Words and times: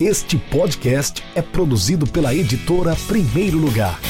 Este 0.00 0.36
podcast 0.36 1.22
é 1.36 1.40
produzido 1.40 2.04
pela 2.04 2.34
editora 2.34 2.96
Primeiro 3.06 3.58
Lugar. 3.58 4.00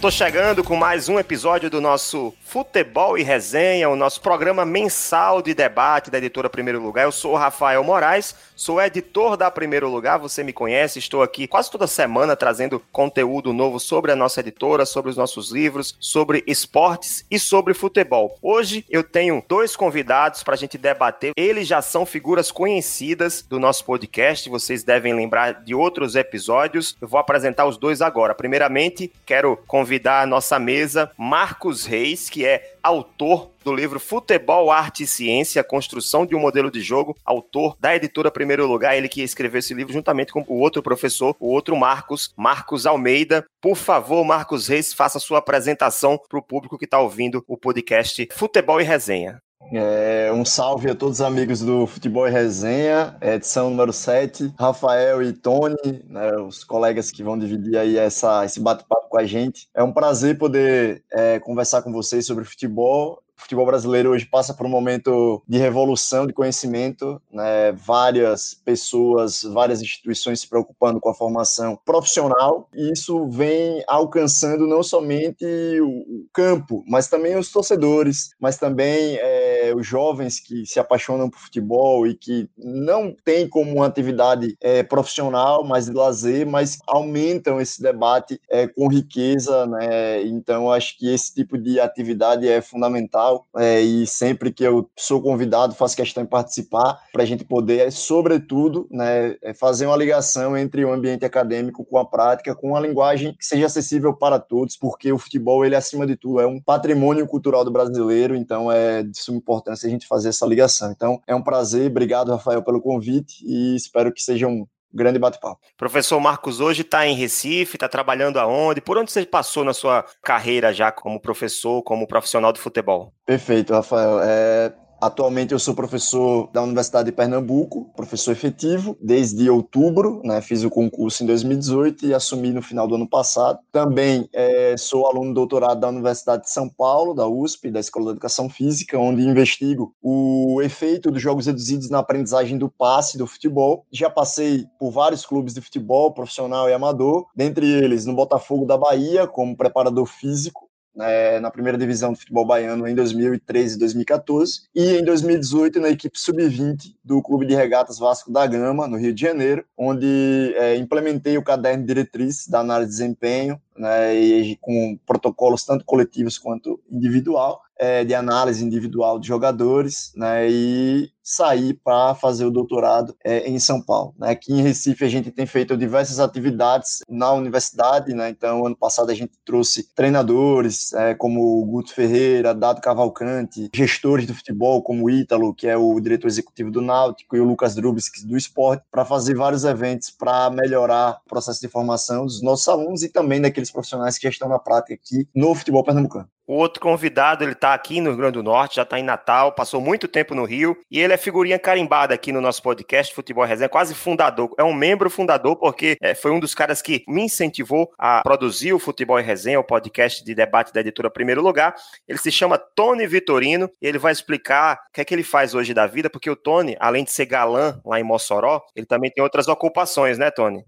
Tô 0.00 0.08
chegando 0.08 0.62
com 0.62 0.76
mais 0.76 1.08
um 1.08 1.18
episódio 1.18 1.68
do 1.68 1.80
nosso 1.80 2.32
Futebol 2.50 3.16
e 3.16 3.22
Resenha, 3.22 3.88
o 3.88 3.94
nosso 3.94 4.20
programa 4.20 4.64
mensal 4.64 5.40
de 5.40 5.54
debate 5.54 6.10
da 6.10 6.18
editora 6.18 6.50
Primeiro 6.50 6.82
Lugar. 6.82 7.04
Eu 7.04 7.12
sou 7.12 7.34
o 7.34 7.36
Rafael 7.36 7.84
Moraes, 7.84 8.34
sou 8.56 8.82
editor 8.82 9.36
da 9.36 9.48
Primeiro 9.52 9.88
Lugar, 9.88 10.18
você 10.18 10.42
me 10.42 10.52
conhece, 10.52 10.98
estou 10.98 11.22
aqui 11.22 11.46
quase 11.46 11.70
toda 11.70 11.86
semana 11.86 12.34
trazendo 12.34 12.82
conteúdo 12.90 13.52
novo 13.52 13.78
sobre 13.78 14.10
a 14.10 14.16
nossa 14.16 14.40
editora, 14.40 14.84
sobre 14.84 15.12
os 15.12 15.16
nossos 15.16 15.52
livros, 15.52 15.94
sobre 16.00 16.42
esportes 16.44 17.24
e 17.30 17.38
sobre 17.38 17.72
futebol. 17.72 18.36
Hoje 18.42 18.84
eu 18.90 19.04
tenho 19.04 19.44
dois 19.48 19.76
convidados 19.76 20.42
para 20.42 20.54
a 20.54 20.58
gente 20.58 20.76
debater. 20.76 21.30
Eles 21.36 21.68
já 21.68 21.80
são 21.80 22.04
figuras 22.04 22.50
conhecidas 22.50 23.42
do 23.48 23.60
nosso 23.60 23.84
podcast, 23.84 24.50
vocês 24.50 24.82
devem 24.82 25.14
lembrar 25.14 25.62
de 25.62 25.72
outros 25.72 26.16
episódios. 26.16 26.96
Eu 27.00 27.06
vou 27.06 27.20
apresentar 27.20 27.66
os 27.66 27.76
dois 27.76 28.02
agora. 28.02 28.34
Primeiramente, 28.34 29.12
quero 29.24 29.56
convidar 29.68 30.22
à 30.22 30.26
nossa 30.26 30.58
mesa 30.58 31.12
Marcos 31.16 31.86
Reis, 31.86 32.28
que 32.28 32.39
é 32.44 32.74
autor 32.82 33.50
do 33.64 33.74
livro 33.74 34.00
Futebol, 34.00 34.70
Arte 34.70 35.02
e 35.02 35.06
Ciência, 35.06 35.62
Construção 35.62 36.24
de 36.24 36.34
um 36.34 36.40
Modelo 36.40 36.70
de 36.70 36.80
Jogo, 36.80 37.16
autor 37.24 37.76
da 37.78 37.94
editora 37.94 38.30
Primeiro 38.30 38.66
Lugar, 38.66 38.96
ele 38.96 39.08
que 39.08 39.22
escreveu 39.22 39.58
esse 39.58 39.74
livro 39.74 39.92
juntamente 39.92 40.32
com 40.32 40.44
o 40.46 40.60
outro 40.60 40.82
professor, 40.82 41.36
o 41.38 41.48
outro 41.52 41.76
Marcos, 41.76 42.32
Marcos 42.36 42.86
Almeida. 42.86 43.44
Por 43.60 43.76
favor, 43.76 44.24
Marcos 44.24 44.68
Reis, 44.68 44.92
faça 44.94 45.18
sua 45.18 45.38
apresentação 45.38 46.18
para 46.28 46.38
o 46.38 46.42
público 46.42 46.78
que 46.78 46.84
está 46.84 46.98
ouvindo 46.98 47.44
o 47.46 47.56
podcast 47.56 48.28
Futebol 48.32 48.80
e 48.80 48.84
Resenha. 48.84 49.40
É, 49.72 50.32
um 50.32 50.44
salve 50.44 50.90
a 50.90 50.94
todos 50.96 51.20
os 51.20 51.24
amigos 51.24 51.60
do 51.60 51.86
Futebol 51.86 52.26
e 52.26 52.30
Resenha, 52.30 53.16
edição 53.20 53.70
número 53.70 53.92
7, 53.92 54.52
Rafael 54.58 55.22
e 55.22 55.32
Tony, 55.32 55.76
né, 56.08 56.36
os 56.38 56.64
colegas 56.64 57.12
que 57.12 57.22
vão 57.22 57.38
dividir 57.38 57.78
aí 57.78 57.96
essa, 57.96 58.44
esse 58.44 58.58
bate-papo 58.58 59.08
com 59.08 59.18
a 59.18 59.24
gente. 59.24 59.68
É 59.72 59.80
um 59.80 59.92
prazer 59.92 60.36
poder 60.38 61.04
é, 61.12 61.38
conversar 61.38 61.82
com 61.82 61.92
vocês 61.92 62.26
sobre 62.26 62.44
futebol 62.44 63.22
o 63.40 63.42
futebol 63.42 63.64
brasileiro 63.64 64.10
hoje 64.10 64.26
passa 64.26 64.52
por 64.52 64.66
um 64.66 64.68
momento 64.68 65.42
de 65.48 65.56
revolução 65.56 66.26
de 66.26 66.32
conhecimento, 66.32 67.20
né? 67.32 67.72
várias 67.72 68.52
pessoas, 68.52 69.42
várias 69.42 69.80
instituições 69.80 70.40
se 70.40 70.48
preocupando 70.48 71.00
com 71.00 71.08
a 71.08 71.14
formação 71.14 71.78
profissional, 71.84 72.68
e 72.74 72.92
isso 72.92 73.26
vem 73.28 73.82
alcançando 73.88 74.66
não 74.66 74.82
somente 74.82 75.44
o 75.80 76.26
campo, 76.34 76.84
mas 76.86 77.08
também 77.08 77.36
os 77.36 77.50
torcedores, 77.50 78.30
mas 78.38 78.58
também 78.58 79.16
é, 79.16 79.59
os 79.74 79.86
jovens 79.86 80.40
que 80.40 80.66
se 80.66 80.78
apaixonam 80.78 81.28
por 81.28 81.38
futebol 81.38 82.06
e 82.06 82.14
que 82.14 82.48
não 82.56 83.14
têm 83.24 83.48
como 83.48 83.72
uma 83.74 83.86
atividade 83.86 84.56
é, 84.60 84.82
profissional, 84.82 85.64
mas 85.64 85.86
de 85.86 85.92
lazer, 85.92 86.46
mas 86.46 86.78
aumentam 86.86 87.60
esse 87.60 87.82
debate 87.82 88.40
é, 88.50 88.66
com 88.66 88.88
riqueza, 88.88 89.66
né? 89.66 90.22
Então, 90.22 90.70
acho 90.70 90.98
que 90.98 91.12
esse 91.12 91.34
tipo 91.34 91.58
de 91.58 91.80
atividade 91.80 92.48
é 92.48 92.60
fundamental 92.60 93.46
é, 93.56 93.80
e 93.80 94.06
sempre 94.06 94.52
que 94.52 94.64
eu 94.64 94.88
sou 94.98 95.20
convidado 95.20 95.74
faço 95.74 95.96
questão 95.96 96.22
de 96.22 96.30
participar 96.30 96.98
para 97.12 97.22
a 97.22 97.26
gente 97.26 97.44
poder, 97.44 97.90
sobretudo, 97.92 98.86
né, 98.90 99.36
é, 99.42 99.54
fazer 99.54 99.86
uma 99.86 99.96
ligação 99.96 100.56
entre 100.56 100.84
o 100.84 100.92
ambiente 100.92 101.24
acadêmico 101.24 101.84
com 101.84 101.98
a 101.98 102.04
prática, 102.04 102.54
com 102.54 102.70
uma 102.70 102.80
linguagem 102.80 103.34
que 103.34 103.44
seja 103.44 103.66
acessível 103.66 104.14
para 104.14 104.38
todos, 104.38 104.76
porque 104.76 105.12
o 105.12 105.18
futebol, 105.18 105.64
ele 105.64 105.74
acima 105.74 106.06
de 106.06 106.16
tudo, 106.16 106.40
é 106.40 106.46
um 106.46 106.60
patrimônio 106.60 107.26
cultural 107.26 107.64
do 107.64 107.70
brasileiro, 107.70 108.34
então 108.34 108.70
é 108.70 109.02
de 109.02 109.18
suma 109.18 109.38
importância 109.38 109.59
a 109.68 109.74
gente 109.74 110.06
fazer 110.06 110.28
essa 110.30 110.46
ligação. 110.46 110.90
Então 110.90 111.20
é 111.26 111.34
um 111.34 111.42
prazer, 111.42 111.90
obrigado, 111.90 112.30
Rafael, 112.30 112.62
pelo 112.62 112.80
convite 112.80 113.44
e 113.44 113.76
espero 113.76 114.12
que 114.12 114.22
seja 114.22 114.46
um 114.46 114.66
grande 114.92 115.18
bate-papo. 115.18 115.60
Professor 115.76 116.18
Marcos 116.20 116.60
hoje 116.60 116.82
está 116.82 117.06
em 117.06 117.14
Recife, 117.14 117.76
está 117.76 117.88
trabalhando 117.88 118.38
aonde? 118.38 118.80
Por 118.80 118.98
onde 118.98 119.10
você 119.10 119.24
passou 119.24 119.64
na 119.64 119.72
sua 119.72 120.04
carreira 120.22 120.72
já 120.72 120.90
como 120.90 121.20
professor, 121.20 121.82
como 121.82 122.06
profissional 122.06 122.52
de 122.52 122.60
futebol? 122.60 123.12
Perfeito, 123.24 123.72
Rafael. 123.72 124.20
É, 124.22 124.72
Atualmente 125.00 125.52
eu 125.52 125.58
sou 125.58 125.74
professor 125.74 126.50
da 126.52 126.62
Universidade 126.62 127.06
de 127.06 127.12
Pernambuco, 127.12 127.90
professor 127.96 128.32
efetivo, 128.32 128.98
desde 129.00 129.48
outubro, 129.48 130.20
né? 130.22 130.42
Fiz 130.42 130.62
o 130.62 130.68
concurso 130.68 131.22
em 131.22 131.26
2018 131.26 132.04
e 132.06 132.12
assumi 132.12 132.50
no 132.50 132.60
final 132.60 132.86
do 132.86 132.96
ano 132.96 133.08
passado. 133.08 133.58
Também 133.72 134.28
é, 134.30 134.76
sou 134.76 135.06
aluno 135.06 135.32
doutorado 135.32 135.80
da 135.80 135.88
Universidade 135.88 136.42
de 136.42 136.50
São 136.50 136.68
Paulo, 136.68 137.14
da 137.14 137.26
USP, 137.26 137.70
da 137.70 137.80
Escola 137.80 138.06
de 138.06 138.10
Educação 138.12 138.50
Física, 138.50 138.98
onde 138.98 139.22
investigo 139.22 139.94
o 140.02 140.60
efeito 140.60 141.10
dos 141.10 141.22
jogos 141.22 141.46
reduzidos 141.46 141.88
na 141.88 142.00
aprendizagem 142.00 142.58
do 142.58 142.68
passe 142.68 143.16
do 143.16 143.26
futebol. 143.26 143.86
Já 143.90 144.10
passei 144.10 144.66
por 144.78 144.90
vários 144.90 145.24
clubes 145.24 145.54
de 145.54 145.62
futebol, 145.62 146.12
profissional 146.12 146.68
e 146.68 146.74
amador, 146.74 147.26
dentre 147.34 147.66
eles 147.66 148.04
no 148.04 148.14
Botafogo 148.14 148.66
da 148.66 148.76
Bahia, 148.76 149.26
como 149.26 149.56
preparador 149.56 150.04
físico, 150.04 150.69
né, 150.94 151.40
na 151.40 151.50
primeira 151.50 151.78
divisão 151.78 152.12
do 152.12 152.18
futebol 152.18 152.44
baiano 152.44 152.86
em 152.86 152.94
2013 152.94 153.76
e 153.76 153.78
2014, 153.78 154.62
e 154.74 154.96
em 154.96 155.04
2018 155.04 155.80
na 155.80 155.90
equipe 155.90 156.18
sub-20 156.18 156.94
do 157.04 157.22
Clube 157.22 157.46
de 157.46 157.54
Regatas 157.54 157.98
Vasco 157.98 158.32
da 158.32 158.46
Gama, 158.46 158.86
no 158.86 158.96
Rio 158.96 159.12
de 159.12 159.20
Janeiro, 159.20 159.64
onde 159.76 160.54
é, 160.56 160.76
implementei 160.76 161.36
o 161.38 161.42
caderno 161.42 161.82
de 161.82 161.88
diretriz 161.88 162.46
da 162.46 162.60
análise 162.60 162.90
de 162.90 162.96
desempenho, 162.98 163.60
né, 163.80 164.14
e 164.14 164.56
com 164.56 164.98
protocolos 165.06 165.64
tanto 165.64 165.84
coletivos 165.86 166.36
quanto 166.36 166.78
individual, 166.90 167.62
é, 167.78 168.04
de 168.04 168.14
análise 168.14 168.62
individual 168.62 169.18
de 169.18 169.26
jogadores, 169.26 170.12
né, 170.14 170.50
e 170.50 171.10
sair 171.22 171.74
para 171.74 172.14
fazer 172.14 172.44
o 172.44 172.50
doutorado 172.50 173.14
é, 173.24 173.48
em 173.48 173.58
São 173.58 173.80
Paulo. 173.80 174.14
Né? 174.18 174.30
Aqui 174.30 174.52
em 174.52 174.62
Recife 174.62 175.04
a 175.04 175.08
gente 175.08 175.30
tem 175.30 175.46
feito 175.46 175.76
diversas 175.76 176.18
atividades 176.18 176.98
na 177.08 177.32
universidade, 177.32 178.12
né? 178.12 178.28
então 178.30 178.66
ano 178.66 178.76
passado 178.76 179.10
a 179.10 179.14
gente 179.14 179.32
trouxe 179.44 179.94
treinadores 179.94 180.92
é, 180.92 181.14
como 181.14 181.40
o 181.40 181.64
Guto 181.64 181.94
Ferreira, 181.94 182.54
Dado 182.54 182.80
Cavalcante, 182.80 183.70
gestores 183.74 184.26
do 184.26 184.34
futebol 184.34 184.82
como 184.82 185.06
o 185.06 185.10
Ítalo, 185.10 185.54
que 185.54 185.68
é 185.68 185.76
o 185.76 186.00
diretor 186.00 186.26
executivo 186.26 186.70
do 186.70 186.80
Náutico, 186.80 187.36
e 187.36 187.40
o 187.40 187.44
Lucas 187.44 187.74
Drubis, 187.74 188.10
do 188.24 188.36
esporte, 188.36 188.82
para 188.90 189.04
fazer 189.04 189.34
vários 189.34 189.64
eventos 189.64 190.10
para 190.10 190.50
melhorar 190.50 191.20
o 191.24 191.28
processo 191.28 191.60
de 191.60 191.68
formação 191.68 192.26
dos 192.26 192.42
nossos 192.42 192.66
alunos 192.66 193.02
e 193.02 193.08
também 193.08 193.40
daqueles 193.40 193.69
profissionais 193.70 194.16
que 194.16 194.24
já 194.24 194.30
estão 194.30 194.48
na 194.48 194.58
prática 194.58 194.94
aqui 194.94 195.28
no 195.34 195.54
futebol 195.54 195.84
pernambucano. 195.84 196.28
O 196.50 196.54
outro 196.54 196.82
convidado, 196.82 197.44
ele 197.44 197.52
está 197.52 197.72
aqui 197.72 198.00
no 198.00 198.10
Rio 198.10 198.18
Grande 198.18 198.32
do 198.32 198.42
Norte, 198.42 198.74
já 198.74 198.82
está 198.82 198.98
em 198.98 199.04
Natal, 199.04 199.52
passou 199.52 199.80
muito 199.80 200.08
tempo 200.08 200.34
no 200.34 200.44
Rio, 200.44 200.76
e 200.90 200.98
ele 200.98 201.12
é 201.12 201.16
figurinha 201.16 201.60
carimbada 201.60 202.12
aqui 202.12 202.32
no 202.32 202.40
nosso 202.40 202.60
podcast 202.60 203.14
Futebol 203.14 203.44
Resenha, 203.44 203.68
quase 203.68 203.94
fundador, 203.94 204.52
é 204.58 204.64
um 204.64 204.74
membro 204.74 205.08
fundador, 205.08 205.54
porque 205.54 205.96
é, 206.02 206.12
foi 206.12 206.32
um 206.32 206.40
dos 206.40 206.52
caras 206.52 206.82
que 206.82 207.04
me 207.06 207.22
incentivou 207.22 207.92
a 207.96 208.20
produzir 208.24 208.72
o 208.72 208.80
Futebol 208.80 209.16
Resenha, 209.18 209.60
o 209.60 209.64
podcast 209.64 210.24
de 210.24 210.34
debate 210.34 210.72
da 210.72 210.80
editora 210.80 211.08
Primeiro 211.08 211.40
Lugar. 211.40 211.72
Ele 212.08 212.18
se 212.18 212.32
chama 212.32 212.58
Tony 212.58 213.06
Vitorino, 213.06 213.70
e 213.80 213.86
ele 213.86 213.98
vai 213.98 214.10
explicar 214.10 214.74
o 214.88 214.92
que 214.92 215.02
é 215.02 215.04
que 215.04 215.14
ele 215.14 215.22
faz 215.22 215.54
hoje 215.54 215.72
da 215.72 215.86
vida, 215.86 216.10
porque 216.10 216.28
o 216.28 216.34
Tony, 216.34 216.76
além 216.80 217.04
de 217.04 217.12
ser 217.12 217.26
galã 217.26 217.80
lá 217.86 218.00
em 218.00 218.02
Mossoró, 218.02 218.60
ele 218.74 218.86
também 218.86 219.08
tem 219.08 219.22
outras 219.22 219.46
ocupações, 219.46 220.18
né, 220.18 220.32
Tony? 220.32 220.64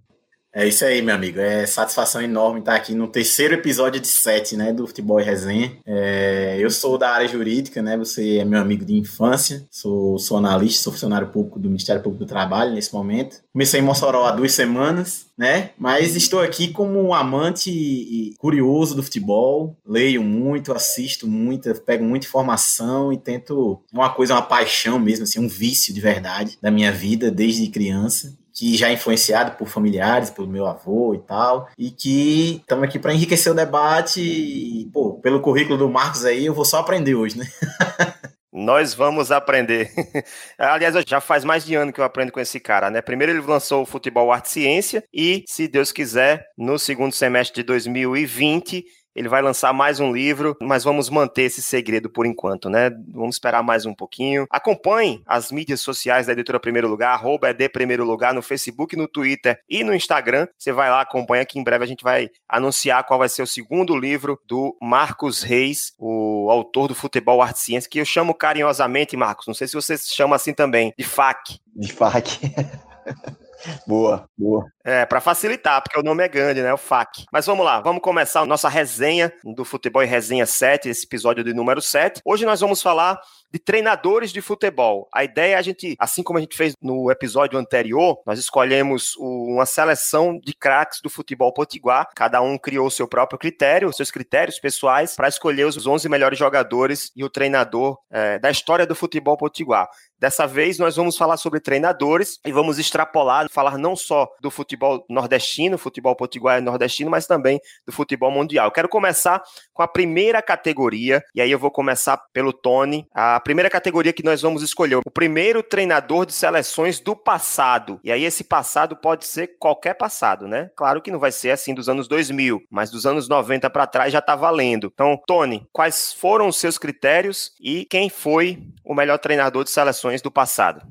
É 0.54 0.68
isso 0.68 0.84
aí, 0.84 1.00
meu 1.00 1.14
amigo. 1.14 1.40
É 1.40 1.64
satisfação 1.64 2.20
enorme 2.20 2.60
estar 2.60 2.74
aqui 2.74 2.94
no 2.94 3.08
terceiro 3.08 3.54
episódio 3.54 3.98
de 3.98 4.06
sete, 4.06 4.54
né, 4.54 4.70
do 4.70 4.86
Futebol 4.86 5.18
e 5.18 5.24
Resenha. 5.24 5.78
É, 5.86 6.58
eu 6.60 6.70
sou 6.70 6.98
da 6.98 7.10
área 7.10 7.26
jurídica, 7.26 7.80
né? 7.80 7.96
Você 7.96 8.36
é 8.36 8.44
meu 8.44 8.60
amigo 8.60 8.84
de 8.84 8.94
infância. 8.94 9.64
Sou, 9.70 10.18
sou 10.18 10.36
analista, 10.36 10.82
sou 10.82 10.92
funcionário 10.92 11.28
público 11.28 11.58
do 11.58 11.68
Ministério 11.68 12.02
Público 12.02 12.26
do 12.26 12.28
Trabalho 12.28 12.74
nesse 12.74 12.92
momento. 12.92 13.40
Comecei 13.50 13.80
em 13.80 13.82
Mossoró 13.82 14.26
há 14.26 14.32
duas 14.32 14.52
semanas, 14.52 15.26
né? 15.38 15.70
Mas 15.78 16.14
estou 16.16 16.40
aqui 16.40 16.68
como 16.68 17.02
um 17.02 17.14
amante 17.14 18.34
curioso 18.36 18.94
do 18.94 19.02
futebol. 19.02 19.74
Leio 19.86 20.22
muito, 20.22 20.74
assisto 20.74 21.26
muito, 21.26 21.74
pego 21.80 22.04
muita 22.04 22.26
informação 22.26 23.10
e 23.10 23.16
tento 23.16 23.80
uma 23.90 24.10
coisa, 24.10 24.34
uma 24.34 24.42
paixão 24.42 24.98
mesmo, 24.98 25.22
assim, 25.22 25.40
um 25.40 25.48
vício 25.48 25.94
de 25.94 26.00
verdade 26.00 26.58
da 26.60 26.70
minha 26.70 26.92
vida 26.92 27.30
desde 27.30 27.68
criança 27.68 28.36
que 28.54 28.76
já 28.76 28.88
é 28.88 28.92
influenciado 28.92 29.52
por 29.52 29.68
familiares, 29.68 30.30
pelo 30.30 30.48
meu 30.48 30.66
avô 30.66 31.14
e 31.14 31.18
tal, 31.18 31.68
e 31.78 31.90
que 31.90 32.56
estamos 32.60 32.84
aqui 32.84 32.98
para 32.98 33.14
enriquecer 33.14 33.52
o 33.52 33.56
debate. 33.56 34.20
E, 34.20 34.90
pô, 34.92 35.14
pelo 35.14 35.40
currículo 35.40 35.78
do 35.78 35.88
Marcos 35.88 36.24
aí, 36.24 36.46
eu 36.46 36.54
vou 36.54 36.64
só 36.64 36.78
aprender 36.78 37.14
hoje, 37.14 37.38
né? 37.38 37.46
Nós 38.52 38.92
vamos 38.92 39.32
aprender. 39.32 39.90
Aliás, 40.58 40.94
já 41.06 41.22
faz 41.22 41.42
mais 41.42 41.64
de 41.64 41.74
ano 41.74 41.90
que 41.90 41.98
eu 41.98 42.04
aprendo 42.04 42.30
com 42.30 42.38
esse 42.38 42.60
cara, 42.60 42.90
né? 42.90 43.00
Primeiro 43.00 43.32
ele 43.32 43.40
lançou 43.40 43.82
o 43.82 43.86
Futebol 43.86 44.30
Arte 44.30 44.50
Ciência 44.50 45.02
e, 45.12 45.42
se 45.48 45.66
Deus 45.66 45.90
quiser, 45.90 46.44
no 46.56 46.78
segundo 46.78 47.14
semestre 47.14 47.62
de 47.62 47.66
2020 47.66 48.84
ele 49.14 49.28
vai 49.28 49.42
lançar 49.42 49.72
mais 49.72 50.00
um 50.00 50.12
livro, 50.12 50.56
mas 50.60 50.84
vamos 50.84 51.10
manter 51.10 51.42
esse 51.42 51.62
segredo 51.62 52.08
por 52.08 52.26
enquanto, 52.26 52.68
né? 52.68 52.90
Vamos 53.08 53.36
esperar 53.36 53.62
mais 53.62 53.84
um 53.86 53.94
pouquinho. 53.94 54.46
Acompanhe 54.50 55.22
as 55.26 55.52
mídias 55.52 55.80
sociais 55.80 56.26
da 56.26 56.32
Editora 56.32 56.58
Primeiro 56.58 56.88
Lugar, 56.88 57.12
arroba 57.12 57.50
ED 57.50 57.68
Primeiro 57.68 58.04
Lugar, 58.04 58.32
no 58.32 58.42
Facebook, 58.42 58.96
no 58.96 59.06
Twitter 59.06 59.60
e 59.68 59.84
no 59.84 59.94
Instagram. 59.94 60.46
Você 60.58 60.72
vai 60.72 60.90
lá, 60.90 61.00
acompanha 61.00 61.44
que 61.44 61.58
em 61.58 61.64
breve 61.64 61.84
a 61.84 61.88
gente 61.88 62.02
vai 62.02 62.30
anunciar 62.48 63.04
qual 63.04 63.18
vai 63.18 63.28
ser 63.28 63.42
o 63.42 63.46
segundo 63.46 63.96
livro 63.96 64.40
do 64.46 64.76
Marcos 64.80 65.42
Reis, 65.42 65.92
o 65.98 66.50
autor 66.50 66.88
do 66.88 66.94
Futebol 66.94 67.42
Arte 67.42 67.60
Ciência, 67.60 67.90
que 67.90 68.00
eu 68.00 68.04
chamo 68.04 68.34
carinhosamente, 68.34 69.16
Marcos, 69.16 69.46
não 69.46 69.54
sei 69.54 69.66
se 69.66 69.74
você 69.74 69.96
chama 69.98 70.36
assim 70.36 70.54
também, 70.54 70.92
de 70.96 71.04
FAC. 71.04 71.60
De 71.74 71.92
FAC. 71.92 72.40
Boa, 73.86 74.28
boa. 74.36 74.66
É, 74.84 75.06
para 75.06 75.20
facilitar, 75.20 75.80
porque 75.82 75.98
o 75.98 76.02
nome 76.02 76.24
é 76.24 76.28
grande, 76.28 76.60
né? 76.60 76.72
O 76.72 76.76
FAC. 76.76 77.24
Mas 77.32 77.46
vamos 77.46 77.64
lá, 77.64 77.80
vamos 77.80 78.02
começar 78.02 78.40
a 78.40 78.46
nossa 78.46 78.68
resenha 78.68 79.32
do 79.44 79.64
Futebol 79.64 80.02
e 80.02 80.06
Resenha 80.06 80.44
7, 80.44 80.88
esse 80.88 81.06
episódio 81.06 81.44
de 81.44 81.54
número 81.54 81.80
7. 81.80 82.20
Hoje 82.24 82.44
nós 82.44 82.60
vamos 82.60 82.82
falar 82.82 83.20
de 83.52 83.58
treinadores 83.58 84.32
de 84.32 84.40
futebol. 84.40 85.08
A 85.12 85.22
ideia 85.22 85.54
é 85.54 85.58
a 85.58 85.62
gente, 85.62 85.94
assim 85.98 86.22
como 86.22 86.38
a 86.38 86.40
gente 86.40 86.56
fez 86.56 86.74
no 86.80 87.10
episódio 87.10 87.58
anterior, 87.58 88.20
nós 88.26 88.38
escolhemos 88.38 89.14
uma 89.18 89.66
seleção 89.66 90.40
de 90.42 90.54
craques 90.54 91.00
do 91.02 91.10
futebol 91.10 91.52
potiguar. 91.52 92.08
Cada 92.16 92.40
um 92.40 92.56
criou 92.56 92.90
seu 92.90 93.06
próprio 93.06 93.38
critério, 93.38 93.92
seus 93.92 94.10
critérios 94.10 94.58
pessoais, 94.58 95.14
para 95.14 95.28
escolher 95.28 95.66
os 95.66 95.86
11 95.86 96.08
melhores 96.08 96.38
jogadores 96.38 97.12
e 97.14 97.22
o 97.22 97.28
treinador 97.28 97.98
é, 98.10 98.38
da 98.38 98.50
história 98.50 98.86
do 98.86 98.94
futebol 98.94 99.36
potiguar. 99.36 99.88
Dessa 100.18 100.46
vez 100.46 100.78
nós 100.78 100.96
vamos 100.96 101.16
falar 101.16 101.36
sobre 101.36 101.60
treinadores 101.60 102.38
e 102.46 102.52
vamos 102.52 102.78
extrapolar, 102.78 103.48
falar 103.50 103.76
não 103.76 103.94
só 103.94 104.28
do 104.40 104.50
futebol 104.50 104.71
nordestino, 105.08 105.78
futebol 105.78 106.14
potiguar 106.16 106.60
nordestino, 106.62 107.10
mas 107.10 107.26
também 107.26 107.60
do 107.86 107.92
futebol 107.92 108.30
mundial. 108.30 108.70
Quero 108.70 108.88
começar 108.88 109.42
com 109.72 109.82
a 109.82 109.88
primeira 109.88 110.42
categoria, 110.42 111.22
e 111.34 111.40
aí 111.40 111.50
eu 111.50 111.58
vou 111.58 111.70
começar 111.70 112.16
pelo 112.32 112.52
Tony. 112.52 113.06
A 113.12 113.40
primeira 113.40 113.70
categoria 113.70 114.12
que 114.12 114.24
nós 114.24 114.42
vamos 114.42 114.62
escolher, 114.62 114.96
o 114.96 115.10
primeiro 115.10 115.62
treinador 115.62 116.26
de 116.26 116.32
seleções 116.32 117.00
do 117.00 117.16
passado. 117.16 118.00
E 118.04 118.12
aí 118.12 118.24
esse 118.24 118.44
passado 118.44 118.96
pode 118.96 119.26
ser 119.26 119.56
qualquer 119.58 119.94
passado, 119.94 120.46
né? 120.46 120.70
Claro 120.76 121.00
que 121.00 121.10
não 121.10 121.18
vai 121.18 121.32
ser 121.32 121.50
assim 121.50 121.74
dos 121.74 121.88
anos 121.88 122.08
2000, 122.08 122.62
mas 122.70 122.90
dos 122.90 123.06
anos 123.06 123.28
90 123.28 123.68
para 123.70 123.86
trás 123.86 124.12
já 124.12 124.20
tá 124.20 124.36
valendo. 124.36 124.90
Então, 124.92 125.20
Tony, 125.26 125.66
quais 125.72 126.12
foram 126.12 126.48
os 126.48 126.56
seus 126.56 126.78
critérios 126.78 127.52
e 127.60 127.84
quem 127.86 128.08
foi 128.08 128.62
o 128.84 128.94
melhor 128.94 129.18
treinador 129.18 129.64
de 129.64 129.70
seleções 129.70 130.20
do 130.20 130.30
passado? 130.30 130.82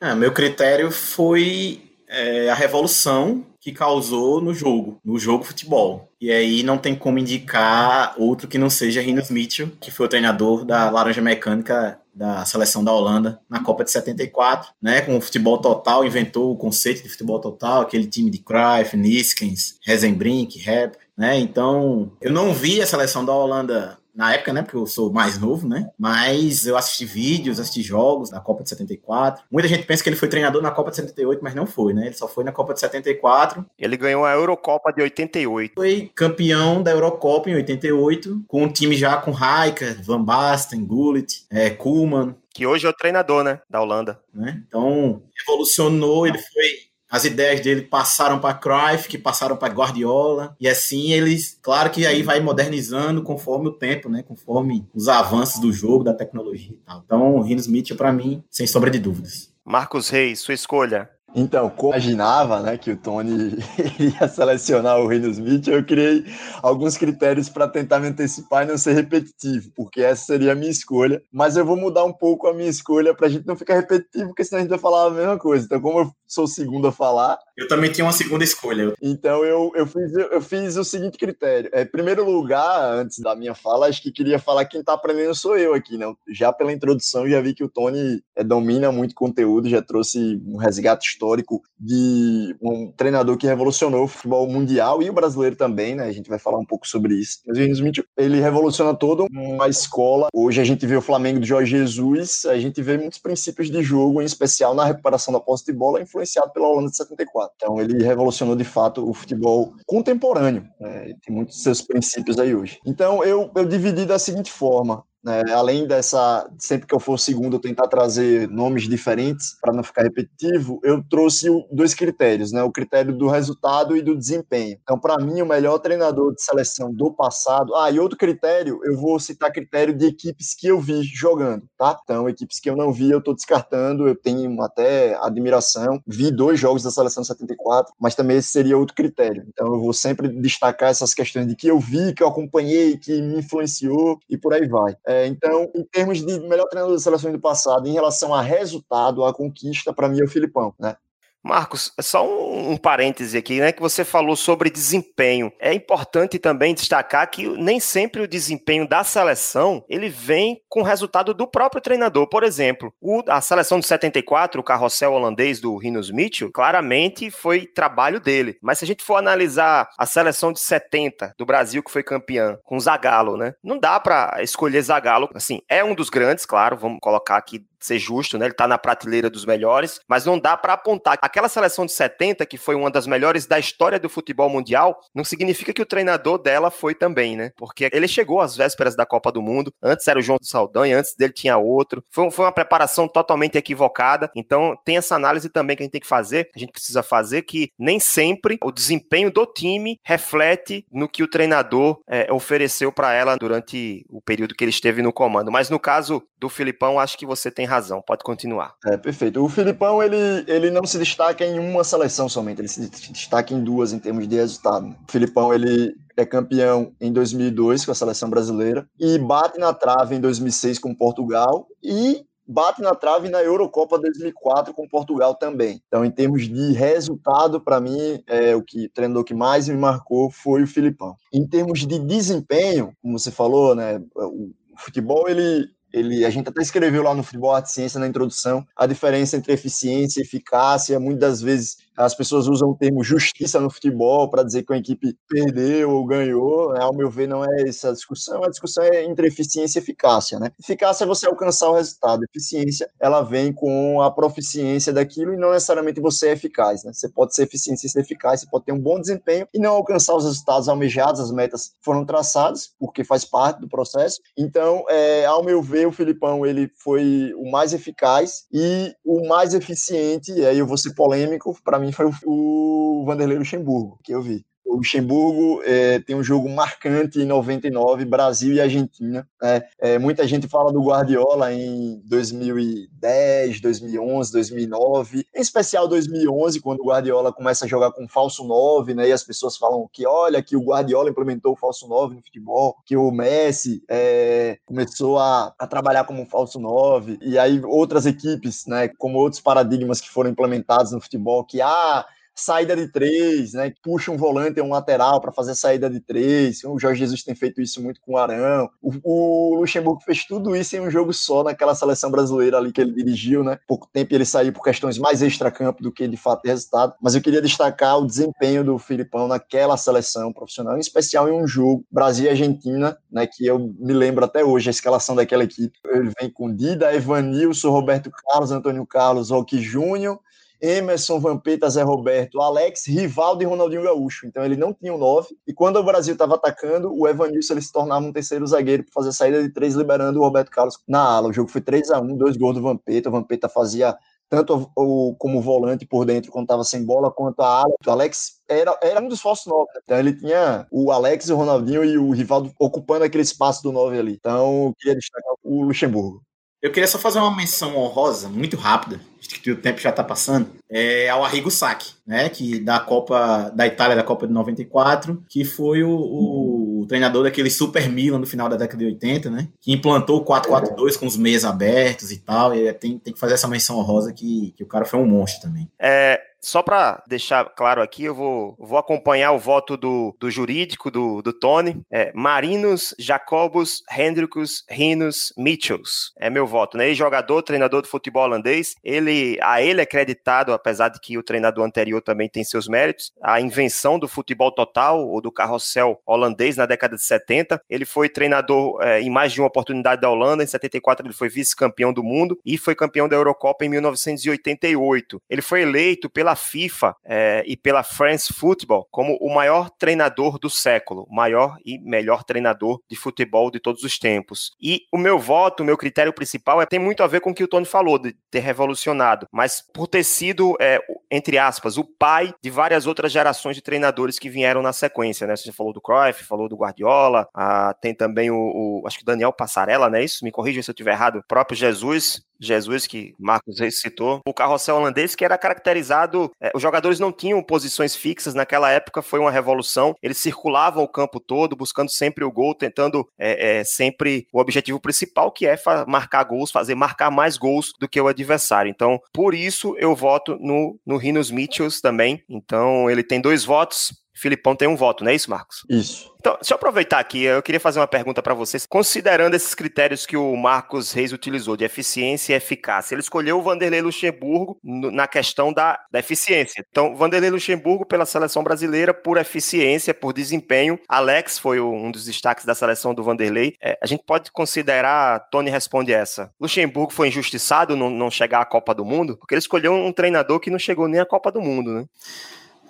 Ah, 0.00 0.16
meu 0.16 0.32
critério 0.32 0.90
foi 0.90 1.91
é, 2.12 2.50
a 2.50 2.54
revolução 2.54 3.44
que 3.58 3.72
causou 3.72 4.40
no 4.40 4.52
jogo, 4.52 4.98
no 5.04 5.18
jogo 5.18 5.44
futebol. 5.44 6.10
E 6.20 6.30
aí 6.30 6.62
não 6.62 6.76
tem 6.76 6.94
como 6.94 7.18
indicar 7.18 8.14
outro 8.18 8.46
que 8.46 8.58
não 8.58 8.68
seja 8.68 9.00
Rinus 9.00 9.30
Mitchell, 9.30 9.70
que 9.80 9.90
foi 9.90 10.06
o 10.06 10.08
treinador 10.08 10.64
da 10.64 10.90
Laranja 10.90 11.22
Mecânica 11.22 11.98
da 12.14 12.44
seleção 12.44 12.84
da 12.84 12.92
Holanda 12.92 13.40
na 13.48 13.60
Copa 13.60 13.84
de 13.84 13.90
74, 13.90 14.72
né, 14.82 15.00
com 15.00 15.16
o 15.16 15.20
futebol 15.20 15.56
total, 15.58 16.04
inventou 16.04 16.52
o 16.52 16.56
conceito 16.56 17.02
de 17.02 17.08
futebol 17.08 17.40
total, 17.40 17.80
aquele 17.80 18.06
time 18.06 18.30
de 18.30 18.38
Cruyff, 18.38 18.96
Niskens, 18.96 19.76
Rezenbrink, 19.82 20.58
Rep, 20.58 20.96
né? 21.16 21.38
Então, 21.38 22.12
eu 22.20 22.30
não 22.30 22.52
vi 22.52 22.82
a 22.82 22.86
seleção 22.86 23.24
da 23.24 23.32
Holanda 23.32 23.98
na 24.14 24.34
época, 24.34 24.52
né? 24.52 24.62
Porque 24.62 24.76
eu 24.76 24.86
sou 24.86 25.12
mais 25.12 25.38
novo, 25.38 25.68
né? 25.68 25.90
Mas 25.98 26.66
eu 26.66 26.76
assisti 26.76 27.04
vídeos, 27.04 27.58
assisti 27.58 27.82
jogos 27.82 28.30
da 28.30 28.40
Copa 28.40 28.62
de 28.62 28.68
74. 28.68 29.44
Muita 29.50 29.68
gente 29.68 29.86
pensa 29.86 30.02
que 30.02 30.08
ele 30.08 30.16
foi 30.16 30.28
treinador 30.28 30.62
na 30.62 30.70
Copa 30.70 30.90
de 30.90 30.96
78, 30.96 31.40
mas 31.42 31.54
não 31.54 31.66
foi, 31.66 31.92
né? 31.92 32.06
Ele 32.06 32.14
só 32.14 32.28
foi 32.28 32.44
na 32.44 32.52
Copa 32.52 32.74
de 32.74 32.80
74. 32.80 33.64
Ele 33.78 33.96
ganhou 33.96 34.24
a 34.24 34.32
Eurocopa 34.32 34.92
de 34.92 35.02
88. 35.02 35.74
Foi 35.74 36.10
campeão 36.14 36.82
da 36.82 36.90
Eurocopa 36.90 37.48
em 37.48 37.54
88, 37.54 38.44
com 38.46 38.64
um 38.64 38.72
time 38.72 38.96
já 38.96 39.16
com 39.16 39.30
Rijkaard, 39.30 40.02
Van 40.02 40.22
Basten, 40.22 40.84
Gullit, 40.84 41.44
é, 41.50 41.70
Koeman. 41.70 42.36
Que 42.54 42.66
hoje 42.66 42.86
é 42.86 42.90
o 42.90 42.92
treinador, 42.92 43.42
né? 43.42 43.60
Da 43.68 43.80
Holanda. 43.80 44.20
Né? 44.32 44.62
Então, 44.66 45.22
evolucionou, 45.40 46.26
ele 46.26 46.38
foi 46.38 46.91
as 47.12 47.26
ideias 47.26 47.60
dele 47.60 47.82
passaram 47.82 48.38
para 48.40 48.54
Cruyff, 48.54 49.06
que 49.06 49.18
passaram 49.18 49.54
para 49.54 49.70
Guardiola, 49.70 50.56
e 50.58 50.66
assim 50.66 51.12
eles, 51.12 51.58
claro 51.60 51.90
que 51.90 52.06
aí 52.06 52.22
vai 52.22 52.40
modernizando 52.40 53.22
conforme 53.22 53.68
o 53.68 53.72
tempo, 53.72 54.08
né? 54.08 54.22
Conforme 54.22 54.88
os 54.94 55.08
avanços 55.08 55.60
do 55.60 55.70
jogo, 55.70 56.02
da 56.02 56.14
tecnologia 56.14 56.72
e 56.72 56.86
tal. 56.86 57.02
Então, 57.04 57.34
o 57.34 57.42
Rino 57.42 57.60
Smith, 57.60 57.94
para 57.94 58.10
mim, 58.10 58.42
sem 58.50 58.66
sombra 58.66 58.90
de 58.90 58.98
dúvidas. 58.98 59.52
Marcos 59.62 60.08
Reis, 60.08 60.40
sua 60.40 60.54
escolha. 60.54 61.10
Então, 61.34 61.70
como 61.70 61.92
imaginava 61.92 62.60
né, 62.60 62.76
que 62.76 62.90
o 62.90 62.96
Tony 62.96 63.58
ia 63.98 64.28
selecionar 64.28 64.98
o 65.00 65.06
Reino 65.06 65.28
Smith, 65.28 65.66
eu 65.68 65.84
criei 65.84 66.24
alguns 66.62 66.96
critérios 66.96 67.48
para 67.48 67.68
tentar 67.68 68.00
me 68.00 68.08
antecipar 68.08 68.64
e 68.64 68.70
não 68.70 68.78
ser 68.78 68.92
repetitivo, 68.92 69.70
porque 69.74 70.02
essa 70.02 70.26
seria 70.26 70.52
a 70.52 70.54
minha 70.54 70.70
escolha. 70.70 71.22
Mas 71.32 71.56
eu 71.56 71.64
vou 71.64 71.76
mudar 71.76 72.04
um 72.04 72.12
pouco 72.12 72.46
a 72.48 72.54
minha 72.54 72.68
escolha 72.68 73.14
para 73.14 73.26
a 73.26 73.30
gente 73.30 73.46
não 73.46 73.56
ficar 73.56 73.74
repetitivo, 73.74 74.28
porque 74.28 74.44
senão 74.44 74.58
a 74.58 74.62
gente 74.62 74.70
vai 74.70 74.78
falar 74.78 75.06
a 75.06 75.10
mesma 75.10 75.38
coisa. 75.38 75.64
Então, 75.64 75.80
como 75.80 76.00
eu 76.00 76.12
sou 76.32 76.44
o 76.44 76.48
segundo 76.48 76.88
a 76.88 76.92
falar. 76.92 77.38
Eu 77.56 77.68
também 77.68 77.92
tinha 77.92 78.04
uma 78.06 78.12
segunda 78.12 78.42
escolha. 78.42 78.94
Então, 79.02 79.44
eu, 79.44 79.70
eu, 79.74 79.86
fiz, 79.86 80.14
eu 80.14 80.40
fiz 80.40 80.76
o 80.76 80.84
seguinte 80.84 81.18
critério. 81.18 81.68
É, 81.72 81.82
em 81.82 81.86
primeiro 81.86 82.24
lugar, 82.24 82.94
antes 82.94 83.18
da 83.18 83.36
minha 83.36 83.54
fala, 83.54 83.86
acho 83.86 84.02
que 84.02 84.10
queria 84.10 84.38
falar 84.38 84.64
quem 84.64 84.80
está 84.80 84.94
aprendendo 84.94 85.34
sou 85.34 85.58
eu 85.58 85.74
aqui, 85.74 85.98
né? 85.98 86.06
Já 86.28 86.52
pela 86.52 86.72
introdução, 86.72 87.28
já 87.28 87.40
vi 87.40 87.54
que 87.54 87.62
o 87.62 87.68
Tony 87.68 88.22
é, 88.34 88.42
domina 88.42 88.90
muito 88.90 89.14
conteúdo, 89.14 89.68
já 89.68 89.82
trouxe 89.82 90.40
um 90.46 90.56
resgate 90.56 91.04
histórico 91.22 91.62
de 91.78 92.56
um 92.60 92.90
treinador 92.90 93.36
que 93.36 93.46
revolucionou 93.46 94.04
o 94.04 94.08
futebol 94.08 94.48
mundial 94.48 95.02
e 95.02 95.08
o 95.08 95.12
brasileiro 95.12 95.54
também, 95.54 95.94
né? 95.94 96.04
A 96.04 96.12
gente 96.12 96.28
vai 96.28 96.38
falar 96.38 96.58
um 96.58 96.64
pouco 96.64 96.86
sobre 96.86 97.14
isso. 97.14 97.38
Mas 97.46 97.58
o 97.58 97.92
ele 98.16 98.40
revoluciona 98.40 98.94
toda 98.94 99.24
uma 99.30 99.68
escola. 99.68 100.28
Hoje 100.34 100.60
a 100.60 100.64
gente 100.64 100.86
vê 100.86 100.96
o 100.96 101.02
Flamengo 101.02 101.38
de 101.38 101.46
Jorge 101.46 101.78
Jesus, 101.78 102.44
a 102.46 102.58
gente 102.58 102.82
vê 102.82 102.98
muitos 102.98 103.18
princípios 103.18 103.70
de 103.70 103.82
jogo, 103.82 104.20
em 104.20 104.24
especial 104.24 104.74
na 104.74 104.84
recuperação 104.84 105.32
da 105.32 105.40
posse 105.40 105.64
de 105.64 105.72
bola, 105.72 106.02
influenciado 106.02 106.52
pela 106.52 106.66
Holanda 106.66 106.90
de 106.90 106.96
74. 106.96 107.52
Então 107.56 107.80
ele 107.80 108.02
revolucionou 108.02 108.56
de 108.56 108.64
fato 108.64 109.08
o 109.08 109.14
futebol 109.14 109.72
contemporâneo. 109.86 110.66
Né? 110.80 111.14
Tem 111.24 111.34
muitos 111.34 111.62
seus 111.62 111.82
princípios 111.82 112.38
aí 112.38 112.54
hoje. 112.54 112.78
Então 112.84 113.22
eu, 113.22 113.50
eu 113.54 113.64
dividi 113.64 114.04
da 114.04 114.18
seguinte 114.18 114.50
forma: 114.50 115.04
né? 115.24 115.42
Além 115.52 115.86
dessa, 115.86 116.48
sempre 116.58 116.86
que 116.86 116.94
eu 116.94 117.00
for 117.00 117.18
segundo, 117.18 117.56
eu 117.56 117.60
tentar 117.60 117.88
trazer 117.88 118.48
nomes 118.48 118.88
diferentes 118.88 119.56
para 119.60 119.72
não 119.72 119.82
ficar 119.82 120.02
repetitivo, 120.02 120.80
eu 120.82 121.02
trouxe 121.08 121.48
dois 121.70 121.94
critérios, 121.94 122.52
né? 122.52 122.62
O 122.62 122.72
critério 122.72 123.16
do 123.16 123.28
resultado 123.28 123.96
e 123.96 124.02
do 124.02 124.16
desempenho. 124.16 124.78
Então, 124.82 124.98
para 124.98 125.18
mim, 125.18 125.40
o 125.40 125.46
melhor 125.46 125.78
treinador 125.78 126.34
de 126.34 126.42
seleção 126.42 126.92
do 126.92 127.12
passado. 127.12 127.74
Ah, 127.76 127.90
e 127.90 127.98
outro 127.98 128.18
critério, 128.18 128.80
eu 128.84 128.96
vou 128.96 129.18
citar 129.20 129.52
critério 129.52 129.94
de 129.94 130.06
equipes 130.06 130.54
que 130.54 130.66
eu 130.66 130.80
vi 130.80 131.02
jogando, 131.02 131.66
tá? 131.78 131.98
Então, 132.02 132.28
equipes 132.28 132.58
que 132.58 132.68
eu 132.68 132.76
não 132.76 132.92
vi, 132.92 133.10
eu 133.10 133.18
estou 133.18 133.34
descartando, 133.34 134.08
eu 134.08 134.16
tenho 134.16 134.60
até 134.62 135.14
admiração. 135.16 136.00
Vi 136.06 136.30
dois 136.30 136.58
jogos 136.58 136.82
da 136.82 136.90
seleção 136.90 137.22
74, 137.22 137.92
mas 138.00 138.14
também 138.14 138.38
esse 138.38 138.48
seria 138.48 138.76
outro 138.76 138.94
critério. 138.94 139.44
Então, 139.48 139.66
eu 139.66 139.80
vou 139.80 139.92
sempre 139.92 140.28
destacar 140.28 140.90
essas 140.90 141.14
questões 141.14 141.46
de 141.46 141.54
que 141.56 141.68
eu 141.68 141.78
vi, 141.78 142.12
que 142.14 142.22
eu 142.22 142.28
acompanhei, 142.28 142.96
que 142.96 143.20
me 143.22 143.38
influenciou 143.38 144.18
e 144.28 144.36
por 144.36 144.52
aí 144.52 144.66
vai. 144.66 144.96
Então, 145.26 145.70
em 145.74 145.84
termos 145.84 146.18
de 146.24 146.40
melhor 146.40 146.66
treinador 146.68 146.96
da 146.96 147.02
seleção 147.02 147.32
do 147.32 147.40
passado, 147.40 147.88
em 147.88 147.92
relação 147.92 148.34
a 148.34 148.42
resultado, 148.42 149.24
a 149.24 149.32
conquista, 149.34 149.92
para 149.92 150.08
mim 150.08 150.20
é 150.20 150.24
o 150.24 150.28
Filipão, 150.28 150.74
né? 150.78 150.96
Marcos, 151.42 151.92
só 152.00 152.26
um, 152.26 152.72
um 152.72 152.76
parêntese 152.76 153.36
aqui, 153.36 153.60
né? 153.60 153.72
Que 153.72 153.80
você 153.80 154.04
falou 154.04 154.36
sobre 154.36 154.70
desempenho. 154.70 155.52
É 155.58 155.74
importante 155.74 156.38
também 156.38 156.74
destacar 156.74 157.28
que 157.30 157.48
nem 157.48 157.80
sempre 157.80 158.22
o 158.22 158.28
desempenho 158.28 158.86
da 158.86 159.02
seleção 159.02 159.84
ele 159.88 160.08
vem 160.08 160.60
com 160.68 160.80
o 160.80 160.84
resultado 160.84 161.34
do 161.34 161.46
próprio 161.46 161.82
treinador. 161.82 162.28
Por 162.28 162.44
exemplo, 162.44 162.92
o, 163.00 163.22
a 163.28 163.40
seleção 163.40 163.80
de 163.80 163.86
74, 163.86 164.60
o 164.60 164.64
carrossel 164.64 165.12
holandês 165.12 165.60
do 165.60 165.76
Rinus 165.76 166.10
Mitchell, 166.10 166.50
claramente 166.52 167.30
foi 167.30 167.66
trabalho 167.66 168.20
dele. 168.20 168.56
Mas 168.62 168.78
se 168.78 168.84
a 168.84 168.88
gente 168.88 169.02
for 169.02 169.16
analisar 169.16 169.88
a 169.98 170.06
seleção 170.06 170.52
de 170.52 170.60
70 170.60 171.34
do 171.36 171.44
Brasil, 171.46 171.82
que 171.82 171.90
foi 171.90 172.02
campeã, 172.02 172.58
com 172.64 172.78
Zagallo, 172.78 173.36
né? 173.36 173.54
Não 173.62 173.78
dá 173.78 173.98
para 173.98 174.42
escolher 174.42 174.82
Zagallo. 174.82 175.28
Assim, 175.34 175.60
é 175.68 175.82
um 175.82 175.94
dos 175.94 176.08
grandes, 176.08 176.46
claro, 176.46 176.76
vamos 176.76 176.98
colocar 177.00 177.36
aqui 177.36 177.64
ser 177.86 177.98
justo, 177.98 178.38
né? 178.38 178.46
Ele 178.46 178.54
tá 178.54 178.66
na 178.66 178.78
prateleira 178.78 179.30
dos 179.30 179.44
melhores, 179.44 180.00
mas 180.08 180.24
não 180.24 180.38
dá 180.38 180.56
para 180.56 180.74
apontar. 180.74 181.18
Aquela 181.20 181.48
seleção 181.48 181.86
de 181.86 181.92
70, 181.92 182.44
que 182.46 182.56
foi 182.56 182.74
uma 182.74 182.90
das 182.90 183.06
melhores 183.06 183.46
da 183.46 183.58
história 183.58 183.98
do 183.98 184.08
futebol 184.08 184.48
mundial, 184.48 185.00
não 185.14 185.24
significa 185.24 185.72
que 185.72 185.82
o 185.82 185.86
treinador 185.86 186.38
dela 186.38 186.70
foi 186.70 186.94
também, 186.94 187.36
né? 187.36 187.50
Porque 187.56 187.90
ele 187.92 188.08
chegou 188.08 188.40
às 188.40 188.56
vésperas 188.56 188.96
da 188.96 189.06
Copa 189.06 189.32
do 189.32 189.42
Mundo, 189.42 189.72
antes 189.82 190.06
era 190.08 190.18
o 190.18 190.22
João 190.22 190.38
Saldanha, 190.42 190.98
antes 190.98 191.14
dele 191.16 191.32
tinha 191.32 191.56
outro. 191.56 192.02
Foi, 192.10 192.30
foi 192.30 192.44
uma 192.44 192.52
preparação 192.52 193.08
totalmente 193.08 193.56
equivocada. 193.56 194.30
Então, 194.34 194.76
tem 194.84 194.96
essa 194.96 195.14
análise 195.14 195.48
também 195.48 195.76
que 195.76 195.82
a 195.82 195.84
gente 195.84 195.92
tem 195.92 196.00
que 196.00 196.06
fazer, 196.06 196.50
a 196.54 196.58
gente 196.58 196.72
precisa 196.72 197.02
fazer, 197.02 197.42
que 197.42 197.70
nem 197.78 197.98
sempre 197.98 198.58
o 198.62 198.72
desempenho 198.72 199.30
do 199.30 199.46
time 199.46 199.98
reflete 200.04 200.84
no 200.90 201.08
que 201.08 201.22
o 201.22 201.28
treinador 201.28 202.00
é, 202.08 202.32
ofereceu 202.32 202.92
para 202.92 203.12
ela 203.12 203.36
durante 203.36 204.04
o 204.08 204.20
período 204.20 204.54
que 204.54 204.64
ele 204.64 204.70
esteve 204.70 205.02
no 205.02 205.12
comando. 205.12 205.50
Mas 205.50 205.70
no 205.70 205.78
caso 205.78 206.22
do 206.38 206.48
Filipão, 206.48 206.98
acho 206.98 207.16
que 207.16 207.26
você 207.26 207.50
tem 207.50 207.66
razão. 207.72 208.02
Pode 208.06 208.22
continuar. 208.22 208.74
É, 208.86 208.96
perfeito. 208.96 209.42
O 209.42 209.48
Filipão, 209.48 210.02
ele, 210.02 210.44
ele 210.46 210.70
não 210.70 210.84
se 210.84 210.98
destaca 210.98 211.44
em 211.44 211.58
uma 211.58 211.84
seleção 211.84 212.28
somente, 212.28 212.60
ele 212.60 212.68
se 212.68 212.88
destaca 213.10 213.52
em 213.52 213.62
duas 213.62 213.92
em 213.92 213.98
termos 213.98 214.28
de 214.28 214.36
resultado. 214.36 214.88
O 215.08 215.10
Filipão, 215.10 215.52
ele, 215.52 215.94
é 216.16 216.26
campeão 216.26 216.92
em 217.00 217.12
2002 217.12 217.84
com 217.84 217.92
a 217.92 217.94
seleção 217.94 218.28
brasileira 218.28 218.86
e 218.98 219.18
bate 219.18 219.58
na 219.58 219.72
trave 219.72 220.14
em 220.14 220.20
2006 220.20 220.78
com 220.78 220.94
Portugal 220.94 221.66
e 221.82 222.24
bate 222.46 222.82
na 222.82 222.94
trave 222.94 223.28
na 223.28 223.42
Eurocopa 223.42 223.98
2004 223.98 224.74
com 224.74 224.88
Portugal 224.88 225.34
também. 225.34 225.80
Então, 225.86 226.04
em 226.04 226.10
termos 226.10 226.48
de 226.48 226.72
resultado, 226.72 227.60
para 227.60 227.80
mim, 227.80 228.22
é, 228.26 228.54
o 228.54 228.62
que 228.62 228.86
o 228.86 228.90
treinador 228.90 229.24
que 229.24 229.34
mais 229.34 229.68
me 229.68 229.76
marcou 229.76 230.30
foi 230.30 230.62
o 230.62 230.66
Filipão. 230.66 231.16
Em 231.32 231.46
termos 231.46 231.80
de 231.80 231.98
desempenho, 231.98 232.92
como 233.00 233.18
você 233.18 233.30
falou, 233.30 233.74
né, 233.74 234.02
o 234.14 234.52
futebol 234.76 235.28
ele 235.28 235.68
ele, 235.92 236.24
a 236.24 236.30
gente 236.30 236.48
até 236.48 236.62
escreveu 236.62 237.02
lá 237.02 237.14
no 237.14 237.22
Futebol 237.22 237.54
Arte 237.54 237.70
Ciência 237.70 238.00
na 238.00 238.06
introdução 238.06 238.66
a 238.76 238.86
diferença 238.86 239.36
entre 239.36 239.52
eficiência 239.52 240.20
e 240.20 240.22
eficácia. 240.22 240.98
Muitas 240.98 241.40
vezes 241.40 241.78
as 241.96 242.14
pessoas 242.14 242.48
usam 242.48 242.70
o 242.70 242.76
termo 242.76 243.04
justiça 243.04 243.60
no 243.60 243.70
futebol 243.70 244.28
para 244.30 244.42
dizer 244.42 244.62
que 244.62 244.72
uma 244.72 244.78
equipe 244.78 245.16
perdeu 245.28 245.90
ou 245.90 246.06
ganhou. 246.06 246.72
Né? 246.72 246.80
Ao 246.80 246.94
meu 246.94 247.10
ver, 247.10 247.28
não 247.28 247.44
é 247.44 247.68
essa 247.68 247.90
a 247.90 247.92
discussão. 247.92 248.42
A 248.42 248.48
discussão 248.48 248.84
é 248.84 249.04
entre 249.04 249.26
eficiência 249.26 249.78
e 249.78 249.82
eficácia. 249.82 250.38
Né? 250.38 250.50
Eficácia 250.58 251.04
é 251.04 251.06
você 251.06 251.26
alcançar 251.26 251.68
o 251.68 251.74
resultado. 251.74 252.24
Eficiência, 252.24 252.88
ela 253.00 253.22
vem 253.22 253.52
com 253.52 254.00
a 254.00 254.10
proficiência 254.10 254.92
daquilo 254.92 255.34
e 255.34 255.36
não 255.36 255.52
necessariamente 255.52 256.00
você 256.00 256.28
é 256.28 256.32
eficaz. 256.32 256.84
Né? 256.84 256.92
Você 256.92 257.08
pode 257.08 257.34
ser 257.34 257.42
eficiente 257.42 257.86
e 257.86 257.88
ser 257.88 258.00
eficaz, 258.00 258.40
você 258.40 258.46
pode 258.50 258.64
ter 258.64 258.72
um 258.72 258.80
bom 258.80 258.98
desempenho 259.00 259.46
e 259.52 259.58
não 259.58 259.72
alcançar 259.72 260.14
os 260.14 260.24
resultados 260.24 260.68
almejados, 260.68 261.20
as 261.20 261.30
metas 261.30 261.72
foram 261.82 262.04
traçadas, 262.04 262.70
porque 262.78 263.04
faz 263.04 263.24
parte 263.24 263.60
do 263.60 263.68
processo. 263.68 264.20
Então, 264.36 264.84
é, 264.88 265.24
ao 265.26 265.44
meu 265.44 265.62
ver, 265.62 265.86
o 265.86 265.92
Filipão 265.92 266.46
ele 266.46 266.70
foi 266.76 267.32
o 267.36 267.50
mais 267.50 267.72
eficaz 267.72 268.44
e 268.52 268.94
o 269.04 269.28
mais 269.28 269.54
eficiente, 269.54 270.32
e 270.32 270.46
aí 270.46 270.58
eu 270.58 270.66
vou 270.66 270.76
ser 270.76 270.94
polêmico, 270.94 271.56
para 271.64 271.81
mim 271.82 271.92
foi 271.92 272.06
o, 272.06 273.04
Vanderlei 273.06 273.38
Luxemburgo, 273.38 273.98
que 274.04 274.12
eu 274.14 274.22
vi. 274.22 274.44
O 274.72 274.76
Luxemburgo 274.76 275.60
é, 275.64 275.98
tem 275.98 276.16
um 276.16 276.24
jogo 276.24 276.48
marcante 276.48 277.20
em 277.20 277.26
99, 277.26 278.06
Brasil 278.06 278.54
e 278.54 278.60
Argentina. 278.60 279.28
Né? 279.40 279.62
É, 279.78 279.98
muita 279.98 280.26
gente 280.26 280.48
fala 280.48 280.72
do 280.72 280.82
Guardiola 280.82 281.52
em 281.52 282.00
2010, 282.06 283.60
2011, 283.60 284.32
2009, 284.32 285.26
em 285.34 285.40
especial 285.42 285.86
2011, 285.86 286.58
quando 286.60 286.80
o 286.80 286.86
Guardiola 286.86 287.30
começa 287.34 287.66
a 287.66 287.68
jogar 287.68 287.92
com 287.92 288.08
falso 288.08 288.44
9, 288.44 288.94
né? 288.94 289.10
e 289.10 289.12
as 289.12 289.22
pessoas 289.22 289.58
falam 289.58 289.86
que, 289.92 290.06
olha, 290.06 290.42
que 290.42 290.56
o 290.56 290.64
Guardiola 290.64 291.10
implementou 291.10 291.52
o 291.52 291.56
falso 291.56 291.86
9 291.86 292.14
no 292.16 292.22
futebol, 292.22 292.74
que 292.86 292.96
o 292.96 293.10
Messi 293.10 293.82
é, 293.90 294.56
começou 294.64 295.18
a, 295.18 295.52
a 295.58 295.66
trabalhar 295.66 296.04
como 296.04 296.24
falso 296.24 296.58
9, 296.58 297.18
e 297.20 297.38
aí 297.38 297.60
outras 297.62 298.06
equipes, 298.06 298.64
né, 298.66 298.88
como 298.96 299.18
outros 299.18 299.42
paradigmas 299.42 300.00
que 300.00 300.08
foram 300.08 300.30
implementados 300.30 300.92
no 300.92 301.00
futebol, 301.00 301.44
que, 301.44 301.60
ah, 301.60 302.06
saída 302.34 302.74
de 302.74 302.88
três, 302.88 303.52
né? 303.52 303.72
Puxa 303.82 304.10
um 304.10 304.16
volante 304.16 304.60
ou 304.60 304.66
um 304.66 304.70
lateral 304.70 305.20
para 305.20 305.32
fazer 305.32 305.54
saída 305.54 305.88
de 305.88 306.00
três. 306.00 306.64
O 306.64 306.78
Jorge 306.78 307.00
Jesus 307.00 307.22
tem 307.22 307.34
feito 307.34 307.60
isso 307.60 307.82
muito 307.82 308.00
com 308.00 308.14
o 308.14 308.18
Arão. 308.18 308.70
O, 308.80 308.92
o, 309.02 309.54
Luxemburgo 309.56 310.00
fez 310.02 310.24
tudo 310.24 310.56
isso 310.56 310.76
em 310.76 310.80
um 310.80 310.90
jogo 310.90 311.12
só 311.12 311.42
naquela 311.42 311.74
seleção 311.74 312.10
brasileira 312.10 312.58
ali 312.58 312.72
que 312.72 312.80
ele 312.80 312.92
dirigiu, 312.92 313.44
né? 313.44 313.58
Pouco 313.66 313.88
tempo 313.92 314.14
ele 314.14 314.24
saiu 314.24 314.52
por 314.52 314.62
questões 314.62 314.98
mais 314.98 315.22
extra-campo 315.22 315.82
do 315.82 315.92
que 315.92 316.08
de 316.08 316.16
fato 316.16 316.46
resultado. 316.46 316.94
Mas 317.00 317.14
eu 317.14 317.20
queria 317.20 317.42
destacar 317.42 317.98
o 317.98 318.06
desempenho 318.06 318.64
do 318.64 318.78
Filipão 318.78 319.28
naquela 319.28 319.76
seleção 319.76 320.32
profissional, 320.32 320.76
em 320.76 320.80
especial 320.80 321.28
em 321.28 321.32
um 321.32 321.46
jogo 321.46 321.84
Brasil 321.90 322.26
e 322.26 322.30
Argentina, 322.30 322.96
né? 323.10 323.26
Que 323.26 323.46
eu 323.46 323.58
me 323.58 323.92
lembro 323.92 324.24
até 324.24 324.44
hoje 324.44 324.68
a 324.68 324.70
escalação 324.70 325.14
daquela 325.14 325.44
equipe. 325.44 325.78
Ele 325.86 326.10
vem 326.18 326.30
com 326.30 326.54
Dida, 326.54 326.94
Evanilson, 326.94 327.70
Roberto 327.70 328.10
Carlos, 328.10 328.50
Antônio 328.50 328.86
Carlos, 328.86 329.30
Roque 329.30 329.60
Júnior 329.60 330.18
Emerson, 330.62 331.18
Vampeta, 331.18 331.68
Zé 331.68 331.82
Roberto, 331.82 332.40
Alex, 332.40 332.86
Rivaldo 332.86 333.42
e 333.42 333.46
Ronaldinho 333.46 333.82
Gaúcho. 333.82 334.26
Então 334.26 334.44
ele 334.44 334.56
não 334.56 334.72
tinha 334.72 334.92
o 334.92 334.96
um 334.96 334.98
9. 334.98 335.36
E 335.44 335.52
quando 335.52 335.76
o 335.76 335.82
Brasil 335.82 336.12
estava 336.12 336.36
atacando, 336.36 336.96
o 336.96 337.08
Evanilson 337.08 337.54
ele 337.54 337.62
se 337.62 337.72
tornava 337.72 338.06
um 338.06 338.12
terceiro 338.12 338.46
zagueiro 338.46 338.84
para 338.84 338.92
fazer 338.92 339.08
a 339.08 339.12
saída 339.12 339.42
de 339.42 339.48
três, 339.48 339.74
liberando 339.74 340.20
o 340.20 340.22
Roberto 340.22 340.50
Carlos 340.50 340.78
na 340.86 341.00
ala. 341.00 341.28
O 341.28 341.32
jogo 341.32 341.50
foi 341.50 341.60
3 341.60 341.90
a 341.90 342.00
1 342.00 342.16
dois 342.16 342.36
gols 342.36 342.54
do 342.54 342.62
Vampeta. 342.62 343.08
O 343.08 343.12
Vampeta 343.12 343.48
fazia 343.48 343.96
tanto 344.28 344.70
o, 344.76 345.14
como 345.18 345.42
volante 345.42 345.84
por 345.84 346.06
dentro 346.06 346.30
quando 346.30 346.44
estava 346.44 346.64
sem 346.64 346.84
bola, 346.86 347.10
quanto 347.10 347.42
a 347.42 347.62
ala. 347.62 347.74
O 347.84 347.90
Alex 347.90 348.40
era, 348.48 348.78
era 348.80 349.00
um 349.00 349.08
dos 349.08 349.20
falsos 349.20 349.46
nove. 349.46 349.68
Né? 349.74 349.80
Então 349.84 349.98
ele 349.98 350.14
tinha 350.14 350.66
o 350.70 350.92
Alex, 350.92 351.28
o 351.28 351.36
Ronaldinho 351.36 351.84
e 351.84 351.98
o 351.98 352.12
Rivaldo 352.12 352.52
ocupando 352.58 353.04
aquele 353.04 353.24
espaço 353.24 353.64
do 353.64 353.72
9 353.72 353.98
ali. 353.98 354.12
Então 354.12 354.66
eu 354.66 354.74
queria 354.78 354.94
destacar 354.94 355.34
o 355.42 355.64
Luxemburgo. 355.64 356.22
Eu 356.62 356.70
queria 356.70 356.86
só 356.86 356.98
fazer 356.98 357.18
uma 357.18 357.34
menção 357.36 357.76
honrosa, 357.76 358.28
muito 358.28 358.56
rápida, 358.56 359.00
que 359.40 359.50
o 359.50 359.56
tempo 359.56 359.80
já 359.80 359.90
está 359.90 360.02
passando, 360.02 360.50
é 360.70 361.08
ao 361.08 361.24
Arrigo 361.24 361.50
Sacchi, 361.50 361.94
né, 362.06 362.28
que 362.28 362.58
da 362.58 362.80
Copa 362.80 363.50
da 363.54 363.66
Itália, 363.66 363.96
da 363.96 364.02
Copa 364.02 364.26
de 364.26 364.32
94, 364.32 365.22
que 365.28 365.44
foi 365.44 365.82
o, 365.82 365.90
o, 365.90 366.86
treinador 366.88 367.24
daquele 367.24 367.50
Super 367.50 367.88
Milan 367.88 368.18
no 368.18 368.26
final 368.26 368.48
da 368.48 368.56
década 368.56 368.78
de 368.78 368.86
80, 368.86 369.30
né, 369.30 369.48
que 369.60 369.72
implantou 369.72 370.20
o 370.20 370.24
4-4-2 370.24 370.98
com 370.98 371.06
os 371.06 371.16
meias 371.16 371.44
abertos 371.44 372.10
e 372.10 372.18
tal, 372.18 372.54
e 372.54 372.72
tem, 372.72 372.98
tem 372.98 373.12
que 373.14 373.20
fazer 373.20 373.34
essa 373.34 373.48
menção 373.48 373.78
honrosa 373.78 374.12
que, 374.12 374.52
que 374.56 374.64
o 374.64 374.66
cara 374.66 374.84
foi 374.84 374.98
um 374.98 375.06
monstro 375.06 375.42
também. 375.48 375.70
É, 375.80 376.20
só 376.42 376.62
para 376.62 377.02
deixar 377.06 377.44
claro 377.44 377.80
aqui, 377.80 378.04
eu 378.04 378.14
vou, 378.14 378.56
vou 378.58 378.76
acompanhar 378.76 379.30
o 379.32 379.38
voto 379.38 379.76
do, 379.76 380.14
do 380.18 380.30
jurídico, 380.30 380.90
do, 380.90 381.22
do 381.22 381.32
Tony. 381.32 381.80
É, 381.90 382.12
Marinos, 382.14 382.94
Jacobus, 382.98 383.82
Hendricus, 383.90 384.64
Rinos, 384.68 385.32
Mitchells. 385.38 386.10
É 386.18 386.28
meu 386.28 386.46
voto, 386.46 386.76
né? 386.76 386.92
Jogador, 386.94 387.42
treinador 387.42 387.82
do 387.82 387.88
futebol 387.88 388.24
holandês. 388.24 388.74
Ele, 388.82 389.38
a 389.40 389.62
ele 389.62 389.80
é 389.80 389.86
creditado, 389.86 390.52
apesar 390.52 390.88
de 390.88 391.00
que 391.00 391.16
o 391.16 391.22
treinador 391.22 391.64
anterior 391.64 392.02
também 392.02 392.28
tem 392.28 392.42
seus 392.42 392.66
méritos, 392.66 393.12
a 393.22 393.40
invenção 393.40 393.98
do 393.98 394.08
futebol 394.08 394.50
total, 394.50 395.06
ou 395.06 395.20
do 395.20 395.30
carrossel 395.30 396.00
holandês 396.04 396.56
na 396.56 396.66
década 396.66 396.96
de 396.96 397.02
70. 397.04 397.62
Ele 397.70 397.84
foi 397.84 398.08
treinador 398.08 398.82
é, 398.82 399.00
em 399.00 399.10
mais 399.10 399.32
de 399.32 399.40
uma 399.40 399.46
oportunidade 399.46 400.00
da 400.00 400.10
Holanda. 400.10 400.42
Em 400.42 400.46
74 400.46 401.06
ele 401.06 401.14
foi 401.14 401.28
vice-campeão 401.28 401.92
do 401.92 402.02
mundo 402.02 402.38
e 402.44 402.58
foi 402.58 402.74
campeão 402.74 403.08
da 403.08 403.14
Eurocopa 403.14 403.64
em 403.64 403.68
1988. 403.68 405.22
Ele 405.30 405.42
foi 405.42 405.62
eleito 405.62 406.10
pela 406.10 406.31
pela 406.32 406.36
FIFA 406.36 406.96
é, 407.04 407.44
e 407.46 407.56
pela 407.56 407.82
France 407.82 408.32
Football 408.32 408.86
como 408.90 409.16
o 409.20 409.32
maior 409.32 409.70
treinador 409.70 410.38
do 410.38 410.48
século, 410.48 411.06
maior 411.10 411.56
e 411.64 411.78
melhor 411.78 412.24
treinador 412.24 412.80
de 412.88 412.96
futebol 412.96 413.50
de 413.50 413.60
todos 413.60 413.82
os 413.82 413.98
tempos. 413.98 414.52
E 414.60 414.82
o 414.92 414.98
meu 414.98 415.18
voto, 415.18 415.62
o 415.62 415.66
meu 415.66 415.76
critério 415.76 416.12
principal 416.12 416.60
é, 416.60 416.66
tem 416.66 416.78
muito 416.78 417.02
a 417.02 417.06
ver 417.06 417.20
com 417.20 417.30
o 417.30 417.34
que 417.34 417.44
o 417.44 417.48
Tony 417.48 417.66
falou, 417.66 417.98
de 417.98 418.14
ter 418.30 418.40
revolucionado, 418.40 419.26
mas 419.30 419.62
por 419.72 419.86
ter 419.86 420.04
sido, 420.04 420.56
é, 420.60 420.80
entre 421.10 421.38
aspas, 421.38 421.76
o 421.76 421.84
pai 421.84 422.32
de 422.42 422.50
várias 422.50 422.86
outras 422.86 423.12
gerações 423.12 423.56
de 423.56 423.62
treinadores 423.62 424.18
que 424.18 424.28
vieram 424.28 424.62
na 424.62 424.72
sequência, 424.72 425.26
né? 425.26 425.36
Você 425.36 425.52
falou 425.52 425.72
do 425.72 425.80
Cruyff, 425.80 426.24
falou 426.24 426.48
do 426.48 426.56
Guardiola, 426.56 427.28
ah, 427.34 427.74
tem 427.80 427.94
também 427.94 428.30
o, 428.30 428.36
o, 428.36 428.82
acho 428.86 428.98
que 428.98 429.04
o 429.04 429.06
Daniel 429.06 429.32
Passarella, 429.32 429.90
né? 429.90 430.02
Isso, 430.02 430.24
me 430.24 430.30
corrija 430.30 430.62
se 430.62 430.70
eu 430.70 430.72
estiver 430.72 430.92
errado, 430.92 431.16
o 431.16 431.26
próprio 431.26 431.56
Jesus, 431.56 432.22
Jesus, 432.46 432.86
que 432.86 433.14
Marcos 433.18 433.60
Reis 433.60 433.80
citou, 433.80 434.20
o 434.26 434.34
carrossel 434.34 434.76
holandês 434.76 435.14
que 435.14 435.24
era 435.24 435.38
caracterizado, 435.38 436.30
é, 436.40 436.50
os 436.54 436.62
jogadores 436.62 436.98
não 436.98 437.12
tinham 437.12 437.42
posições 437.42 437.94
fixas, 437.94 438.34
naquela 438.34 438.70
época 438.70 439.02
foi 439.02 439.20
uma 439.20 439.30
revolução, 439.30 439.94
eles 440.02 440.18
circulavam 440.18 440.82
o 440.84 440.88
campo 440.88 441.20
todo, 441.20 441.56
buscando 441.56 441.90
sempre 441.90 442.24
o 442.24 442.32
gol, 442.32 442.54
tentando 442.54 443.06
é, 443.18 443.60
é, 443.60 443.64
sempre 443.64 444.26
o 444.32 444.40
objetivo 444.40 444.80
principal, 444.80 445.30
que 445.30 445.46
é 445.46 445.56
marcar 445.86 446.24
gols, 446.24 446.50
fazer 446.50 446.74
marcar 446.74 447.10
mais 447.10 447.36
gols 447.36 447.72
do 447.78 447.88
que 447.88 448.00
o 448.00 448.08
adversário. 448.08 448.70
Então, 448.70 448.98
por 449.12 449.34
isso 449.34 449.76
eu 449.78 449.94
voto 449.94 450.36
no, 450.40 450.78
no 450.86 450.96
Rinos 450.96 451.30
Mitchells 451.30 451.80
também. 451.80 452.22
Então, 452.28 452.90
ele 452.90 453.02
tem 453.02 453.20
dois 453.20 453.44
votos, 453.44 453.92
Filipão 454.22 454.54
tem 454.54 454.68
um 454.68 454.76
voto, 454.76 455.02
não 455.02 455.10
é 455.10 455.14
isso, 455.16 455.28
Marcos? 455.28 455.64
Isso. 455.68 456.12
Então, 456.22 456.34
deixa 456.34 456.54
eu 456.54 456.56
aproveitar 456.56 457.00
aqui, 457.00 457.24
eu 457.24 457.42
queria 457.42 457.58
fazer 457.58 457.80
uma 457.80 457.88
pergunta 457.88 458.22
para 458.22 458.32
vocês. 458.32 458.64
Considerando 458.64 459.34
esses 459.34 459.56
critérios 459.56 460.06
que 460.06 460.16
o 460.16 460.36
Marcos 460.36 460.92
Reis 460.92 461.12
utilizou, 461.12 461.56
de 461.56 461.64
eficiência 461.64 462.32
e 462.32 462.36
eficácia, 462.36 462.94
ele 462.94 463.00
escolheu 463.00 463.40
o 463.40 463.42
Vanderlei 463.42 463.82
Luxemburgo 463.82 464.56
na 464.62 465.08
questão 465.08 465.52
da, 465.52 465.80
da 465.90 465.98
eficiência. 465.98 466.64
Então, 466.70 466.94
Vanderlei 466.94 467.30
Luxemburgo 467.30 467.84
pela 467.84 468.06
seleção 468.06 468.44
brasileira, 468.44 468.94
por 468.94 469.18
eficiência, 469.18 469.92
por 469.92 470.12
desempenho. 470.12 470.78
Alex 470.88 471.40
foi 471.40 471.60
um 471.60 471.90
dos 471.90 472.04
destaques 472.04 472.44
da 472.44 472.54
seleção 472.54 472.94
do 472.94 473.02
Vanderlei. 473.02 473.56
É, 473.60 473.76
a 473.82 473.86
gente 473.88 474.04
pode 474.06 474.30
considerar, 474.30 475.28
Tony 475.28 475.50
responde 475.50 475.92
essa, 475.92 476.30
Luxemburgo 476.40 476.92
foi 476.92 477.08
injustiçado 477.08 477.74
não, 477.74 477.90
não 477.90 478.12
chegar 478.12 478.42
à 478.42 478.44
Copa 478.44 478.72
do 478.72 478.84
Mundo? 478.84 479.16
Porque 479.16 479.34
ele 479.34 479.40
escolheu 479.40 479.72
um 479.72 479.92
treinador 479.92 480.38
que 480.38 480.50
não 480.52 480.58
chegou 480.60 480.86
nem 480.86 481.00
à 481.00 481.04
Copa 481.04 481.32
do 481.32 481.40
Mundo, 481.40 481.72
né? 481.72 481.84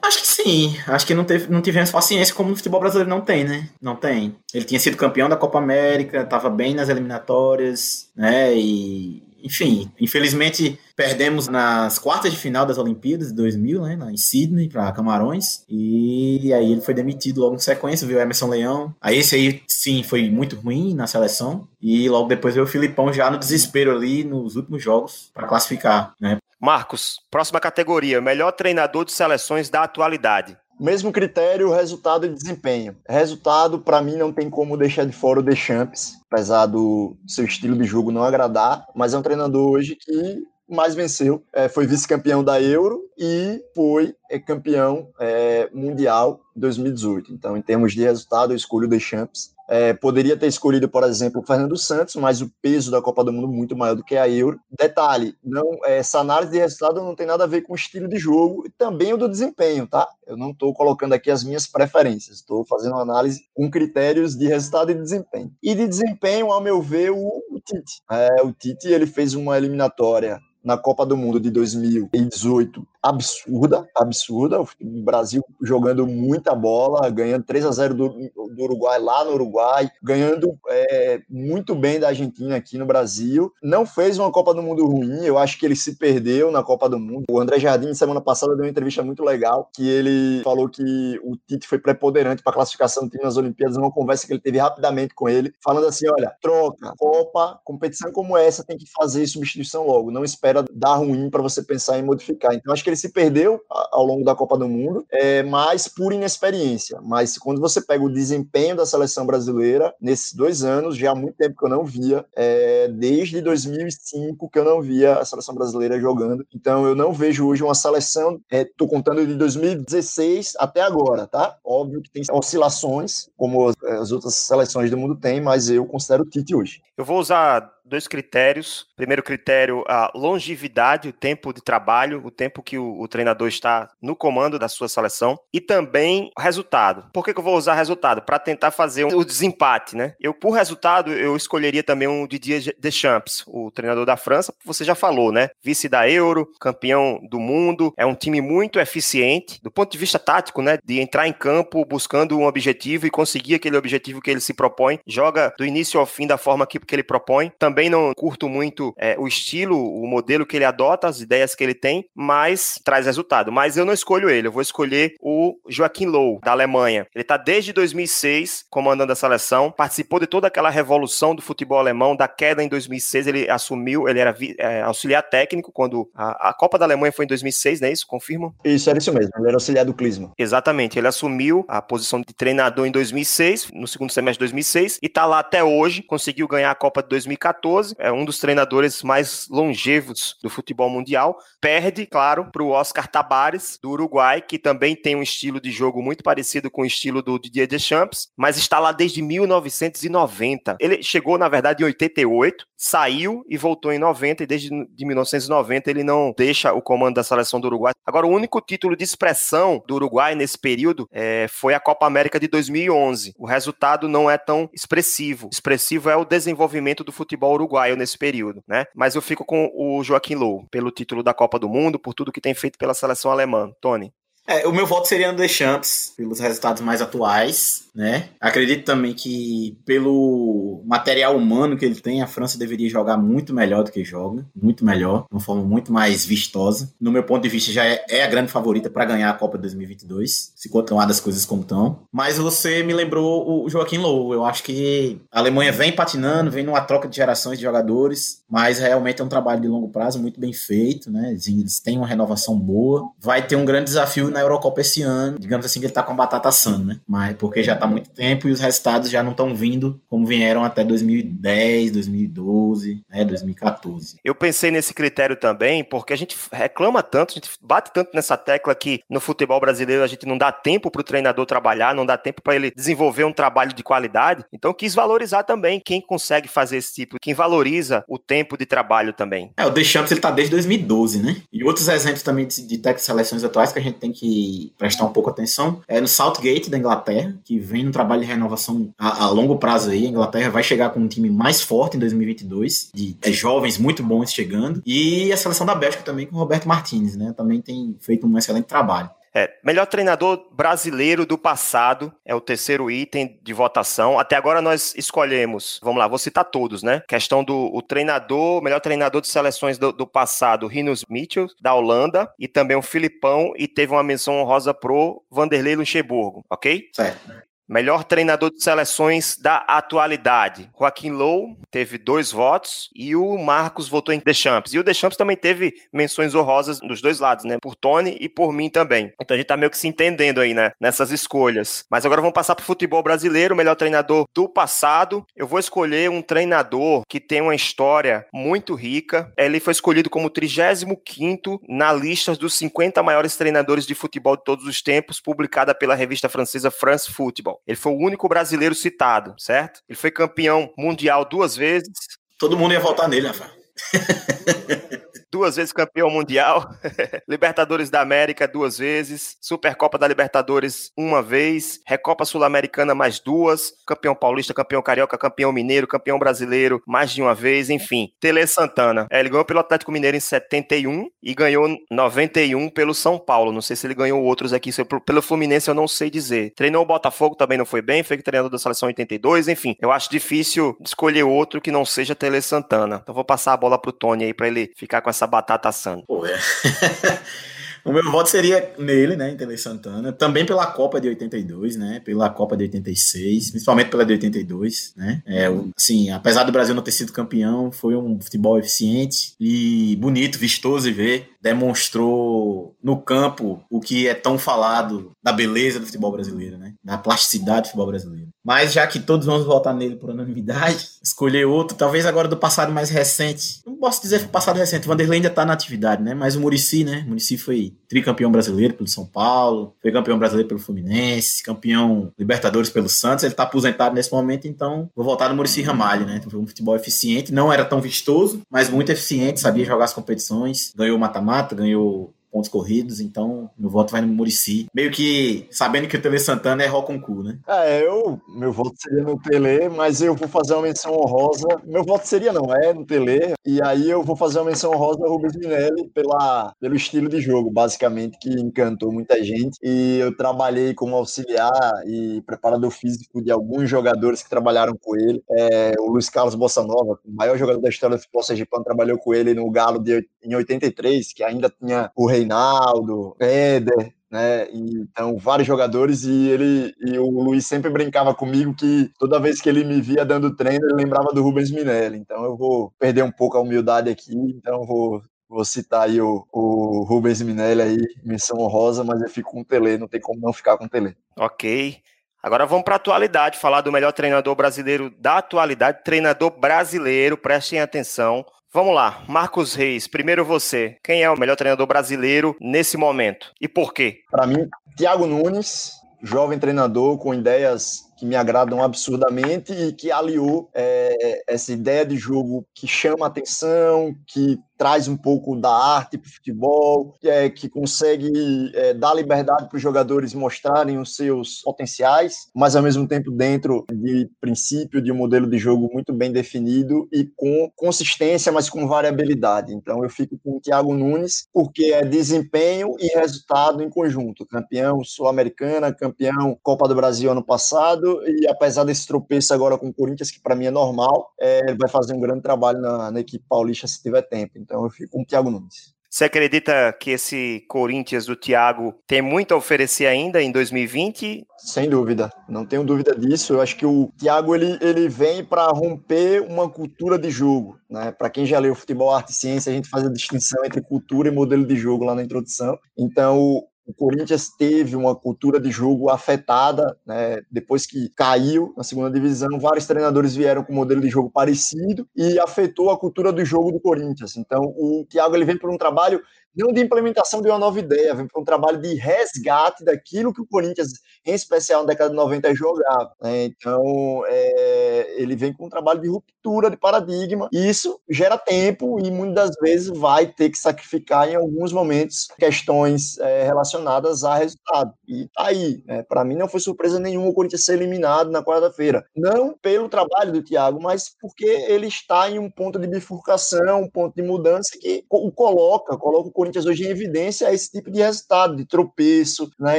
Acho 0.02 0.20
que 0.20 0.26
sim. 0.26 0.76
Acho 0.88 1.06
que 1.06 1.14
não, 1.14 1.24
teve, 1.24 1.50
não 1.50 1.62
tivemos 1.62 1.90
paciência 1.90 2.34
como 2.34 2.50
no 2.50 2.56
futebol 2.56 2.80
brasileiro 2.80 3.08
não 3.08 3.20
tem, 3.20 3.44
né? 3.44 3.68
Não 3.80 3.94
tem. 3.94 4.34
Ele 4.52 4.64
tinha 4.64 4.80
sido 4.80 4.96
campeão 4.96 5.28
da 5.28 5.36
Copa 5.36 5.58
América, 5.58 6.22
estava 6.22 6.50
bem 6.50 6.74
nas 6.74 6.88
eliminatórias, 6.88 8.10
né? 8.16 8.52
E, 8.52 9.22
enfim, 9.44 9.90
infelizmente 10.00 10.78
perdemos 10.96 11.46
nas 11.46 11.98
quartas 11.98 12.32
de 12.32 12.38
final 12.38 12.66
das 12.66 12.78
Olimpíadas 12.78 13.28
de 13.28 13.34
2000, 13.34 13.82
né? 13.82 13.98
Em 14.10 14.16
Sydney, 14.16 14.68
para 14.68 14.90
Camarões. 14.92 15.64
E 15.68 16.52
aí 16.52 16.72
ele 16.72 16.80
foi 16.80 16.94
demitido 16.94 17.40
logo 17.40 17.54
em 17.54 17.60
sequência, 17.60 18.06
viu 18.06 18.20
Emerson 18.20 18.48
Leão. 18.48 18.94
Aí 19.00 19.18
esse 19.18 19.36
aí, 19.36 19.62
sim, 19.68 20.02
foi 20.02 20.28
muito 20.28 20.56
ruim 20.56 20.94
na 20.94 21.06
seleção. 21.06 21.68
E 21.80 22.08
logo 22.08 22.28
depois 22.28 22.54
veio 22.54 22.66
o 22.66 22.68
Filipão 22.68 23.12
já 23.12 23.30
no 23.30 23.38
desespero 23.38 23.92
ali 23.92 24.24
nos 24.24 24.56
últimos 24.56 24.82
jogos 24.82 25.30
para 25.32 25.46
classificar, 25.46 26.14
né? 26.20 26.38
Marcos, 26.62 27.18
próxima 27.28 27.58
categoria, 27.58 28.20
melhor 28.20 28.52
treinador 28.52 29.04
de 29.04 29.10
seleções 29.10 29.68
da 29.68 29.82
atualidade. 29.82 30.56
Mesmo 30.78 31.10
critério, 31.10 31.72
resultado 31.72 32.24
e 32.24 32.28
desempenho. 32.28 32.96
Resultado, 33.08 33.80
para 33.80 34.00
mim, 34.00 34.14
não 34.14 34.32
tem 34.32 34.48
como 34.48 34.76
deixar 34.76 35.04
de 35.04 35.12
fora 35.12 35.40
o 35.40 35.42
Deschamps, 35.42 36.12
apesar 36.30 36.66
do 36.66 37.16
seu 37.26 37.44
estilo 37.44 37.76
de 37.76 37.82
jogo 37.82 38.12
não 38.12 38.22
agradar, 38.22 38.86
mas 38.94 39.12
é 39.12 39.18
um 39.18 39.22
treinador 39.22 39.72
hoje 39.72 39.96
que 39.96 40.44
mais 40.72 40.94
venceu, 40.94 41.44
é, 41.52 41.68
foi 41.68 41.86
vice-campeão 41.86 42.42
da 42.42 42.60
Euro 42.62 43.02
e 43.18 43.60
foi 43.74 44.14
é, 44.30 44.38
campeão 44.38 45.08
é, 45.20 45.68
mundial 45.72 46.40
em 46.56 46.60
2018. 46.60 47.32
Então, 47.32 47.56
em 47.56 47.62
termos 47.62 47.92
de 47.92 48.02
resultado, 48.02 48.52
eu 48.52 48.56
escolho 48.56 48.86
o 48.86 48.90
Deschamps. 48.90 49.51
É, 49.68 49.92
poderia 49.92 50.36
ter 50.36 50.46
escolhido, 50.46 50.88
por 50.88 51.04
exemplo, 51.04 51.40
o 51.40 51.46
Fernando 51.46 51.76
Santos, 51.76 52.16
mas 52.16 52.40
o 52.40 52.52
peso 52.60 52.90
da 52.90 53.00
Copa 53.00 53.24
do 53.24 53.32
Mundo 53.32 53.52
é 53.52 53.56
muito 53.56 53.76
maior 53.76 53.94
do 53.94 54.04
que 54.04 54.16
a 54.16 54.28
Euro. 54.28 54.60
Detalhe, 54.78 55.34
não, 55.42 55.78
é, 55.84 55.98
essa 55.98 56.18
análise 56.18 56.52
de 56.52 56.58
resultado 56.58 57.02
não 57.02 57.14
tem 57.14 57.26
nada 57.26 57.44
a 57.44 57.46
ver 57.46 57.62
com 57.62 57.72
o 57.72 57.76
estilo 57.76 58.08
de 58.08 58.18
jogo 58.18 58.64
e 58.66 58.70
também 58.70 59.12
o 59.12 59.16
do 59.16 59.28
desempenho, 59.28 59.86
tá? 59.86 60.08
Eu 60.26 60.36
não 60.36 60.50
estou 60.50 60.74
colocando 60.74 61.12
aqui 61.12 61.30
as 61.30 61.44
minhas 61.44 61.66
preferências, 61.66 62.36
estou 62.36 62.64
fazendo 62.64 62.96
análise 62.96 63.42
com 63.54 63.70
critérios 63.70 64.36
de 64.36 64.46
resultado 64.46 64.90
e 64.90 64.94
desempenho. 64.94 65.52
E 65.62 65.74
de 65.74 65.86
desempenho, 65.86 66.52
ao 66.52 66.60
meu 66.60 66.82
ver, 66.82 67.10
o, 67.10 67.16
o 67.16 67.60
Tite. 67.64 68.02
É, 68.10 68.42
o 68.42 68.52
Tite 68.52 68.88
ele 68.88 69.06
fez 69.06 69.34
uma 69.34 69.56
eliminatória 69.56 70.40
na 70.64 70.76
Copa 70.76 71.04
do 71.04 71.16
Mundo 71.16 71.40
de 71.40 71.50
2018 71.50 72.86
absurda, 73.02 73.88
absurda. 73.96 74.60
O 74.60 74.68
Brasil 75.02 75.42
jogando 75.60 76.06
muita 76.06 76.54
bola, 76.54 77.10
ganhando 77.10 77.44
3 77.44 77.66
a 77.66 77.70
0 77.72 77.94
do, 77.94 78.08
do 78.08 78.62
Uruguai 78.62 79.00
lá 79.00 79.24
no 79.24 79.32
Uruguai, 79.32 79.90
ganhando 80.02 80.56
é, 80.68 81.20
muito 81.28 81.74
bem 81.74 81.98
da 81.98 82.08
Argentina 82.08 82.56
aqui 82.56 82.78
no 82.78 82.86
Brasil. 82.86 83.52
Não 83.62 83.84
fez 83.84 84.18
uma 84.18 84.30
Copa 84.30 84.54
do 84.54 84.62
Mundo 84.62 84.86
ruim, 84.86 85.24
eu 85.24 85.36
acho 85.36 85.58
que 85.58 85.66
ele 85.66 85.74
se 85.74 85.96
perdeu 85.96 86.50
na 86.50 86.62
Copa 86.62 86.88
do 86.88 86.98
Mundo. 86.98 87.24
O 87.28 87.40
André 87.40 87.58
Jardim, 87.58 87.92
semana 87.94 88.20
passada, 88.20 88.54
deu 88.54 88.64
uma 88.64 88.70
entrevista 88.70 89.02
muito 89.02 89.24
legal, 89.24 89.68
que 89.74 89.88
ele 89.88 90.42
falou 90.44 90.68
que 90.68 91.20
o 91.24 91.36
Tite 91.36 91.66
foi 91.66 91.78
preponderante 91.78 92.42
para 92.42 92.52
a 92.52 92.54
classificação 92.54 93.04
do 93.04 93.10
time 93.10 93.24
nas 93.24 93.36
Olimpíadas, 93.36 93.76
uma 93.76 93.90
conversa 93.90 94.26
que 94.26 94.32
ele 94.32 94.40
teve 94.40 94.58
rapidamente 94.58 95.14
com 95.14 95.28
ele, 95.28 95.52
falando 95.62 95.86
assim: 95.86 96.06
olha, 96.08 96.32
troca, 96.40 96.92
Copa, 96.96 97.60
competição 97.64 98.12
como 98.12 98.36
essa 98.36 98.64
tem 98.64 98.76
que 98.76 98.86
fazer 98.90 99.26
substituição 99.26 99.86
logo, 99.86 100.10
não 100.10 100.24
espera 100.24 100.64
dar 100.72 100.94
ruim 100.94 101.28
para 101.30 101.42
você 101.42 101.62
pensar 101.62 101.98
em 101.98 102.02
modificar. 102.02 102.54
Então, 102.54 102.72
acho 102.72 102.84
que 102.84 102.91
ele 102.92 102.96
se 102.96 103.08
perdeu 103.08 103.60
ao 103.68 104.04
longo 104.04 104.24
da 104.24 104.34
Copa 104.34 104.56
do 104.56 104.68
Mundo, 104.68 105.04
é, 105.10 105.42
mas 105.42 105.88
por 105.88 106.12
inexperiência. 106.12 107.00
Mas 107.02 107.38
quando 107.38 107.60
você 107.60 107.80
pega 107.80 108.04
o 108.04 108.12
desempenho 108.12 108.76
da 108.76 108.86
seleção 108.86 109.26
brasileira 109.26 109.94
nesses 110.00 110.32
dois 110.34 110.62
anos, 110.62 110.96
já 110.96 111.12
há 111.12 111.14
muito 111.14 111.36
tempo 111.36 111.56
que 111.56 111.64
eu 111.64 111.70
não 111.70 111.84
via, 111.84 112.24
é, 112.36 112.88
desde 112.88 113.40
2005 113.40 114.48
que 114.50 114.58
eu 114.58 114.64
não 114.64 114.82
via 114.82 115.18
a 115.18 115.24
seleção 115.24 115.54
brasileira 115.54 115.98
jogando. 115.98 116.46
Então 116.54 116.86
eu 116.86 116.94
não 116.94 117.12
vejo 117.12 117.46
hoje 117.46 117.62
uma 117.62 117.74
seleção, 117.74 118.40
estou 118.50 118.86
é, 118.86 118.90
contando 118.90 119.26
de 119.26 119.34
2016 119.34 120.54
até 120.58 120.82
agora, 120.82 121.26
tá? 121.26 121.56
Óbvio 121.64 122.02
que 122.02 122.10
tem 122.10 122.22
oscilações, 122.30 123.28
como 123.36 123.72
as 124.00 124.12
outras 124.12 124.34
seleções 124.34 124.90
do 124.90 124.98
mundo 124.98 125.16
têm, 125.16 125.40
mas 125.40 125.70
eu 125.70 125.86
considero 125.86 126.24
o 126.24 126.26
Tite 126.28 126.54
hoje. 126.54 126.82
Eu 126.96 127.04
vou 127.04 127.18
usar 127.18 127.72
dois 127.92 128.08
critérios. 128.08 128.86
Primeiro 128.96 129.22
critério, 129.22 129.84
a 129.86 130.10
longevidade, 130.14 131.08
o 131.08 131.12
tempo 131.12 131.52
de 131.52 131.60
trabalho, 131.60 132.22
o 132.24 132.30
tempo 132.30 132.62
que 132.62 132.78
o, 132.78 133.00
o 133.00 133.06
treinador 133.06 133.48
está 133.48 133.90
no 134.00 134.16
comando 134.16 134.58
da 134.58 134.68
sua 134.68 134.88
seleção. 134.88 135.38
E 135.52 135.60
também 135.60 136.30
o 136.36 136.40
resultado. 136.40 137.10
Por 137.12 137.24
que, 137.24 137.34
que 137.34 137.38
eu 137.38 137.44
vou 137.44 137.56
usar 137.56 137.74
resultado? 137.74 138.22
Para 138.22 138.38
tentar 138.38 138.70
fazer 138.70 139.04
um, 139.04 139.16
o 139.16 139.24
desempate, 139.24 139.94
né? 139.94 140.14
Eu, 140.18 140.32
por 140.32 140.52
resultado, 140.52 141.12
eu 141.12 141.36
escolheria 141.36 141.82
também 141.82 142.08
um 142.08 142.26
Didier 142.26 142.74
Deschamps, 142.78 143.44
o 143.46 143.70
treinador 143.70 144.06
da 144.06 144.16
França, 144.16 144.54
você 144.64 144.84
já 144.84 144.94
falou, 144.94 145.30
né? 145.30 145.50
Vice 145.62 145.88
da 145.88 146.08
Euro, 146.08 146.50
campeão 146.60 147.20
do 147.28 147.38
mundo, 147.38 147.92
é 147.96 148.06
um 148.06 148.14
time 148.14 148.40
muito 148.40 148.80
eficiente, 148.80 149.60
do 149.62 149.70
ponto 149.70 149.92
de 149.92 149.98
vista 149.98 150.18
tático, 150.18 150.62
né? 150.62 150.78
De 150.82 150.98
entrar 151.00 151.28
em 151.28 151.32
campo 151.32 151.84
buscando 151.84 152.38
um 152.38 152.46
objetivo 152.46 153.06
e 153.06 153.10
conseguir 153.10 153.56
aquele 153.56 153.76
objetivo 153.76 154.20
que 154.20 154.30
ele 154.30 154.40
se 154.40 154.54
propõe, 154.54 154.98
joga 155.06 155.52
do 155.58 155.64
início 155.66 156.00
ao 156.00 156.06
fim 156.06 156.26
da 156.26 156.38
forma 156.38 156.66
que, 156.66 156.78
que 156.78 156.94
ele 156.94 157.02
propõe. 157.02 157.52
Também 157.58 157.81
também 157.82 157.90
não 157.90 158.12
curto 158.14 158.48
muito 158.48 158.94
é, 158.96 159.16
o 159.18 159.26
estilo, 159.26 159.76
o 159.76 160.06
modelo 160.06 160.46
que 160.46 160.56
ele 160.56 160.64
adota, 160.64 161.08
as 161.08 161.20
ideias 161.20 161.54
que 161.54 161.64
ele 161.64 161.74
tem, 161.74 162.04
mas 162.14 162.80
traz 162.84 163.06
resultado. 163.06 163.50
Mas 163.50 163.76
eu 163.76 163.84
não 163.84 163.92
escolho 163.92 164.30
ele, 164.30 164.46
eu 164.46 164.52
vou 164.52 164.62
escolher 164.62 165.14
o 165.20 165.56
Joaquim 165.68 166.06
Low, 166.06 166.38
da 166.42 166.52
Alemanha. 166.52 167.06
Ele 167.14 167.22
está 167.22 167.36
desde 167.36 167.72
2006 167.72 168.64
comandando 168.70 169.12
a 169.12 169.16
seleção, 169.16 169.72
participou 169.72 170.20
de 170.20 170.26
toda 170.26 170.46
aquela 170.46 170.70
revolução 170.70 171.34
do 171.34 171.42
futebol 171.42 171.78
alemão, 171.78 172.14
da 172.14 172.28
queda 172.28 172.62
em 172.62 172.68
2006, 172.68 173.26
ele 173.26 173.50
assumiu, 173.50 174.08
ele 174.08 174.20
era 174.20 174.36
é, 174.58 174.82
auxiliar 174.82 175.22
técnico 175.22 175.72
quando 175.72 176.08
a, 176.14 176.50
a, 176.50 176.54
Copa 176.54 176.78
da 176.78 176.84
Alemanha 176.84 177.12
foi 177.12 177.24
em 177.24 177.28
2006, 177.28 177.80
não 177.80 177.88
é 177.88 177.92
isso? 177.92 178.06
Confirma? 178.06 178.54
Isso, 178.64 178.88
era 178.88 178.98
isso 178.98 179.12
mesmo, 179.12 179.30
ele 179.38 179.46
era 179.46 179.56
auxiliar 179.56 179.84
do 179.84 179.94
Clisma. 179.94 180.32
Exatamente, 180.38 180.98
ele 180.98 181.08
assumiu 181.08 181.64
a 181.66 181.82
posição 181.82 182.20
de 182.20 182.32
treinador 182.32 182.86
em 182.86 182.92
2006, 182.92 183.70
no 183.72 183.88
segundo 183.88 184.12
semestre 184.12 184.46
de 184.46 184.52
2006, 184.52 184.98
e 185.02 185.06
está 185.06 185.26
lá 185.26 185.40
até 185.40 185.64
hoje, 185.64 186.02
conseguiu 186.02 186.46
ganhar 186.46 186.70
a 186.70 186.74
Copa 186.74 187.02
de 187.02 187.08
2014, 187.08 187.61
é 187.98 188.10
um 188.10 188.24
dos 188.24 188.38
treinadores 188.38 189.02
mais 189.02 189.46
longevos 189.50 190.36
do 190.42 190.50
futebol 190.50 190.90
mundial. 190.90 191.36
Perde, 191.60 192.06
claro, 192.06 192.50
para 192.50 192.62
o 192.62 192.70
Oscar 192.70 193.06
Tabares, 193.06 193.78
do 193.82 193.90
Uruguai, 193.90 194.40
que 194.42 194.58
também 194.58 194.96
tem 194.96 195.14
um 195.14 195.22
estilo 195.22 195.60
de 195.60 195.70
jogo 195.70 196.02
muito 196.02 196.22
parecido 196.22 196.70
com 196.70 196.82
o 196.82 196.86
estilo 196.86 197.22
do 197.22 197.38
Didier 197.38 197.66
Deschamps, 197.66 198.28
mas 198.36 198.56
está 198.56 198.78
lá 198.78 198.92
desde 198.92 199.22
1990. 199.22 200.76
Ele 200.80 201.02
chegou, 201.02 201.38
na 201.38 201.48
verdade, 201.48 201.82
em 201.82 201.86
88, 201.86 202.66
saiu 202.76 203.44
e 203.48 203.56
voltou 203.56 203.92
em 203.92 203.98
90, 203.98 204.42
e 204.42 204.46
desde 204.46 204.68
de 204.68 205.04
1990 205.06 205.90
ele 205.90 206.02
não 206.02 206.34
deixa 206.36 206.72
o 206.72 206.82
comando 206.82 207.14
da 207.14 207.22
seleção 207.22 207.60
do 207.60 207.66
Uruguai. 207.66 207.92
Agora, 208.04 208.26
o 208.26 208.30
único 208.30 208.60
título 208.60 208.96
de 208.96 209.04
expressão 209.04 209.82
do 209.86 209.94
Uruguai 209.94 210.34
nesse 210.34 210.58
período 210.58 211.06
é, 211.12 211.46
foi 211.48 211.74
a 211.74 211.80
Copa 211.80 212.06
América 212.06 212.40
de 212.40 212.48
2011. 212.48 213.34
O 213.38 213.46
resultado 213.46 214.08
não 214.08 214.28
é 214.28 214.36
tão 214.36 214.68
expressivo. 214.72 215.48
Expressivo 215.52 216.10
é 216.10 216.16
o 216.16 216.24
desenvolvimento 216.24 217.04
do 217.04 217.12
futebol 217.12 217.51
uruguaio 217.54 217.96
nesse 217.96 218.16
período, 218.18 218.62
né? 218.66 218.86
Mas 218.94 219.14
eu 219.14 219.22
fico 219.22 219.44
com 219.44 219.70
o 219.74 220.02
Joaquim 220.02 220.34
Low, 220.34 220.66
pelo 220.70 220.90
título 220.90 221.22
da 221.22 221.34
Copa 221.34 221.58
do 221.58 221.68
Mundo, 221.68 221.98
por 221.98 222.14
tudo 222.14 222.32
que 222.32 222.40
tem 222.40 222.54
feito 222.54 222.78
pela 222.78 222.94
seleção 222.94 223.30
alemã. 223.30 223.72
Tony. 223.80 224.12
É, 224.46 224.66
o 224.66 224.72
meu 224.72 224.86
voto 224.86 225.06
seria 225.06 225.30
no 225.30 225.38
Deschamps, 225.38 226.12
pelos 226.16 226.40
resultados 226.40 226.82
mais 226.82 227.00
atuais, 227.00 227.84
né? 227.94 228.30
Acredito 228.40 228.84
também 228.84 229.12
que 229.14 229.78
pelo 229.84 230.82
material 230.84 231.36
humano 231.36 231.76
que 231.76 231.84
ele 231.84 232.00
tem, 232.00 232.22
a 232.22 232.26
França 232.26 232.58
deveria 232.58 232.88
jogar 232.88 233.16
muito 233.16 233.54
melhor 233.54 233.84
do 233.84 233.92
que 233.92 234.04
joga, 234.04 234.44
muito 234.54 234.84
melhor, 234.84 235.26
de 235.28 235.34
uma 235.34 235.40
forma 235.40 235.62
muito 235.62 235.92
mais 235.92 236.24
vistosa. 236.24 236.92
No 237.00 237.12
meu 237.12 237.22
ponto 237.22 237.42
de 237.42 237.48
vista, 237.48 237.70
já 237.70 237.84
é, 237.84 238.04
é 238.08 238.24
a 238.24 238.26
grande 238.26 238.50
favorita 238.50 238.90
para 238.90 239.04
ganhar 239.04 239.30
a 239.30 239.34
Copa 239.34 239.58
2022, 239.58 240.52
se 240.56 240.68
continuar 240.68 241.06
das 241.06 241.20
coisas 241.20 241.44
como 241.44 241.62
estão. 241.62 242.00
Mas 242.10 242.38
você 242.38 242.82
me 242.82 242.92
lembrou 242.92 243.64
o 243.64 243.68
Joaquim 243.68 243.98
Low. 243.98 244.32
Eu 244.34 244.44
acho 244.44 244.62
que 244.64 245.20
a 245.30 245.38
Alemanha 245.38 245.70
vem 245.70 245.92
patinando, 245.92 246.50
vem 246.50 246.64
numa 246.64 246.80
troca 246.80 247.06
de 247.06 247.14
gerações 247.14 247.58
de 247.58 247.64
jogadores, 247.64 248.42
mas 248.50 248.78
realmente 248.78 249.20
é 249.20 249.24
um 249.24 249.28
trabalho 249.28 249.60
de 249.60 249.68
longo 249.68 249.88
prazo 249.88 250.18
muito 250.18 250.40
bem 250.40 250.52
feito, 250.52 251.10
né? 251.10 251.30
Eles 251.46 251.78
têm 251.78 251.98
uma 251.98 252.06
renovação 252.06 252.58
boa. 252.58 253.10
Vai 253.20 253.46
ter 253.46 253.56
um 253.56 253.64
grande 253.64 253.84
desafio 253.84 254.31
na 254.32 254.40
Eurocopa 254.40 254.80
esse 254.80 255.02
ano. 255.02 255.38
Digamos 255.38 255.66
assim 255.66 255.80
que 255.80 255.86
ele 255.86 255.92
tá 255.92 256.02
com 256.02 256.12
a 256.12 256.16
batata 256.16 256.48
assando, 256.48 256.84
né? 256.84 257.00
Mas 257.06 257.36
porque 257.36 257.62
já 257.62 257.76
tá 257.76 257.86
muito 257.86 258.10
tempo 258.10 258.48
e 258.48 258.50
os 258.50 258.60
resultados 258.60 259.10
já 259.10 259.22
não 259.22 259.32
estão 259.32 259.54
vindo 259.54 260.00
como 260.08 260.26
vieram 260.26 260.64
até 260.64 260.84
2010, 260.84 261.92
2012, 261.92 263.02
né, 263.10 263.24
2014. 263.24 264.16
Eu 264.24 264.34
pensei 264.34 264.70
nesse 264.70 264.94
critério 264.94 265.36
também, 265.36 265.84
porque 265.84 266.12
a 266.12 266.16
gente 266.16 266.36
reclama 266.52 267.02
tanto, 267.02 267.32
a 267.32 267.34
gente 267.34 267.50
bate 267.62 267.92
tanto 267.92 268.10
nessa 268.14 268.36
tecla 268.36 268.74
que 268.74 269.00
no 269.08 269.20
futebol 269.20 269.60
brasileiro 269.60 270.02
a 270.02 270.06
gente 270.06 270.26
não 270.26 270.38
dá 270.38 270.50
tempo 270.50 270.90
para 270.90 271.00
o 271.00 271.04
treinador 271.04 271.46
trabalhar, 271.46 271.94
não 271.94 272.06
dá 272.06 272.16
tempo 272.16 272.42
para 272.42 272.54
ele 272.54 272.70
desenvolver 272.70 273.24
um 273.24 273.32
trabalho 273.32 273.72
de 273.72 273.82
qualidade. 273.82 274.44
Então 274.52 274.72
quis 274.72 274.94
valorizar 274.94 275.42
também 275.42 275.80
quem 275.80 276.00
consegue 276.00 276.48
fazer 276.48 276.78
esse 276.78 276.94
tipo, 276.94 277.18
quem 277.20 277.34
valoriza 277.34 278.04
o 278.08 278.18
tempo 278.18 278.56
de 278.56 278.66
trabalho 278.66 279.12
também. 279.12 279.52
É, 279.56 279.66
o 279.66 279.70
Deschamps 279.70 280.10
ele 280.10 280.20
tá 280.20 280.30
desde 280.30 280.52
2012, 280.52 281.22
né? 281.22 281.36
E 281.52 281.64
outros 281.64 281.88
exemplos 281.88 282.22
também 282.22 282.46
de, 282.46 282.66
de 282.66 283.00
seleções 283.00 283.44
atuais 283.44 283.72
que 283.72 283.78
a 283.78 283.82
gente 283.82 283.98
tem 283.98 284.12
que 284.12 284.21
que 284.22 284.72
prestar 284.78 285.04
um 285.04 285.12
pouco 285.12 285.30
atenção 285.30 285.80
é 285.88 286.00
no 286.00 286.06
Southgate 286.06 286.70
da 286.70 286.78
Inglaterra, 286.78 287.36
que 287.42 287.58
vem 287.58 287.82
no 287.82 287.90
trabalho 287.90 288.20
de 288.20 288.28
renovação 288.28 288.94
a, 288.96 289.24
a 289.24 289.28
longo 289.28 289.58
prazo 289.58 289.90
aí. 289.90 290.06
A 290.06 290.08
Inglaterra 290.08 290.48
vai 290.48 290.62
chegar 290.62 290.90
com 290.90 291.00
um 291.00 291.08
time 291.08 291.28
mais 291.28 291.60
forte 291.60 291.96
em 291.96 292.00
2022, 292.00 292.90
de 292.94 293.16
é, 293.20 293.32
jovens 293.32 293.78
muito 293.78 294.00
bons 294.00 294.32
chegando. 294.32 294.80
E 294.86 295.32
a 295.32 295.36
seleção 295.36 295.66
da 295.66 295.74
Bélgica 295.74 296.04
também 296.04 296.26
com 296.26 296.36
o 296.36 296.38
Roberto 296.38 296.68
Martinez, 296.68 297.16
né? 297.16 297.34
Também 297.36 297.60
tem 297.60 297.96
feito 298.00 298.24
um 298.24 298.38
excelente 298.38 298.66
trabalho. 298.66 299.10
É, 299.34 299.50
melhor 299.64 299.86
treinador 299.86 300.48
brasileiro 300.52 301.24
do 301.24 301.38
passado 301.38 302.12
é 302.24 302.34
o 302.34 302.40
terceiro 302.40 302.90
item 302.90 303.38
de 303.42 303.52
votação. 303.52 304.18
Até 304.18 304.36
agora 304.36 304.60
nós 304.60 304.94
escolhemos, 304.96 305.80
vamos 305.82 305.98
lá, 305.98 306.06
vou 306.06 306.18
citar 306.18 306.44
todos, 306.44 306.82
né? 306.82 307.02
Questão 307.08 307.42
do 307.42 307.70
o 307.74 307.80
treinador, 307.80 308.62
melhor 308.62 308.80
treinador 308.80 309.20
de 309.20 309.28
seleções 309.28 309.78
do, 309.78 309.92
do 309.92 310.06
passado, 310.06 310.66
Rinus 310.66 311.04
Mitchell, 311.08 311.46
da 311.60 311.74
Holanda, 311.74 312.30
e 312.38 312.46
também 312.46 312.76
o 312.76 312.82
Filipão, 312.82 313.52
e 313.56 313.66
teve 313.66 313.92
uma 313.92 314.02
menção 314.02 314.34
honrosa 314.40 314.74
pro 314.74 315.22
Vanderlei 315.30 315.76
Luxemburgo, 315.76 316.44
ok? 316.50 316.90
Certo. 316.92 317.51
Melhor 317.68 318.04
treinador 318.04 318.50
de 318.50 318.62
seleções 318.62 319.36
da 319.38 319.58
atualidade. 319.58 320.70
Joaquim 320.78 321.10
Low 321.10 321.56
teve 321.70 321.96
dois 321.96 322.32
votos 322.32 322.90
e 322.94 323.16
o 323.16 323.38
Marcos 323.38 323.88
votou 323.88 324.14
em 324.14 324.18
Deschamps. 324.18 324.74
E 324.74 324.78
o 324.78 324.84
Deschamps 324.84 325.16
também 325.16 325.36
teve 325.36 325.74
menções 325.92 326.34
honrosas 326.34 326.80
dos 326.80 327.00
dois 327.00 327.20
lados, 327.20 327.44
né? 327.44 327.56
Por 327.62 327.74
Tony 327.74 328.16
e 328.20 328.28
por 328.28 328.52
mim 328.52 328.68
também. 328.68 329.12
Então 329.20 329.34
a 329.34 329.38
gente 329.38 329.46
tá 329.46 329.56
meio 329.56 329.70
que 329.70 329.78
se 329.78 329.88
entendendo 329.88 330.40
aí, 330.40 330.54
né? 330.54 330.72
Nessas 330.80 331.10
escolhas. 331.10 331.84
Mas 331.90 332.04
agora 332.04 332.20
vamos 332.20 332.34
passar 332.34 332.54
pro 332.54 332.64
futebol 332.64 333.02
brasileiro, 333.02 333.56
melhor 333.56 333.74
treinador 333.74 334.26
do 334.34 334.48
passado. 334.48 335.24
Eu 335.36 335.46
vou 335.46 335.58
escolher 335.58 336.10
um 336.10 336.20
treinador 336.20 337.02
que 337.08 337.20
tem 337.20 337.40
uma 337.40 337.54
história 337.54 338.26
muito 338.32 338.74
rica. 338.74 339.32
Ele 339.36 339.60
foi 339.60 339.72
escolhido 339.72 340.10
como 340.10 340.28
35 340.28 341.60
na 341.68 341.92
lista 341.92 342.34
dos 342.34 342.54
50 342.54 343.02
maiores 343.02 343.36
treinadores 343.36 343.86
de 343.86 343.94
futebol 343.94 344.36
de 344.36 344.44
todos 344.44 344.66
os 344.66 344.82
tempos, 344.82 345.20
publicada 345.20 345.74
pela 345.74 345.94
revista 345.94 346.28
francesa 346.28 346.70
France 346.70 347.10
Football. 347.10 347.51
Ele 347.66 347.76
foi 347.76 347.92
o 347.92 347.98
único 347.98 348.28
brasileiro 348.28 348.74
citado, 348.74 349.34
certo? 349.38 349.80
Ele 349.88 349.96
foi 349.96 350.10
campeão 350.10 350.72
mundial 350.76 351.24
duas 351.28 351.56
vezes. 351.56 351.92
Todo 352.38 352.56
mundo 352.56 352.72
ia 352.72 352.80
votar 352.80 353.08
nele, 353.08 353.28
Rafa. 353.28 353.50
duas 355.32 355.56
vezes 355.56 355.72
campeão 355.72 356.10
mundial, 356.10 356.70
Libertadores 357.26 357.88
da 357.88 358.02
América 358.02 358.46
duas 358.46 358.76
vezes, 358.76 359.36
Supercopa 359.40 359.98
da 359.98 360.06
Libertadores 360.06 360.92
uma 360.96 361.22
vez, 361.22 361.80
Recopa 361.86 362.26
Sul-Americana 362.26 362.94
mais 362.94 363.18
duas, 363.18 363.72
campeão 363.86 364.14
paulista, 364.14 364.52
campeão 364.52 364.82
carioca, 364.82 365.16
campeão 365.16 365.50
mineiro, 365.50 365.86
campeão 365.86 366.18
brasileiro 366.18 366.82
mais 366.86 367.10
de 367.10 367.22
uma 367.22 367.34
vez, 367.34 367.70
enfim. 367.70 368.10
Tele 368.20 368.46
Santana, 368.46 369.06
é, 369.10 369.20
ele 369.20 369.30
ganhou 369.30 369.44
pelo 369.44 369.60
Atlético 369.60 369.90
Mineiro 369.90 370.16
em 370.16 370.20
71 370.20 371.08
e 371.22 371.34
ganhou 371.34 371.68
91 371.90 372.68
pelo 372.68 372.92
São 372.92 373.18
Paulo. 373.18 373.52
Não 373.52 373.62
sei 373.62 373.74
se 373.74 373.86
ele 373.86 373.94
ganhou 373.94 374.22
outros 374.22 374.52
aqui, 374.52 374.70
pelo 375.06 375.22
Fluminense 375.22 375.68
eu 375.68 375.74
não 375.74 375.88
sei 375.88 376.10
dizer. 376.10 376.52
Treinou 376.54 376.82
o 376.82 376.86
Botafogo, 376.86 377.36
também 377.36 377.56
não 377.56 377.64
foi 377.64 377.80
bem, 377.80 378.02
foi 378.02 378.18
treinador 378.18 378.50
da 378.50 378.58
seleção 378.58 378.88
82, 378.88 379.48
enfim. 379.48 379.76
Eu 379.80 379.90
acho 379.90 380.10
difícil 380.10 380.76
escolher 380.84 381.22
outro 381.22 381.60
que 381.60 381.70
não 381.70 381.84
seja 381.84 382.14
Tele 382.14 382.42
Santana. 382.42 383.00
Então 383.02 383.14
vou 383.14 383.24
passar 383.24 383.54
a 383.54 383.56
bola 383.56 383.80
pro 383.80 383.92
Tony 383.92 384.24
aí 384.24 384.34
para 384.34 384.48
ele 384.48 384.72
ficar 384.76 385.00
com 385.00 385.08
essa 385.08 385.21
essa 385.22 385.26
batata 385.26 385.68
assando. 385.68 386.04
Pô, 386.06 386.26
é. 386.26 386.38
O 387.84 387.92
meu 387.92 388.12
voto 388.12 388.28
seria 388.28 388.72
nele, 388.78 389.16
né, 389.16 389.32
em 389.32 389.36
Tele 389.36 389.58
Santana, 389.58 390.12
também 390.12 390.46
pela 390.46 390.64
Copa 390.66 391.00
de 391.00 391.08
82, 391.08 391.74
né, 391.74 392.00
pela 392.04 392.30
Copa 392.30 392.56
de 392.56 392.62
86, 392.62 393.50
principalmente 393.50 393.90
pela 393.90 394.06
de 394.06 394.12
82, 394.12 394.92
né, 394.96 395.20
é, 395.26 395.46
assim, 395.76 396.08
apesar 396.10 396.44
do 396.44 396.52
Brasil 396.52 396.76
não 396.76 396.82
ter 396.82 396.92
sido 396.92 397.12
campeão, 397.12 397.72
foi 397.72 397.96
um 397.96 398.20
futebol 398.20 398.56
eficiente 398.56 399.34
e 399.40 399.96
bonito, 399.96 400.38
vistoso 400.38 400.88
de 400.88 400.92
ver, 400.92 401.30
demonstrou 401.40 402.72
no 402.80 403.00
campo 403.00 403.64
o 403.68 403.80
que 403.80 404.06
é 404.06 404.14
tão 404.14 404.38
falado 404.38 405.10
da 405.20 405.32
beleza 405.32 405.80
do 405.80 405.86
futebol 405.86 406.12
brasileiro, 406.12 406.56
né, 406.58 406.74
da 406.84 406.96
plasticidade 406.96 407.62
do 407.62 407.66
futebol 407.66 407.88
brasileiro. 407.88 408.28
Mas 408.44 408.72
já 408.72 408.86
que 408.86 408.98
todos 408.98 409.26
vamos 409.26 409.46
votar 409.46 409.74
nele 409.74 409.96
por 409.96 410.10
unanimidade, 410.10 410.88
escolher 411.02 411.46
outro, 411.46 411.76
talvez 411.76 412.06
agora 412.06 412.28
do 412.28 412.36
passado 412.36 412.72
mais 412.72 412.90
recente, 412.90 413.60
não 413.64 413.76
posso 413.76 414.02
dizer 414.02 414.26
passado 414.28 414.56
recente, 414.56 414.86
o 414.86 414.88
Vanderlei 414.88 415.18
ainda 415.18 415.30
tá 415.30 415.44
na 415.44 415.52
atividade, 415.52 416.02
né, 416.02 416.14
mas 416.14 416.34
o 416.34 416.40
Murici, 416.40 416.84
né, 416.84 417.02
o 417.06 417.10
Murici 417.10 417.36
foi 417.36 417.72
tricampeão 417.88 418.32
brasileiro 418.32 418.74
pelo 418.74 418.88
São 418.88 419.06
Paulo, 419.06 419.74
foi 419.80 419.92
campeão 419.92 420.18
brasileiro 420.18 420.48
pelo 420.48 420.60
Fluminense, 420.60 421.42
campeão 421.42 422.12
Libertadores 422.18 422.70
pelo 422.70 422.88
Santos. 422.88 423.24
Ele 423.24 423.32
está 423.32 423.42
aposentado 423.42 423.94
nesse 423.94 424.10
momento, 424.12 424.48
então 424.48 424.88
vou 424.94 425.04
voltar 425.04 425.28
no 425.28 425.36
Murici 425.36 425.62
Ramalho, 425.62 426.06
né? 426.06 426.20
Foi 426.28 426.40
um 426.40 426.46
futebol 426.46 426.74
eficiente, 426.74 427.32
não 427.32 427.52
era 427.52 427.64
tão 427.64 427.80
vistoso, 427.80 428.40
mas 428.50 428.70
muito 428.70 428.90
eficiente, 428.90 429.40
sabia 429.40 429.64
jogar 429.64 429.84
as 429.84 429.92
competições, 429.92 430.72
ganhou 430.74 430.98
mata-mata, 430.98 431.54
ganhou 431.54 432.14
pontos 432.32 432.48
corridos, 432.48 432.98
então 432.98 433.50
meu 433.58 433.68
voto 433.68 433.92
vai 433.92 434.00
no 434.00 434.08
Murici. 434.08 434.66
Meio 434.74 434.90
que 434.90 435.46
sabendo 435.50 435.86
que 435.86 435.96
o 435.96 436.00
Tele 436.00 436.18
Santana 436.18 436.62
é 436.62 436.66
Roconcu, 436.66 437.22
né? 437.22 437.38
É, 437.46 437.86
eu, 437.86 438.18
meu 438.28 438.50
voto 438.50 438.74
seria 438.78 439.02
no 439.02 439.20
Tele, 439.20 439.68
mas 439.68 440.00
eu 440.00 440.14
vou 440.14 440.26
fazer 440.26 440.54
uma 440.54 440.62
menção 440.62 440.92
honrosa. 440.92 441.46
Meu 441.64 441.84
voto 441.84 442.06
seria 442.06 442.32
não, 442.32 442.54
é 442.54 442.72
no 442.72 442.86
Tele, 442.86 443.34
e 443.44 443.62
aí 443.62 443.90
eu 443.90 444.02
vou 444.02 444.16
fazer 444.16 444.38
uma 444.38 444.46
menção 444.46 444.72
honrosa 444.72 445.04
ao 445.04 445.10
Rubens 445.10 445.36
Minelli 445.36 445.88
pela, 445.94 446.54
pelo 446.58 446.74
estilo 446.74 447.08
de 447.08 447.20
jogo, 447.20 447.50
basicamente, 447.50 448.18
que 448.18 448.30
encantou 448.30 448.90
muita 448.90 449.22
gente. 449.22 449.58
E 449.62 449.98
eu 449.98 450.16
trabalhei 450.16 450.72
como 450.72 450.96
auxiliar 450.96 451.52
e 451.86 452.22
preparador 452.22 452.70
físico 452.70 453.22
de 453.22 453.30
alguns 453.30 453.68
jogadores 453.68 454.22
que 454.22 454.30
trabalharam 454.30 454.72
com 454.80 454.96
ele. 454.96 455.22
É, 455.30 455.74
o 455.78 455.90
Luiz 455.90 456.08
Carlos 456.08 456.34
Bossanova, 456.34 456.98
o 457.04 457.12
maior 457.12 457.36
jogador 457.36 457.60
da 457.60 457.68
história 457.68 457.96
do 457.96 458.00
futebol 458.00 458.22
sergipano, 458.22 458.64
trabalhou 458.64 458.96
com 458.98 459.12
ele 459.12 459.34
no 459.34 459.50
Galo 459.50 459.78
de, 459.78 460.06
em 460.24 460.34
83, 460.34 461.12
que 461.12 461.22
ainda 461.22 461.50
tinha 461.50 461.90
o 461.94 462.06
Rei 462.06 462.21
Reinaldo, 462.22 463.16
Éder, 463.18 463.92
né? 464.10 464.46
Então, 464.52 465.16
vários 465.16 465.46
jogadores 465.46 466.04
e 466.04 466.28
ele 466.28 466.74
e 466.80 466.98
o 466.98 467.08
Luiz 467.08 467.46
sempre 467.46 467.70
brincava 467.70 468.14
comigo 468.14 468.54
que 468.54 468.90
toda 468.98 469.20
vez 469.20 469.40
que 469.40 469.48
ele 469.48 469.64
me 469.64 469.80
via 469.80 470.04
dando 470.04 470.34
treino, 470.34 470.66
ele 470.66 470.82
lembrava 470.82 471.12
do 471.12 471.22
Rubens 471.22 471.50
Minelli. 471.50 471.98
Então, 471.98 472.22
eu 472.24 472.36
vou 472.36 472.72
perder 472.78 473.02
um 473.02 473.10
pouco 473.10 473.36
a 473.36 473.40
humildade 473.40 473.90
aqui, 473.90 474.14
então 474.14 474.64
vou 474.64 475.02
vou 475.32 475.46
citar 475.46 475.88
aí 475.88 475.98
o, 475.98 476.26
o 476.30 476.84
Rubens 476.84 477.22
Minelli 477.22 477.62
aí, 477.62 477.78
menção 478.04 478.38
honrosa, 478.38 478.84
mas 478.84 479.00
eu 479.00 479.08
fico 479.08 479.30
com 479.30 479.40
o 479.40 479.44
Tele, 479.44 479.78
não 479.78 479.88
tem 479.88 479.98
como 479.98 480.20
não 480.20 480.30
ficar 480.30 480.58
com 480.58 480.66
o 480.66 480.68
Tele. 480.68 480.94
OK. 481.16 481.80
Agora 482.22 482.44
vamos 482.44 482.64
para 482.64 482.74
a 482.74 482.76
atualidade, 482.76 483.38
falar 483.38 483.62
do 483.62 483.72
melhor 483.72 483.92
treinador 483.92 484.36
brasileiro 484.36 484.90
da 484.98 485.18
atualidade, 485.18 485.82
treinador 485.82 486.38
brasileiro, 486.38 487.16
prestem 487.16 487.60
atenção. 487.60 488.24
Vamos 488.54 488.74
lá, 488.74 489.02
Marcos 489.08 489.54
Reis, 489.54 489.86
primeiro 489.86 490.26
você. 490.26 490.76
Quem 490.84 491.02
é 491.02 491.10
o 491.10 491.18
melhor 491.18 491.36
treinador 491.36 491.66
brasileiro 491.66 492.36
nesse 492.38 492.76
momento 492.76 493.32
e 493.40 493.48
por 493.48 493.72
quê? 493.72 494.00
Para 494.10 494.26
mim, 494.26 494.46
Thiago 494.76 495.06
Nunes, 495.06 495.72
jovem 496.02 496.38
treinador 496.38 496.98
com 496.98 497.14
ideias 497.14 497.90
que 497.98 498.04
me 498.04 498.14
agradam 498.14 498.62
absurdamente 498.62 499.54
e 499.54 499.72
que 499.72 499.90
aliou 499.90 500.50
é, 500.52 501.24
essa 501.26 501.50
ideia 501.50 501.86
de 501.86 501.96
jogo 501.96 502.46
que 502.54 502.66
chama 502.66 503.06
atenção, 503.06 503.94
que 504.06 504.38
traz 504.62 504.86
um 504.86 504.96
pouco 504.96 505.34
da 505.34 505.50
arte 505.50 505.98
para 505.98 506.06
o 506.06 506.12
futebol, 506.12 506.94
é, 507.02 507.28
que 507.28 507.48
consegue 507.48 508.52
é, 508.54 508.72
dar 508.72 508.94
liberdade 508.94 509.48
para 509.48 509.56
os 509.56 509.60
jogadores 509.60 510.14
mostrarem 510.14 510.78
os 510.78 510.94
seus 510.94 511.40
potenciais, 511.42 512.28
mas 512.32 512.54
ao 512.54 512.62
mesmo 512.62 512.86
tempo 512.86 513.10
dentro 513.10 513.64
de 513.72 514.08
princípio 514.20 514.80
de 514.80 514.92
um 514.92 514.94
modelo 514.94 515.28
de 515.28 515.36
jogo 515.36 515.68
muito 515.72 515.92
bem 515.92 516.12
definido 516.12 516.88
e 516.92 517.04
com 517.16 517.50
consistência, 517.56 518.30
mas 518.30 518.48
com 518.48 518.68
variabilidade. 518.68 519.52
Então 519.52 519.82
eu 519.82 519.90
fico 519.90 520.16
com 520.22 520.36
o 520.36 520.40
Thiago 520.40 520.72
Nunes, 520.74 521.26
porque 521.32 521.72
é 521.72 521.84
desempenho 521.84 522.76
e 522.78 522.86
resultado 522.96 523.64
em 523.64 523.68
conjunto. 523.68 524.24
Campeão 524.24 524.84
Sul-Americana, 524.84 525.74
campeão 525.74 526.38
Copa 526.40 526.68
do 526.68 526.76
Brasil 526.76 527.10
ano 527.10 527.24
passado, 527.24 528.00
e 528.06 528.28
apesar 528.28 528.62
desse 528.62 528.86
tropeço 528.86 529.34
agora 529.34 529.58
com 529.58 529.70
o 529.70 529.74
Corinthians, 529.74 530.12
que 530.12 530.22
para 530.22 530.36
mim 530.36 530.46
é 530.46 530.52
normal, 530.52 531.12
é, 531.20 531.40
ele 531.48 531.58
vai 531.58 531.68
fazer 531.68 531.94
um 531.94 532.00
grande 532.00 532.22
trabalho 532.22 532.60
na, 532.60 532.92
na 532.92 533.00
equipe 533.00 533.24
paulista 533.28 533.66
se 533.66 533.82
tiver 533.82 534.02
tempo. 534.02 534.34
Então, 534.36 534.51
então 534.52 534.64
eu 534.64 534.70
fico 534.70 534.92
com 534.92 535.02
o 535.02 535.06
Thiago 535.06 535.30
Nunes. 535.30 535.72
Você 535.88 536.04
acredita 536.04 536.74
que 536.80 536.90
esse 536.90 537.44
Corinthians 537.48 538.06
do 538.06 538.16
Thiago 538.16 538.74
tem 538.86 539.02
muito 539.02 539.34
a 539.34 539.36
oferecer 539.36 539.86
ainda 539.86 540.22
em 540.22 540.32
2020? 540.32 541.22
Sem 541.36 541.68
dúvida, 541.68 542.10
não 542.26 542.46
tenho 542.46 542.64
dúvida 542.64 542.94
disso. 542.94 543.34
Eu 543.34 543.42
acho 543.42 543.56
que 543.56 543.66
o 543.66 543.90
Thiago 543.98 544.34
ele, 544.34 544.58
ele 544.62 544.88
vem 544.88 545.22
para 545.22 545.46
romper 545.48 546.22
uma 546.22 546.48
cultura 546.48 546.98
de 546.98 547.10
jogo. 547.10 547.58
Né? 547.68 547.92
Para 547.92 548.08
quem 548.08 548.24
já 548.24 548.38
leu 548.38 548.54
Futebol, 548.54 548.90
Arte 548.90 549.10
e 549.10 549.14
Ciência, 549.14 549.52
a 549.52 549.54
gente 549.54 549.68
faz 549.68 549.84
a 549.84 549.92
distinção 549.92 550.42
entre 550.46 550.62
cultura 550.62 551.08
e 551.08 551.12
modelo 551.12 551.44
de 551.44 551.56
jogo 551.56 551.84
lá 551.84 551.94
na 551.94 552.02
introdução. 552.02 552.58
Então, 552.78 553.42
o 553.66 553.72
Corinthians 553.72 554.28
teve 554.28 554.74
uma 554.74 554.94
cultura 554.94 555.38
de 555.38 555.50
jogo 555.50 555.88
afetada, 555.88 556.76
né? 556.84 557.22
depois 557.30 557.64
que 557.64 557.88
caiu 557.90 558.52
na 558.56 558.64
segunda 558.64 558.90
divisão, 558.90 559.38
vários 559.38 559.66
treinadores 559.66 560.16
vieram 560.16 560.42
com 560.42 560.52
um 560.52 560.56
modelo 560.56 560.80
de 560.80 560.88
jogo 560.88 561.10
parecido 561.10 561.86
e 561.96 562.18
afetou 562.18 562.70
a 562.70 562.78
cultura 562.78 563.12
do 563.12 563.24
jogo 563.24 563.52
do 563.52 563.60
Corinthians. 563.60 564.16
Então, 564.16 564.42
o 564.56 564.84
Thiago 564.88 565.14
ele 565.14 565.24
vem 565.24 565.38
por 565.38 565.48
um 565.48 565.56
trabalho 565.56 566.02
não 566.36 566.52
de 566.52 566.60
implementação 566.60 567.20
de 567.20 567.28
uma 567.28 567.38
nova 567.38 567.58
ideia, 567.58 567.94
vem 567.94 568.06
para 568.06 568.20
um 568.20 568.24
trabalho 568.24 568.60
de 568.60 568.74
resgate 568.74 569.64
daquilo 569.64 570.12
que 570.12 570.20
o 570.20 570.26
Corinthians, 570.26 570.68
em 571.04 571.12
especial 571.12 571.62
na 571.62 571.68
década 571.68 571.90
de 571.90 571.96
90, 571.96 572.34
jogava. 572.34 572.92
Né? 573.00 573.24
Então, 573.24 574.02
é, 574.06 574.94
ele 575.00 575.14
vem 575.14 575.32
com 575.32 575.46
um 575.46 575.50
trabalho 575.50 575.80
de 575.80 575.88
ruptura 575.88 576.50
de 576.50 576.56
paradigma, 576.56 577.28
e 577.32 577.48
isso 577.48 577.78
gera 577.88 578.16
tempo 578.16 578.78
e 578.80 578.90
muitas 578.90 579.12
das 579.12 579.36
vezes 579.40 579.68
vai 579.68 580.06
ter 580.06 580.30
que 580.30 580.38
sacrificar 580.38 581.08
em 581.08 581.16
alguns 581.16 581.52
momentos 581.52 582.08
questões 582.18 582.98
é, 582.98 583.24
relacionadas 583.24 584.04
a 584.04 584.14
resultado. 584.16 584.72
E 584.88 585.08
tá 585.14 585.26
aí. 585.26 585.62
Né? 585.66 585.82
Para 585.82 586.04
mim, 586.04 586.16
não 586.16 586.28
foi 586.28 586.40
surpresa 586.40 586.78
nenhuma 586.78 587.08
o 587.08 587.14
Corinthians 587.14 587.44
ser 587.44 587.54
eliminado 587.54 588.10
na 588.10 588.22
quarta-feira. 588.22 588.84
Não 588.96 589.36
pelo 589.40 589.68
trabalho 589.68 590.12
do 590.12 590.22
Thiago, 590.22 590.60
mas 590.62 590.94
porque 591.00 591.26
ele 591.26 591.66
está 591.66 592.10
em 592.10 592.18
um 592.18 592.30
ponto 592.30 592.58
de 592.58 592.66
bifurcação, 592.66 593.62
um 593.62 593.70
ponto 593.70 593.94
de 593.94 594.02
mudança 594.02 594.56
que 594.60 594.84
o 594.88 595.10
coloca, 595.10 595.76
coloca 595.76 596.08
o 596.08 596.12
Corinthians 596.22 596.46
hoje 596.46 596.64
em 596.64 596.68
evidência 596.68 597.26
é 597.26 597.34
esse 597.34 597.50
tipo 597.50 597.68
de 597.68 597.80
resultado, 597.80 598.36
de 598.36 598.46
tropeço, 598.46 599.28
né? 599.40 599.58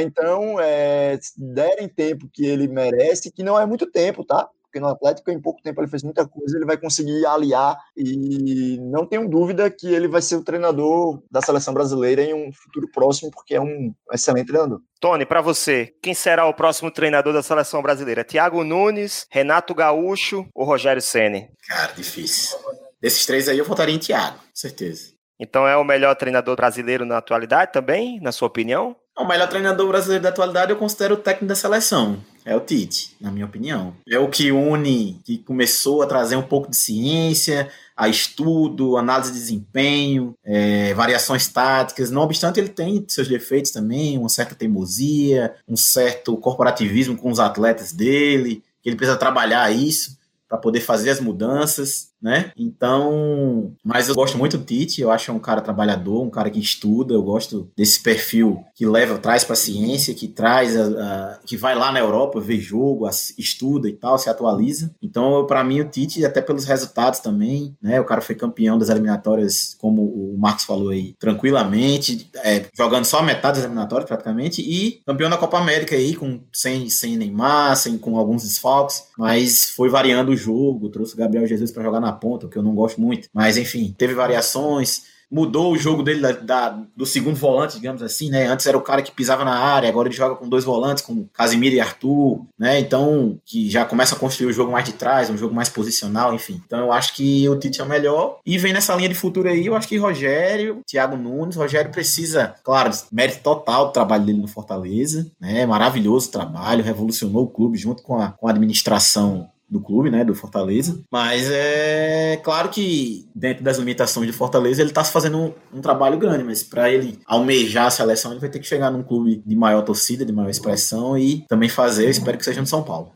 Então, 0.00 0.58
é, 0.58 1.18
derem 1.36 1.86
tempo 1.86 2.26
que 2.32 2.46
ele 2.46 2.66
merece, 2.66 3.30
que 3.30 3.42
não 3.42 3.60
é 3.60 3.66
muito 3.66 3.84
tempo, 3.90 4.24
tá? 4.24 4.48
porque 4.64 4.80
no 4.80 4.88
Atlético 4.88 5.30
em 5.30 5.40
pouco 5.40 5.62
tempo 5.62 5.80
ele 5.80 5.86
fez 5.86 6.02
muita 6.02 6.26
coisa, 6.26 6.56
ele 6.56 6.66
vai 6.66 6.76
conseguir 6.76 7.24
aliar 7.26 7.78
e 7.96 8.76
não 8.80 9.06
tenho 9.06 9.28
dúvida 9.28 9.70
que 9.70 9.86
ele 9.86 10.08
vai 10.08 10.20
ser 10.20 10.34
o 10.34 10.42
treinador 10.42 11.22
da 11.30 11.40
seleção 11.40 11.72
brasileira 11.72 12.24
em 12.24 12.34
um 12.34 12.52
futuro 12.52 12.90
próximo, 12.92 13.30
porque 13.30 13.54
é 13.54 13.60
um 13.60 13.94
excelente 14.12 14.48
treinador. 14.48 14.80
Tony, 14.98 15.24
para 15.24 15.40
você, 15.40 15.94
quem 16.02 16.12
será 16.12 16.48
o 16.48 16.54
próximo 16.54 16.90
treinador 16.90 17.32
da 17.32 17.40
seleção 17.40 17.80
brasileira? 17.82 18.24
Thiago 18.24 18.64
Nunes, 18.64 19.28
Renato 19.30 19.72
Gaúcho 19.76 20.44
ou 20.52 20.66
Rogério 20.66 21.00
Ceni? 21.00 21.50
Cara, 21.68 21.92
difícil. 21.92 22.58
Desses 23.00 23.24
três 23.24 23.48
aí 23.48 23.58
eu 23.58 23.64
votaria 23.64 23.94
em 23.94 23.98
Thiago, 24.00 24.40
certeza. 24.52 25.13
Então 25.38 25.66
é 25.66 25.76
o 25.76 25.84
melhor 25.84 26.14
treinador 26.14 26.56
brasileiro 26.56 27.04
na 27.04 27.18
atualidade 27.18 27.72
também, 27.72 28.20
na 28.20 28.32
sua 28.32 28.48
opinião? 28.48 28.96
O 29.16 29.24
melhor 29.24 29.48
treinador 29.48 29.86
brasileiro 29.88 30.22
da 30.22 30.30
atualidade 30.30 30.72
eu 30.72 30.76
considero 30.76 31.14
o 31.14 31.18
técnico 31.18 31.46
da 31.46 31.54
seleção. 31.54 32.18
É 32.44 32.54
o 32.54 32.60
Tite, 32.60 33.16
na 33.20 33.30
minha 33.30 33.46
opinião. 33.46 33.94
É 34.08 34.18
o 34.18 34.28
que 34.28 34.52
une, 34.52 35.20
que 35.24 35.38
começou 35.38 36.02
a 36.02 36.06
trazer 36.06 36.36
um 36.36 36.42
pouco 36.42 36.68
de 36.68 36.76
ciência, 36.76 37.70
a 37.96 38.08
estudo, 38.08 38.96
análise 38.96 39.32
de 39.32 39.38
desempenho, 39.38 40.34
é, 40.44 40.92
variações 40.94 41.48
táticas. 41.48 42.10
Não 42.10 42.22
obstante, 42.22 42.58
ele 42.58 42.68
tem 42.68 43.04
seus 43.08 43.28
defeitos 43.28 43.70
também, 43.70 44.18
uma 44.18 44.28
certa 44.28 44.54
teimosia, 44.54 45.54
um 45.66 45.76
certo 45.76 46.36
corporativismo 46.36 47.16
com 47.16 47.30
os 47.30 47.40
atletas 47.40 47.92
dele, 47.92 48.62
que 48.82 48.88
ele 48.88 48.96
precisa 48.96 49.16
trabalhar 49.16 49.70
isso 49.70 50.18
para 50.48 50.58
poder 50.58 50.80
fazer 50.80 51.10
as 51.10 51.20
mudanças 51.20 52.10
né? 52.24 52.50
Então, 52.56 53.74
mas 53.84 54.08
eu 54.08 54.14
gosto 54.14 54.38
muito 54.38 54.56
do 54.56 54.64
Tite, 54.64 55.02
eu 55.02 55.10
acho 55.10 55.30
um 55.30 55.38
cara 55.38 55.60
trabalhador, 55.60 56.22
um 56.22 56.30
cara 56.30 56.48
que 56.48 56.58
estuda, 56.58 57.12
eu 57.12 57.22
gosto 57.22 57.70
desse 57.76 58.02
perfil 58.02 58.64
que 58.74 58.86
leva, 58.86 59.18
traz 59.18 59.44
para 59.44 59.54
ciência, 59.54 60.14
que 60.14 60.26
traz, 60.26 60.74
a, 60.74 60.84
a, 60.86 61.38
que 61.44 61.54
vai 61.54 61.74
lá 61.74 61.92
na 61.92 61.98
Europa, 61.98 62.40
vê 62.40 62.56
jogo, 62.56 63.06
estuda 63.36 63.90
e 63.90 63.92
tal, 63.92 64.16
se 64.16 64.30
atualiza. 64.30 64.90
Então, 65.02 65.46
para 65.46 65.62
mim, 65.62 65.80
o 65.80 65.84
Tite, 65.84 66.24
até 66.24 66.40
pelos 66.40 66.64
resultados 66.64 67.20
também, 67.20 67.76
né? 67.82 68.00
O 68.00 68.06
cara 68.06 68.22
foi 68.22 68.34
campeão 68.34 68.78
das 68.78 68.88
eliminatórias, 68.88 69.76
como 69.78 70.02
o 70.02 70.34
Marcos 70.38 70.64
falou 70.64 70.88
aí, 70.88 71.14
tranquilamente, 71.18 72.30
é, 72.36 72.64
jogando 72.74 73.04
só 73.04 73.22
metade 73.22 73.58
das 73.58 73.64
eliminatórias 73.66 74.08
praticamente, 74.08 74.62
e 74.62 75.02
campeão 75.06 75.28
da 75.28 75.36
Copa 75.36 75.58
América 75.58 75.94
aí, 75.94 76.16
com, 76.16 76.40
sem, 76.50 76.88
sem 76.88 77.18
Neymar, 77.18 77.76
sem, 77.76 77.98
com 77.98 78.16
alguns 78.16 78.44
desfalques, 78.44 79.08
mas 79.18 79.68
foi 79.68 79.90
variando 79.90 80.32
o 80.32 80.36
jogo, 80.36 80.88
trouxe 80.88 81.12
o 81.12 81.18
Gabriel 81.18 81.46
Jesus 81.46 81.70
para 81.70 81.82
jogar 81.82 82.00
na 82.00 82.13
ponta, 82.14 82.48
que 82.48 82.56
eu 82.56 82.62
não 82.62 82.74
gosto 82.74 83.00
muito. 83.00 83.28
Mas 83.32 83.56
enfim, 83.56 83.94
teve 83.96 84.14
variações 84.14 85.14
mudou 85.34 85.72
o 85.72 85.76
jogo 85.76 86.02
dele 86.02 86.20
da, 86.20 86.32
da, 86.32 86.78
do 86.96 87.04
segundo 87.04 87.34
volante, 87.34 87.74
digamos 87.74 88.02
assim, 88.02 88.30
né? 88.30 88.46
Antes 88.46 88.66
era 88.66 88.78
o 88.78 88.82
cara 88.82 89.02
que 89.02 89.10
pisava 89.10 89.44
na 89.44 89.56
área, 89.58 89.88
agora 89.88 90.08
ele 90.08 90.16
joga 90.16 90.36
com 90.36 90.48
dois 90.48 90.64
volantes, 90.64 91.02
com 91.02 91.26
Casimiro 91.32 91.74
e 91.74 91.80
Arthur, 91.80 92.46
né? 92.56 92.78
Então, 92.78 93.38
que 93.44 93.68
já 93.68 93.84
começa 93.84 94.14
a 94.14 94.18
construir 94.18 94.46
o 94.46 94.52
jogo 94.52 94.70
mais 94.70 94.84
de 94.84 94.92
trás, 94.92 95.30
um 95.30 95.36
jogo 95.36 95.52
mais 95.52 95.68
posicional, 95.68 96.32
enfim. 96.34 96.62
Então 96.64 96.78
eu 96.78 96.92
acho 96.92 97.14
que 97.14 97.48
o 97.48 97.58
Tite 97.58 97.80
é 97.80 97.84
o 97.84 97.88
melhor. 97.88 98.38
E 98.46 98.56
vem 98.56 98.72
nessa 98.72 98.94
linha 98.94 99.08
de 99.08 99.14
futuro 99.16 99.48
aí, 99.48 99.66
eu 99.66 99.74
acho 99.74 99.88
que 99.88 99.96
Rogério, 99.96 100.82
Thiago 100.86 101.16
Nunes, 101.16 101.56
Rogério 101.56 101.90
precisa, 101.90 102.54
claro, 102.62 102.92
mérito 103.10 103.40
total 103.42 103.86
do 103.86 103.92
trabalho 103.92 104.24
dele 104.24 104.38
no 104.38 104.46
Fortaleza, 104.46 105.30
né? 105.40 105.66
Maravilhoso 105.66 106.30
trabalho, 106.30 106.84
revolucionou 106.84 107.42
o 107.42 107.48
clube 107.48 107.76
junto 107.76 108.04
com 108.04 108.20
a, 108.20 108.30
com 108.30 108.46
a 108.46 108.52
administração 108.52 109.48
do 109.74 109.80
clube, 109.80 110.10
né, 110.10 110.24
do 110.24 110.34
Fortaleza. 110.34 111.02
Mas 111.10 111.50
é 111.50 112.40
claro 112.42 112.68
que 112.68 113.28
dentro 113.34 113.64
das 113.64 113.76
limitações 113.78 114.26
de 114.26 114.32
Fortaleza 114.32 114.80
ele 114.80 114.90
está 114.90 115.02
fazendo 115.02 115.36
um, 115.38 115.52
um, 115.74 115.80
trabalho 115.80 116.16
grande, 116.16 116.44
mas 116.44 116.62
para 116.62 116.88
ele 116.88 117.18
almejar 117.26 117.86
a 117.86 117.90
seleção 117.90 118.30
ele 118.30 118.40
vai 118.40 118.48
ter 118.48 118.60
que 118.60 118.66
chegar 118.66 118.90
num 118.90 119.02
clube 119.02 119.42
de 119.44 119.56
maior 119.56 119.82
torcida, 119.82 120.24
de 120.24 120.32
maior 120.32 120.48
expressão 120.48 121.18
e 121.18 121.44
também 121.48 121.68
fazer, 121.68 122.08
espero 122.08 122.38
que 122.38 122.44
seja 122.44 122.60
no 122.60 122.66
São 122.66 122.84
Paulo. 122.84 123.12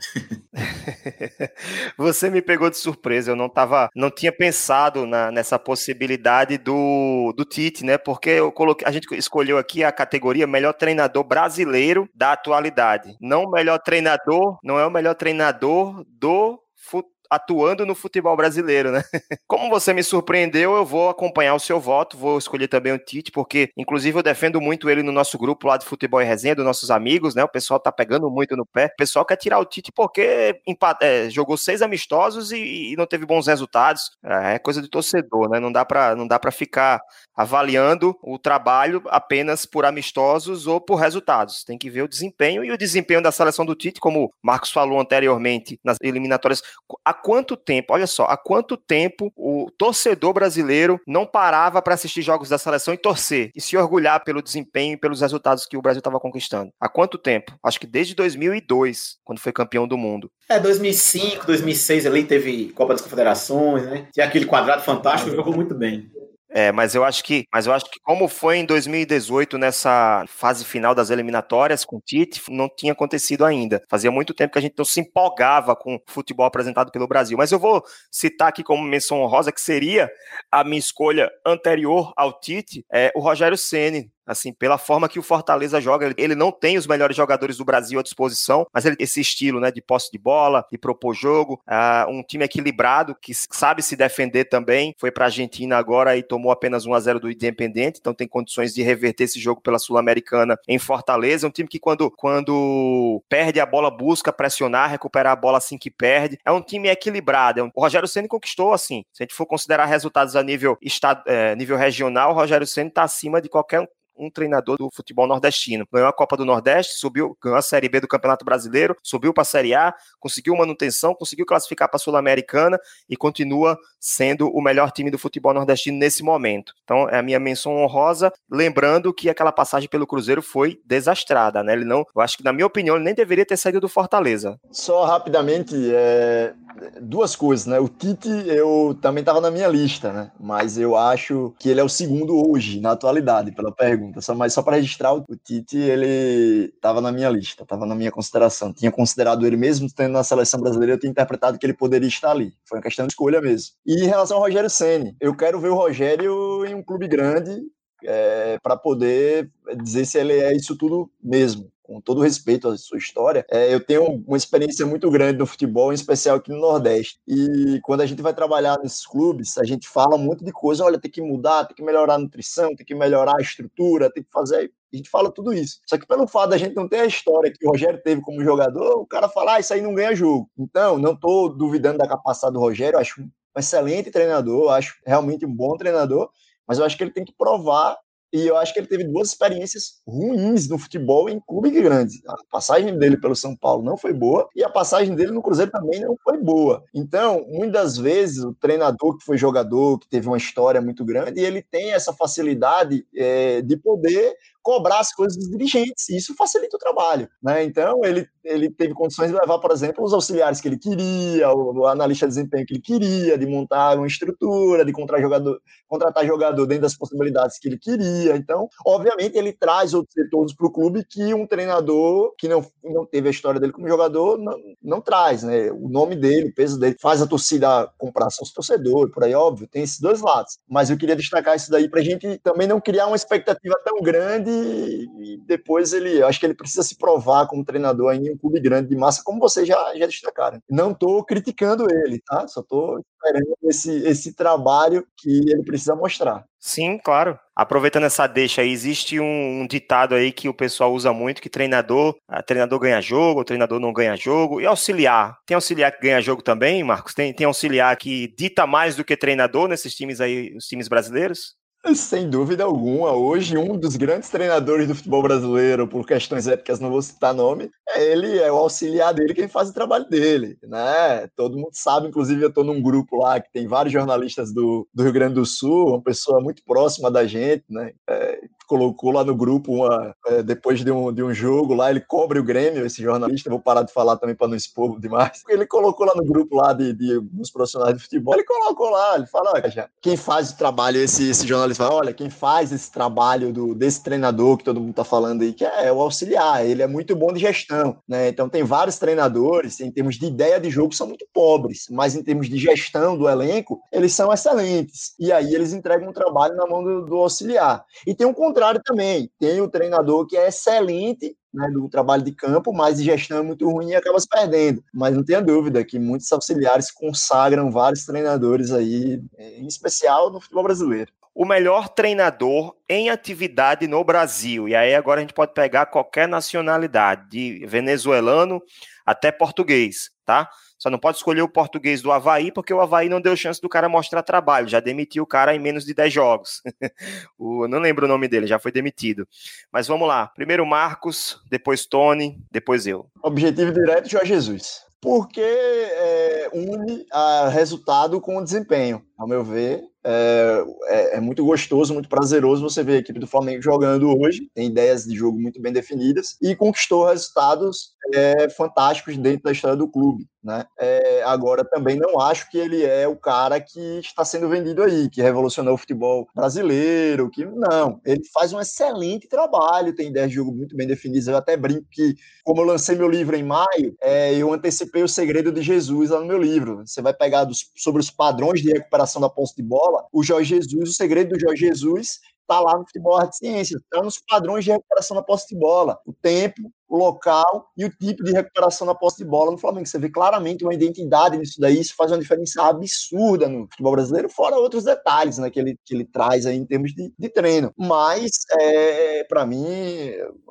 Você 1.96 2.28
me 2.28 2.42
pegou 2.42 2.68
de 2.68 2.76
surpresa, 2.76 3.30
eu 3.30 3.36
não 3.36 3.48
tava, 3.48 3.88
não 3.94 4.10
tinha 4.10 4.32
pensado 4.32 5.06
na, 5.06 5.30
nessa 5.30 5.58
possibilidade 5.58 6.58
do, 6.58 7.32
do 7.36 7.44
Tite, 7.44 7.84
né? 7.84 7.96
Porque 7.96 8.30
eu 8.30 8.50
coloquei, 8.50 8.86
a 8.86 8.90
gente 8.90 9.06
escolheu 9.14 9.58
aqui 9.58 9.84
a 9.84 9.92
categoria 9.92 10.46
melhor 10.46 10.72
treinador 10.72 11.22
brasileiro 11.22 12.08
da 12.14 12.32
atualidade. 12.32 13.16
Não 13.20 13.44
o 13.44 13.50
melhor 13.50 13.78
treinador, 13.78 14.58
não 14.64 14.78
é 14.78 14.86
o 14.86 14.90
melhor 14.90 15.14
treinador 15.14 16.04
do 16.18 16.47
faut 16.78 17.12
atuando 17.30 17.84
no 17.84 17.94
futebol 17.94 18.36
brasileiro, 18.36 18.90
né? 18.90 19.02
Como 19.46 19.70
você 19.70 19.92
me 19.92 20.02
surpreendeu, 20.02 20.74
eu 20.76 20.84
vou 20.84 21.08
acompanhar 21.08 21.54
o 21.54 21.60
seu 21.60 21.80
voto, 21.80 22.16
vou 22.16 22.38
escolher 22.38 22.68
também 22.68 22.92
o 22.92 22.98
Tite, 22.98 23.30
porque 23.30 23.70
inclusive 23.76 24.18
eu 24.18 24.22
defendo 24.22 24.60
muito 24.60 24.88
ele 24.88 25.02
no 25.02 25.12
nosso 25.12 25.38
grupo 25.38 25.66
lá 25.66 25.76
de 25.76 25.84
futebol 25.84 26.20
e 26.20 26.24
resenha, 26.24 26.54
dos 26.54 26.64
nossos 26.64 26.90
amigos, 26.90 27.34
né? 27.34 27.44
O 27.44 27.48
pessoal 27.48 27.78
tá 27.80 27.92
pegando 27.92 28.30
muito 28.30 28.56
no 28.56 28.66
pé. 28.66 28.86
O 28.86 28.96
pessoal 28.96 29.24
quer 29.24 29.36
tirar 29.36 29.58
o 29.58 29.64
Tite 29.64 29.92
porque 29.92 30.60
é, 31.00 31.30
jogou 31.30 31.56
seis 31.56 31.82
amistosos 31.82 32.52
e, 32.52 32.92
e, 32.92 32.96
não 32.96 33.06
teve 33.06 33.26
bons 33.26 33.46
resultados. 33.46 34.10
É, 34.24 34.54
é 34.54 34.58
coisa 34.58 34.80
de 34.80 34.88
torcedor, 34.88 35.48
né? 35.50 35.60
Não 35.60 35.72
dá 35.72 35.84
para 35.84 36.14
não 36.14 36.26
dá 36.26 36.38
para 36.38 36.50
ficar 36.50 37.00
avaliando 37.36 38.16
o 38.22 38.38
trabalho 38.38 39.02
apenas 39.06 39.64
por 39.64 39.84
amistosos 39.84 40.66
ou 40.66 40.80
por 40.80 40.96
resultados. 40.96 41.64
Tem 41.64 41.78
que 41.78 41.90
ver 41.90 42.02
o 42.02 42.08
desempenho 42.08 42.64
e 42.64 42.72
o 42.72 42.78
desempenho 42.78 43.22
da 43.22 43.30
seleção 43.30 43.64
do 43.64 43.74
Tite, 43.74 44.00
como 44.00 44.24
o 44.24 44.30
Marcos 44.42 44.72
falou 44.72 45.00
anteriormente 45.00 45.78
nas 45.84 45.98
eliminatórias. 46.02 46.62
Há 47.04 47.14
quanto 47.22 47.56
tempo, 47.56 47.92
olha 47.92 48.06
só, 48.06 48.24
há 48.24 48.36
quanto 48.36 48.76
tempo 48.76 49.32
o 49.36 49.70
torcedor 49.76 50.32
brasileiro 50.32 51.00
não 51.06 51.26
parava 51.26 51.80
para 51.82 51.94
assistir 51.94 52.22
jogos 52.22 52.48
da 52.48 52.58
seleção 52.58 52.94
e 52.94 52.98
torcer 52.98 53.50
e 53.54 53.60
se 53.60 53.76
orgulhar 53.76 54.24
pelo 54.24 54.42
desempenho 54.42 54.94
e 54.94 54.96
pelos 54.96 55.20
resultados 55.20 55.66
que 55.66 55.76
o 55.76 55.82
Brasil 55.82 56.00
estava 56.00 56.20
conquistando? 56.20 56.72
Há 56.80 56.88
quanto 56.88 57.18
tempo? 57.18 57.58
Acho 57.62 57.80
que 57.80 57.86
desde 57.86 58.14
2002, 58.14 59.18
quando 59.24 59.40
foi 59.40 59.52
campeão 59.52 59.86
do 59.86 59.98
mundo. 59.98 60.30
É, 60.48 60.58
2005, 60.58 61.46
2006 61.46 62.06
ali 62.06 62.24
teve 62.24 62.68
Copa 62.72 62.94
das 62.94 63.02
Confederações, 63.02 63.84
né? 63.84 64.08
Tinha 64.12 64.26
aquele 64.26 64.46
quadrado 64.46 64.82
fantástico, 64.82 65.34
jogou 65.34 65.54
muito 65.54 65.74
bem. 65.74 66.10
É, 66.50 66.72
mas 66.72 66.94
eu 66.94 67.04
acho 67.04 67.22
que, 67.22 67.44
mas 67.52 67.66
eu 67.66 67.72
acho 67.72 67.90
que 67.90 68.00
como 68.00 68.26
foi 68.26 68.56
em 68.58 68.64
2018 68.64 69.58
nessa 69.58 70.24
fase 70.28 70.64
final 70.64 70.94
das 70.94 71.10
eliminatórias 71.10 71.84
com 71.84 71.96
o 71.96 72.00
Tite, 72.00 72.42
não 72.48 72.68
tinha 72.68 72.92
acontecido 72.92 73.44
ainda. 73.44 73.82
Fazia 73.88 74.10
muito 74.10 74.32
tempo 74.32 74.52
que 74.52 74.58
a 74.58 74.62
gente 74.62 74.74
não 74.76 74.84
se 74.84 75.00
empolgava 75.00 75.76
com 75.76 75.96
o 75.96 76.00
futebol 76.06 76.46
apresentado 76.46 76.90
pelo 76.90 77.06
Brasil. 77.06 77.36
Mas 77.36 77.52
eu 77.52 77.58
vou 77.58 77.82
citar 78.10 78.48
aqui 78.48 78.62
como 78.62 78.82
menção 78.82 79.20
honrosa 79.20 79.52
que 79.52 79.60
seria 79.60 80.10
a 80.50 80.64
minha 80.64 80.78
escolha 80.78 81.30
anterior 81.44 82.12
ao 82.16 82.38
Tite, 82.40 82.84
é 82.92 83.12
o 83.14 83.20
Rogério 83.20 83.56
Ceni 83.56 84.10
assim, 84.28 84.52
pela 84.52 84.78
forma 84.78 85.08
que 85.08 85.18
o 85.18 85.22
Fortaleza 85.22 85.80
joga, 85.80 86.14
ele 86.16 86.34
não 86.34 86.52
tem 86.52 86.76
os 86.76 86.86
melhores 86.86 87.16
jogadores 87.16 87.56
do 87.56 87.64
Brasil 87.64 87.98
à 87.98 88.02
disposição, 88.02 88.66
mas 88.72 88.84
ele, 88.84 88.96
esse 88.98 89.20
estilo, 89.20 89.58
né, 89.58 89.70
de 89.70 89.80
posse 89.80 90.10
de 90.12 90.18
bola, 90.18 90.64
de 90.70 90.78
propor 90.78 91.14
jogo, 91.14 91.60
uh, 91.66 92.10
um 92.10 92.22
time 92.22 92.44
equilibrado, 92.44 93.16
que 93.20 93.32
sabe 93.34 93.82
se 93.82 93.96
defender 93.96 94.44
também, 94.44 94.94
foi 94.98 95.10
para 95.10 95.24
a 95.24 95.28
Argentina 95.28 95.76
agora 95.76 96.16
e 96.16 96.22
tomou 96.22 96.52
apenas 96.52 96.84
1 96.86 96.94
a 96.94 97.00
0 97.00 97.20
do 97.20 97.30
Independente, 97.30 97.98
então 98.00 98.12
tem 98.12 98.28
condições 98.28 98.74
de 98.74 98.82
reverter 98.82 99.24
esse 99.24 99.40
jogo 99.40 99.60
pela 99.60 99.78
Sul-Americana 99.78 100.58
em 100.68 100.78
Fortaleza, 100.78 101.46
um 101.46 101.50
time 101.50 101.68
que 101.68 101.78
quando, 101.78 102.10
quando 102.10 103.22
perde 103.28 103.60
a 103.60 103.66
bola 103.66 103.90
busca 103.90 104.32
pressionar, 104.32 104.90
recuperar 104.90 105.32
a 105.32 105.36
bola 105.36 105.58
assim 105.58 105.78
que 105.78 105.90
perde, 105.90 106.38
é 106.44 106.52
um 106.52 106.60
time 106.60 106.88
equilibrado, 106.88 107.60
é 107.60 107.62
um, 107.62 107.70
o 107.74 107.80
Rogério 107.80 108.08
Ceni 108.08 108.28
conquistou 108.28 108.72
assim, 108.72 109.04
se 109.12 109.22
a 109.22 109.24
gente 109.24 109.34
for 109.34 109.46
considerar 109.46 109.86
resultados 109.86 110.36
a 110.36 110.42
nível, 110.42 110.76
estado, 110.82 111.22
é, 111.26 111.56
nível 111.56 111.76
regional, 111.76 112.32
o 112.32 112.34
Rogério 112.34 112.66
Ceni 112.66 112.88
está 112.88 113.02
acima 113.02 113.40
de 113.40 113.48
qualquer 113.48 113.88
um 114.18 114.30
treinador 114.30 114.76
do 114.76 114.90
futebol 114.90 115.26
nordestino. 115.26 115.86
Ganhou 115.92 116.08
a 116.08 116.12
Copa 116.12 116.36
do 116.36 116.44
Nordeste, 116.44 116.94
subiu, 116.94 117.36
ganhou 117.42 117.58
a 117.58 117.62
Série 117.62 117.88
B 117.88 118.00
do 118.00 118.08
Campeonato 118.08 118.44
Brasileiro, 118.44 118.96
subiu 119.02 119.32
para 119.32 119.42
a 119.42 119.44
Série 119.44 119.74
A, 119.74 119.94
conseguiu 120.18 120.56
manutenção, 120.56 121.14
conseguiu 121.14 121.46
classificar 121.46 121.88
para 121.88 121.96
a 121.96 122.00
Sul-Americana 122.00 122.78
e 123.08 123.16
continua 123.16 123.78
sendo 124.00 124.48
o 124.48 124.60
melhor 124.60 124.90
time 124.90 125.10
do 125.10 125.18
futebol 125.18 125.54
nordestino 125.54 125.98
nesse 125.98 126.22
momento. 126.22 126.72
Então, 126.84 127.08
é 127.08 127.18
a 127.18 127.22
minha 127.22 127.38
menção 127.38 127.76
honrosa, 127.76 128.32
lembrando 128.50 129.12
que 129.12 129.28
aquela 129.28 129.52
passagem 129.52 129.88
pelo 129.88 130.06
Cruzeiro 130.06 130.42
foi 130.42 130.80
desastrada, 130.84 131.62
né? 131.62 131.72
Ele 131.72 131.84
não, 131.84 132.04
eu 132.14 132.20
acho 132.20 132.36
que 132.36 132.44
na 132.44 132.52
minha 132.52 132.66
opinião, 132.66 132.96
ele 132.96 133.04
nem 133.04 133.14
deveria 133.14 133.46
ter 133.46 133.56
saído 133.56 133.80
do 133.80 133.88
Fortaleza. 133.88 134.58
Só 134.70 135.04
rapidamente, 135.04 135.74
é, 135.92 136.54
duas 137.00 137.34
coisas, 137.34 137.66
né? 137.66 137.78
O 137.78 137.88
Tite, 137.88 138.28
eu 138.46 138.96
também 139.00 139.20
estava 139.20 139.40
na 139.40 139.50
minha 139.50 139.68
lista, 139.68 140.12
né? 140.12 140.30
Mas 140.38 140.78
eu 140.78 140.96
acho 140.96 141.54
que 141.58 141.68
ele 141.68 141.80
é 141.80 141.84
o 141.84 141.88
segundo 141.88 142.50
hoje, 142.50 142.80
na 142.80 142.92
atualidade, 142.92 143.52
pela 143.52 143.72
pergunta. 143.72 144.07
Só, 144.20 144.34
mas 144.34 144.52
só 144.52 144.62
para 144.62 144.76
registrar, 144.76 145.14
o 145.14 145.24
Tite, 145.44 145.76
ele 145.76 146.72
estava 146.74 147.00
na 147.00 147.12
minha 147.12 147.28
lista, 147.28 147.62
estava 147.62 147.86
na 147.86 147.94
minha 147.94 148.10
consideração. 148.10 148.72
Tinha 148.72 148.90
considerado 148.90 149.46
ele 149.46 149.56
mesmo 149.56 149.88
tendo 149.94 150.12
na 150.12 150.24
seleção 150.24 150.60
brasileira, 150.60 150.94
eu 150.94 150.98
tinha 150.98 151.10
interpretado 151.10 151.58
que 151.58 151.66
ele 151.66 151.74
poderia 151.74 152.08
estar 152.08 152.30
ali. 152.30 152.54
Foi 152.64 152.78
uma 152.78 152.82
questão 152.82 153.06
de 153.06 153.12
escolha 153.12 153.40
mesmo. 153.40 153.74
E 153.86 154.04
em 154.04 154.06
relação 154.06 154.36
ao 154.36 154.42
Rogério 154.42 154.70
Ceni, 154.70 155.16
eu 155.20 155.34
quero 155.34 155.60
ver 155.60 155.68
o 155.68 155.74
Rogério 155.74 156.64
em 156.66 156.74
um 156.74 156.82
clube 156.82 157.08
grande, 157.08 157.60
é, 158.04 158.58
para 158.62 158.76
poder 158.76 159.50
dizer 159.82 160.04
se 160.06 160.18
ele 160.18 160.34
é 160.34 160.54
isso 160.54 160.76
tudo 160.76 161.10
mesmo 161.22 161.68
com 161.88 162.02
todo 162.02 162.20
respeito 162.20 162.68
à 162.68 162.76
sua 162.76 162.98
história, 162.98 163.46
é, 163.50 163.72
eu 163.72 163.80
tenho 163.80 164.22
uma 164.26 164.36
experiência 164.36 164.84
muito 164.84 165.10
grande 165.10 165.38
no 165.38 165.46
futebol, 165.46 165.90
em 165.90 165.94
especial 165.94 166.36
aqui 166.36 166.50
no 166.50 166.60
Nordeste. 166.60 167.18
E 167.26 167.80
quando 167.82 168.02
a 168.02 168.06
gente 168.06 168.20
vai 168.20 168.34
trabalhar 168.34 168.78
nesses 168.82 169.06
clubes, 169.06 169.56
a 169.56 169.64
gente 169.64 169.88
fala 169.88 170.18
muito 170.18 170.44
de 170.44 170.52
coisa, 170.52 170.84
olha, 170.84 171.00
tem 171.00 171.10
que 171.10 171.22
mudar, 171.22 171.64
tem 171.64 171.74
que 171.74 171.82
melhorar 171.82 172.16
a 172.16 172.18
nutrição, 172.18 172.76
tem 172.76 172.84
que 172.84 172.94
melhorar 172.94 173.36
a 173.38 173.40
estrutura, 173.40 174.12
tem 174.12 174.22
que 174.22 174.30
fazer 174.30 174.70
a 174.92 174.96
gente 174.96 175.10
fala 175.10 175.30
tudo 175.30 175.52
isso. 175.52 175.80
Só 175.86 175.98
que 175.98 176.06
pelo 176.06 176.26
fato 176.26 176.50
da 176.50 176.56
gente 176.56 176.74
não 176.74 176.88
ter 176.88 177.00
a 177.00 177.06
história 177.06 177.52
que 177.52 177.66
o 177.66 177.70
Rogério 177.70 178.00
teve 178.02 178.22
como 178.22 178.42
jogador, 178.42 178.98
o 178.98 179.06
cara 179.06 179.28
fala, 179.28 179.54
ah, 179.54 179.60
isso 179.60 179.74
aí 179.74 179.82
não 179.82 179.94
ganha 179.94 180.14
jogo. 180.14 180.50
Então, 180.58 180.96
não 180.96 181.12
estou 181.12 181.54
duvidando 181.54 181.98
da 181.98 182.08
capacidade 182.08 182.54
do 182.54 182.60
Rogério, 182.60 182.98
acho 182.98 183.20
um 183.20 183.30
excelente 183.54 184.10
treinador, 184.10 184.72
acho 184.72 184.96
realmente 185.04 185.44
um 185.44 185.54
bom 185.54 185.76
treinador, 185.76 186.30
mas 186.66 186.78
eu 186.78 186.86
acho 186.86 186.96
que 186.96 187.04
ele 187.04 187.10
tem 187.10 187.24
que 187.24 187.34
provar 187.36 187.98
e 188.32 188.46
eu 188.46 188.56
acho 188.56 188.72
que 188.72 188.80
ele 188.80 188.86
teve 188.86 189.04
duas 189.04 189.28
experiências 189.28 190.00
ruins 190.06 190.68
no 190.68 190.78
futebol 190.78 191.28
em 191.28 191.40
clube 191.40 191.70
grande. 191.70 192.20
A 192.26 192.36
passagem 192.50 192.98
dele 192.98 193.16
pelo 193.16 193.34
São 193.34 193.56
Paulo 193.56 193.82
não 193.82 193.96
foi 193.96 194.12
boa 194.12 194.48
e 194.54 194.62
a 194.62 194.68
passagem 194.68 195.14
dele 195.14 195.32
no 195.32 195.42
Cruzeiro 195.42 195.70
também 195.70 196.00
não 196.00 196.16
foi 196.22 196.38
boa. 196.38 196.84
Então, 196.94 197.44
muitas 197.48 197.96
vezes, 197.96 198.44
o 198.44 198.54
treinador 198.54 199.16
que 199.16 199.24
foi 199.24 199.38
jogador, 199.38 199.98
que 199.98 200.08
teve 200.08 200.28
uma 200.28 200.36
história 200.36 200.80
muito 200.80 201.04
grande, 201.04 201.40
ele 201.40 201.62
tem 201.62 201.92
essa 201.92 202.12
facilidade 202.12 203.06
é, 203.16 203.62
de 203.62 203.76
poder 203.76 204.34
cobrar 204.62 205.00
as 205.00 205.12
coisas 205.12 205.36
dos 205.36 205.50
dirigentes, 205.50 206.08
e 206.08 206.16
isso 206.16 206.34
facilita 206.34 206.76
o 206.76 206.80
trabalho. 206.80 207.28
Né? 207.42 207.64
Então, 207.64 208.04
ele, 208.04 208.28
ele 208.44 208.70
teve 208.70 208.94
condições 208.94 209.30
de 209.30 209.38
levar, 209.38 209.58
por 209.58 209.70
exemplo, 209.70 210.04
os 210.04 210.12
auxiliares 210.12 210.60
que 210.60 210.68
ele 210.68 210.78
queria, 210.78 211.50
o, 211.50 211.80
o 211.80 211.86
analista 211.86 212.26
de 212.26 212.34
desempenho 212.34 212.66
que 212.66 212.74
ele 212.74 212.82
queria, 212.82 213.38
de 213.38 213.46
montar 213.46 213.96
uma 213.96 214.06
estrutura, 214.06 214.84
de 214.84 214.92
contratar 214.92 215.22
jogador, 215.22 215.60
contratar 215.86 216.26
jogador 216.26 216.66
dentro 216.66 216.82
das 216.82 216.96
possibilidades 216.96 217.58
que 217.58 217.68
ele 217.68 217.78
queria. 217.78 218.36
Então, 218.36 218.68
obviamente, 218.86 219.36
ele 219.36 219.52
traz 219.52 219.94
outros 219.94 220.12
setores 220.12 220.54
para 220.54 220.66
o 220.66 220.72
clube 220.72 221.04
que 221.04 221.32
um 221.32 221.46
treinador 221.46 222.34
que 222.36 222.48
não, 222.48 222.64
não 222.84 223.06
teve 223.06 223.28
a 223.28 223.30
história 223.30 223.60
dele 223.60 223.72
como 223.72 223.88
jogador 223.88 224.38
não, 224.38 224.58
não 224.82 225.00
traz. 225.00 225.42
Né? 225.42 225.70
O 225.70 225.88
nome 225.88 226.14
dele, 226.14 226.48
o 226.48 226.54
peso 226.54 226.78
dele, 226.78 226.96
faz 227.00 227.22
a 227.22 227.26
torcida 227.26 227.90
comprar 227.96 228.30
seus 228.30 228.52
torcedores, 228.52 229.12
por 229.12 229.24
aí, 229.24 229.34
óbvio, 229.34 229.66
tem 229.66 229.82
esses 229.82 230.00
dois 230.00 230.20
lados. 230.20 230.58
Mas 230.68 230.90
eu 230.90 230.98
queria 230.98 231.16
destacar 231.16 231.56
isso 231.56 231.70
daí 231.70 231.88
para 231.88 232.00
a 232.00 232.04
gente 232.04 232.38
também 232.38 232.66
não 232.66 232.80
criar 232.80 233.06
uma 233.06 233.16
expectativa 233.16 233.78
tão 233.84 234.00
grande 234.02 234.47
e, 234.50 235.36
depois 235.46 235.92
ele, 235.92 236.22
acho 236.22 236.40
que 236.40 236.46
ele 236.46 236.54
precisa 236.54 236.82
se 236.82 236.96
provar 236.96 237.46
como 237.46 237.64
treinador 237.64 238.14
em 238.14 238.30
um 238.30 238.36
clube 238.36 238.60
grande 238.60 238.88
de 238.88 238.96
massa, 238.96 239.22
como 239.24 239.40
vocês 239.40 239.66
já, 239.66 239.94
já 239.96 240.06
destacaram. 240.06 240.60
Não 240.68 240.92
estou 240.92 241.24
criticando 241.24 241.86
ele, 241.90 242.20
tá? 242.24 242.46
Só 242.48 242.60
estou 242.60 243.00
esperando 243.00 243.56
esse, 243.64 243.90
esse 244.06 244.34
trabalho 244.34 245.06
que 245.16 245.50
ele 245.50 245.62
precisa 245.62 245.94
mostrar. 245.94 246.44
Sim, 246.60 246.98
claro. 246.98 247.38
Aproveitando 247.54 248.04
essa 248.04 248.26
deixa 248.26 248.62
aí, 248.62 248.70
existe 248.70 249.20
um, 249.20 249.62
um, 249.62 249.66
ditado 249.66 250.14
aí 250.14 250.32
que 250.32 250.48
o 250.48 250.54
pessoal 250.54 250.92
usa 250.92 251.12
muito, 251.12 251.42
que 251.42 251.48
treinador, 251.48 252.16
a, 252.28 252.42
treinador 252.42 252.78
ganha 252.78 253.00
jogo, 253.00 253.44
treinador 253.44 253.78
não 253.78 253.92
ganha 253.92 254.16
jogo. 254.16 254.60
E 254.60 254.66
auxiliar? 254.66 255.38
Tem 255.46 255.54
auxiliar 255.54 255.92
que 255.92 256.02
ganha 256.02 256.20
jogo 256.20 256.42
também, 256.42 256.82
Marcos? 256.82 257.14
Tem, 257.14 257.32
tem 257.32 257.46
auxiliar 257.46 257.96
que 257.96 258.34
dita 258.36 258.66
mais 258.66 258.96
do 258.96 259.04
que 259.04 259.16
treinador 259.16 259.68
nesses 259.68 259.94
times 259.94 260.20
aí, 260.20 260.54
os 260.56 260.66
times 260.66 260.88
brasileiros? 260.88 261.56
Sem 261.94 262.28
dúvida 262.28 262.64
alguma, 262.64 263.12
hoje 263.12 263.56
um 263.56 263.76
dos 263.76 263.96
grandes 263.96 264.28
treinadores 264.28 264.86
do 264.86 264.94
futebol 264.94 265.22
brasileiro, 265.22 265.88
por 265.88 266.06
questões 266.06 266.46
éticas, 266.46 266.80
não 266.80 266.90
vou 266.90 267.00
citar 267.00 267.32
nome, 267.32 267.70
é 267.88 268.12
ele, 268.12 268.38
é 268.38 268.50
o 268.52 268.56
auxiliar 268.56 269.14
dele 269.14 269.34
quem 269.34 269.48
faz 269.48 269.70
o 269.70 269.74
trabalho 269.74 270.08
dele, 270.08 270.58
né? 270.62 271.26
Todo 271.34 271.56
mundo 271.56 271.70
sabe, 271.72 272.08
inclusive 272.08 272.42
eu 272.42 272.48
estou 272.48 272.64
num 272.64 272.82
grupo 272.82 273.16
lá 273.16 273.40
que 273.40 273.50
tem 273.52 273.66
vários 273.66 273.92
jornalistas 273.92 274.52
do, 274.52 274.86
do 274.92 275.02
Rio 275.02 275.12
Grande 275.12 275.34
do 275.34 275.46
Sul, 275.46 275.88
uma 275.88 276.02
pessoa 276.02 276.40
muito 276.40 276.62
próxima 276.64 277.10
da 277.10 277.26
gente, 277.26 277.64
né? 277.70 277.92
É, 278.08 278.40
colocou 278.68 279.10
lá 279.10 279.24
no 279.24 279.34
grupo 279.34 279.72
uma 279.72 280.14
é, 280.26 280.42
depois 280.42 280.84
de 280.84 280.92
um, 280.92 281.12
de 281.12 281.22
um 281.22 281.32
jogo 281.32 281.74
lá, 281.74 281.90
ele 281.90 282.00
cobre 282.00 282.38
o 282.38 282.44
Grêmio, 282.44 282.84
esse 282.84 283.02
jornalista, 283.02 283.50
vou 283.50 283.58
parar 283.58 283.82
de 283.82 283.92
falar 283.92 284.16
também 284.18 284.36
para 284.36 284.46
não 284.46 284.54
expor 284.54 285.00
demais. 285.00 285.42
Ele 285.48 285.66
colocou 285.66 286.06
lá 286.06 286.12
no 286.14 286.24
grupo 286.24 286.56
lá 286.56 286.72
de, 286.72 286.92
de 286.92 287.18
uns 287.36 287.50
profissionais 287.50 287.96
de 287.96 288.02
futebol, 288.02 288.34
ele 288.34 288.44
colocou 288.44 288.90
lá, 288.90 289.16
ele 289.16 289.26
fala, 289.26 289.52
olha, 289.54 289.90
quem 290.00 290.16
faz 290.16 290.50
o 290.50 290.58
trabalho, 290.58 290.98
esse, 290.98 291.30
esse 291.30 291.46
jornalista 291.46 291.84
fala, 291.84 291.96
olha, 291.96 292.12
quem 292.12 292.28
faz 292.28 292.70
esse 292.70 292.92
trabalho 292.92 293.52
do, 293.52 293.74
desse 293.74 294.02
treinador 294.02 294.58
que 294.58 294.64
todo 294.64 294.80
mundo 294.80 294.94
tá 294.94 295.04
falando 295.04 295.42
aí, 295.42 295.52
que 295.52 295.64
é, 295.64 295.86
é 295.86 295.92
o 295.92 296.00
auxiliar, 296.02 296.64
ele 296.64 296.82
é 296.82 296.86
muito 296.86 297.16
bom 297.16 297.32
de 297.32 297.40
gestão, 297.40 297.96
né? 298.06 298.28
Então 298.28 298.48
tem 298.48 298.62
vários 298.62 298.98
treinadores, 298.98 299.80
em 299.80 299.90
termos 299.90 300.16
de 300.16 300.26
ideia 300.26 300.60
de 300.60 300.68
jogo, 300.70 300.94
são 300.94 301.06
muito 301.06 301.26
pobres, 301.32 301.86
mas 301.90 302.14
em 302.14 302.22
termos 302.22 302.48
de 302.48 302.58
gestão 302.58 303.16
do 303.16 303.28
elenco, 303.28 303.80
eles 303.90 304.12
são 304.12 304.32
excelentes. 304.32 305.14
E 305.18 305.32
aí 305.32 305.54
eles 305.54 305.72
entregam 305.72 306.10
um 306.10 306.12
trabalho 306.12 306.54
na 306.54 306.66
mão 306.66 306.84
do, 306.84 307.04
do 307.04 307.16
auxiliar. 307.16 307.84
E 308.06 308.14
tem 308.14 308.26
um 308.26 308.34
contrário 308.58 308.80
também. 308.84 309.30
Tem 309.38 309.60
o 309.60 309.68
treinador 309.68 310.26
que 310.26 310.36
é 310.36 310.48
excelente 310.48 311.36
né, 311.54 311.70
trabalho 311.90 312.22
de 312.22 312.32
campo, 312.32 312.72
mas 312.72 312.98
de 312.98 313.04
gestão 313.04 313.38
é 313.38 313.42
muito 313.42 313.70
ruim 313.70 313.90
e 313.90 313.94
acaba 313.94 314.18
se 314.18 314.28
perdendo. 314.28 314.82
Mas 314.92 315.14
não 315.14 315.24
tenha 315.24 315.40
dúvida 315.40 315.84
que 315.84 315.98
muitos 315.98 316.30
auxiliares 316.32 316.90
consagram 316.90 317.70
vários 317.70 318.04
treinadores 318.04 318.72
aí, 318.72 319.22
em 319.38 319.66
especial 319.66 320.30
no 320.30 320.40
futebol 320.40 320.64
brasileiro. 320.64 321.12
O 321.34 321.44
melhor 321.44 321.88
treinador 321.88 322.74
em 322.88 323.10
atividade 323.10 323.86
no 323.86 324.02
Brasil. 324.02 324.68
E 324.68 324.74
aí 324.74 324.92
agora 324.92 325.20
a 325.20 325.22
gente 325.22 325.32
pode 325.32 325.54
pegar 325.54 325.86
qualquer 325.86 326.26
nacionalidade, 326.26 327.30
de 327.30 327.64
venezuelano 327.64 328.60
até 329.06 329.30
português, 329.30 330.10
tá? 330.26 330.50
Só 330.88 330.90
não 330.90 330.98
pode 330.98 331.18
escolher 331.18 331.42
o 331.42 331.48
português 331.48 332.00
do 332.00 332.10
Havaí, 332.10 332.50
porque 332.50 332.72
o 332.72 332.80
Havaí 332.80 333.10
não 333.10 333.20
deu 333.20 333.36
chance 333.36 333.60
do 333.60 333.68
cara 333.68 333.90
mostrar 333.90 334.22
trabalho, 334.22 334.66
já 334.66 334.80
demitiu 334.80 335.22
o 335.22 335.26
cara 335.26 335.54
em 335.54 335.58
menos 335.58 335.84
de 335.84 335.92
10 335.92 336.10
jogos. 336.10 336.62
o, 337.38 337.68
não 337.68 337.78
lembro 337.78 338.06
o 338.06 338.08
nome 338.08 338.26
dele, 338.26 338.46
já 338.46 338.58
foi 338.58 338.72
demitido. 338.72 339.28
Mas 339.70 339.86
vamos 339.86 340.08
lá. 340.08 340.28
Primeiro 340.28 340.64
Marcos, 340.64 341.42
depois 341.50 341.84
Tony, 341.84 342.42
depois 342.50 342.86
eu. 342.86 343.06
Objetivo 343.22 343.70
direto, 343.70 344.08
Jorge 344.08 344.28
Jesus. 344.28 344.80
Porque 344.98 345.42
é, 345.42 346.48
une 346.54 347.04
a 347.12 347.50
resultado 347.50 348.18
com 348.18 348.38
o 348.38 348.42
desempenho. 348.42 349.04
Ao 349.18 349.28
meu 349.28 349.44
ver, 349.44 349.82
é, 350.10 350.64
é, 350.86 351.16
é, 351.16 351.20
muito 351.20 351.44
gostoso, 351.44 351.92
muito 351.92 352.08
prazeroso 352.08 352.62
você 352.62 352.82
ver 352.82 352.94
a 352.94 352.98
equipe 353.00 353.20
do 353.20 353.26
Flamengo 353.26 353.60
jogando 353.60 354.08
hoje, 354.18 354.48
tem 354.54 354.68
ideias 354.68 355.04
de 355.04 355.14
jogo 355.14 355.38
muito 355.38 355.60
bem 355.60 355.70
definidas 355.70 356.38
e 356.40 356.56
conquistou 356.56 357.04
resultados 357.04 357.92
é, 358.14 358.48
fantásticos 358.48 359.18
dentro 359.18 359.42
da 359.42 359.52
história 359.52 359.76
do 359.76 359.86
clube. 359.86 360.26
Né? 360.42 360.64
É, 360.78 361.22
agora, 361.24 361.64
também 361.64 361.96
não 361.96 362.18
acho 362.20 362.48
que 362.50 362.56
ele 362.56 362.82
é 362.82 363.06
o 363.06 363.16
cara 363.16 363.60
que 363.60 363.98
está 363.98 364.24
sendo 364.24 364.48
vendido 364.48 364.82
aí, 364.82 365.10
que 365.10 365.20
revolucionou 365.20 365.74
o 365.74 365.78
futebol 365.78 366.26
brasileiro, 366.34 367.28
que 367.28 367.44
não. 367.44 368.00
Ele 368.04 368.22
faz 368.32 368.52
um 368.52 368.60
excelente 368.60 369.28
trabalho, 369.28 369.94
tem 369.94 370.08
ideias 370.08 370.30
de 370.30 370.36
jogo 370.36 370.52
muito 370.52 370.76
bem 370.76 370.86
definidas. 370.86 371.26
Eu 371.26 371.36
até 371.36 371.56
brinco 371.56 371.86
que, 371.90 372.14
como 372.44 372.62
eu 372.62 372.66
lancei 372.66 372.96
meu 372.96 373.08
livro 373.08 373.36
em 373.36 373.42
maio, 373.42 373.94
é, 374.00 374.34
eu 374.34 374.52
antecipei 374.52 375.02
o 375.02 375.08
segredo 375.08 375.52
de 375.52 375.60
Jesus 375.60 376.10
lá 376.10 376.20
no 376.20 376.26
meu 376.26 376.38
livro. 376.38 376.86
Você 376.86 377.02
vai 377.02 377.12
pegar 377.12 377.44
dos, 377.44 377.70
sobre 377.76 378.00
os 378.00 378.10
padrões 378.10 378.62
de 378.62 378.72
recuperação 378.72 379.20
da 379.20 379.28
posse 379.28 379.56
de 379.56 379.62
bola, 379.62 379.97
o 380.12 380.22
Jorge 380.22 380.56
Jesus, 380.56 380.90
o 380.90 380.92
segredo 380.92 381.30
do 381.30 381.40
Jorge 381.40 381.66
Jesus 381.66 382.20
está 382.40 382.60
lá 382.60 382.78
no 382.78 382.84
futebol 382.86 383.16
arte 383.16 383.36
ciência, 383.36 383.76
está 383.76 384.02
nos 384.02 384.18
padrões 384.18 384.64
de 384.64 384.70
recuperação 384.70 385.16
da 385.16 385.22
posse 385.22 385.48
de 385.48 385.56
bola. 385.56 385.98
O 386.06 386.12
tempo, 386.12 386.72
o 386.88 386.96
local 386.96 387.70
e 387.76 387.84
o 387.84 387.90
tipo 387.90 388.24
de 388.24 388.32
recuperação 388.32 388.86
na 388.86 388.94
posse 388.94 389.18
de 389.18 389.24
bola 389.24 389.50
no 389.50 389.58
Flamengo. 389.58 389.86
Você 389.86 389.98
vê 389.98 390.08
claramente 390.08 390.64
uma 390.64 390.74
identidade 390.74 391.36
nisso 391.36 391.60
daí, 391.60 391.80
isso 391.80 391.94
faz 391.96 392.10
uma 392.10 392.18
diferença 392.18 392.62
absurda 392.62 393.48
no 393.48 393.66
futebol 393.70 393.92
brasileiro, 393.92 394.28
fora 394.28 394.56
outros 394.56 394.84
detalhes 394.84 395.38
né, 395.38 395.50
que, 395.50 395.60
ele, 395.60 395.78
que 395.84 395.94
ele 395.94 396.04
traz 396.04 396.46
aí 396.46 396.56
em 396.56 396.64
termos 396.64 396.92
de, 396.92 397.12
de 397.16 397.28
treino. 397.28 397.72
Mas, 397.76 398.30
é, 398.58 399.24
para 399.24 399.44
mim, 399.44 399.66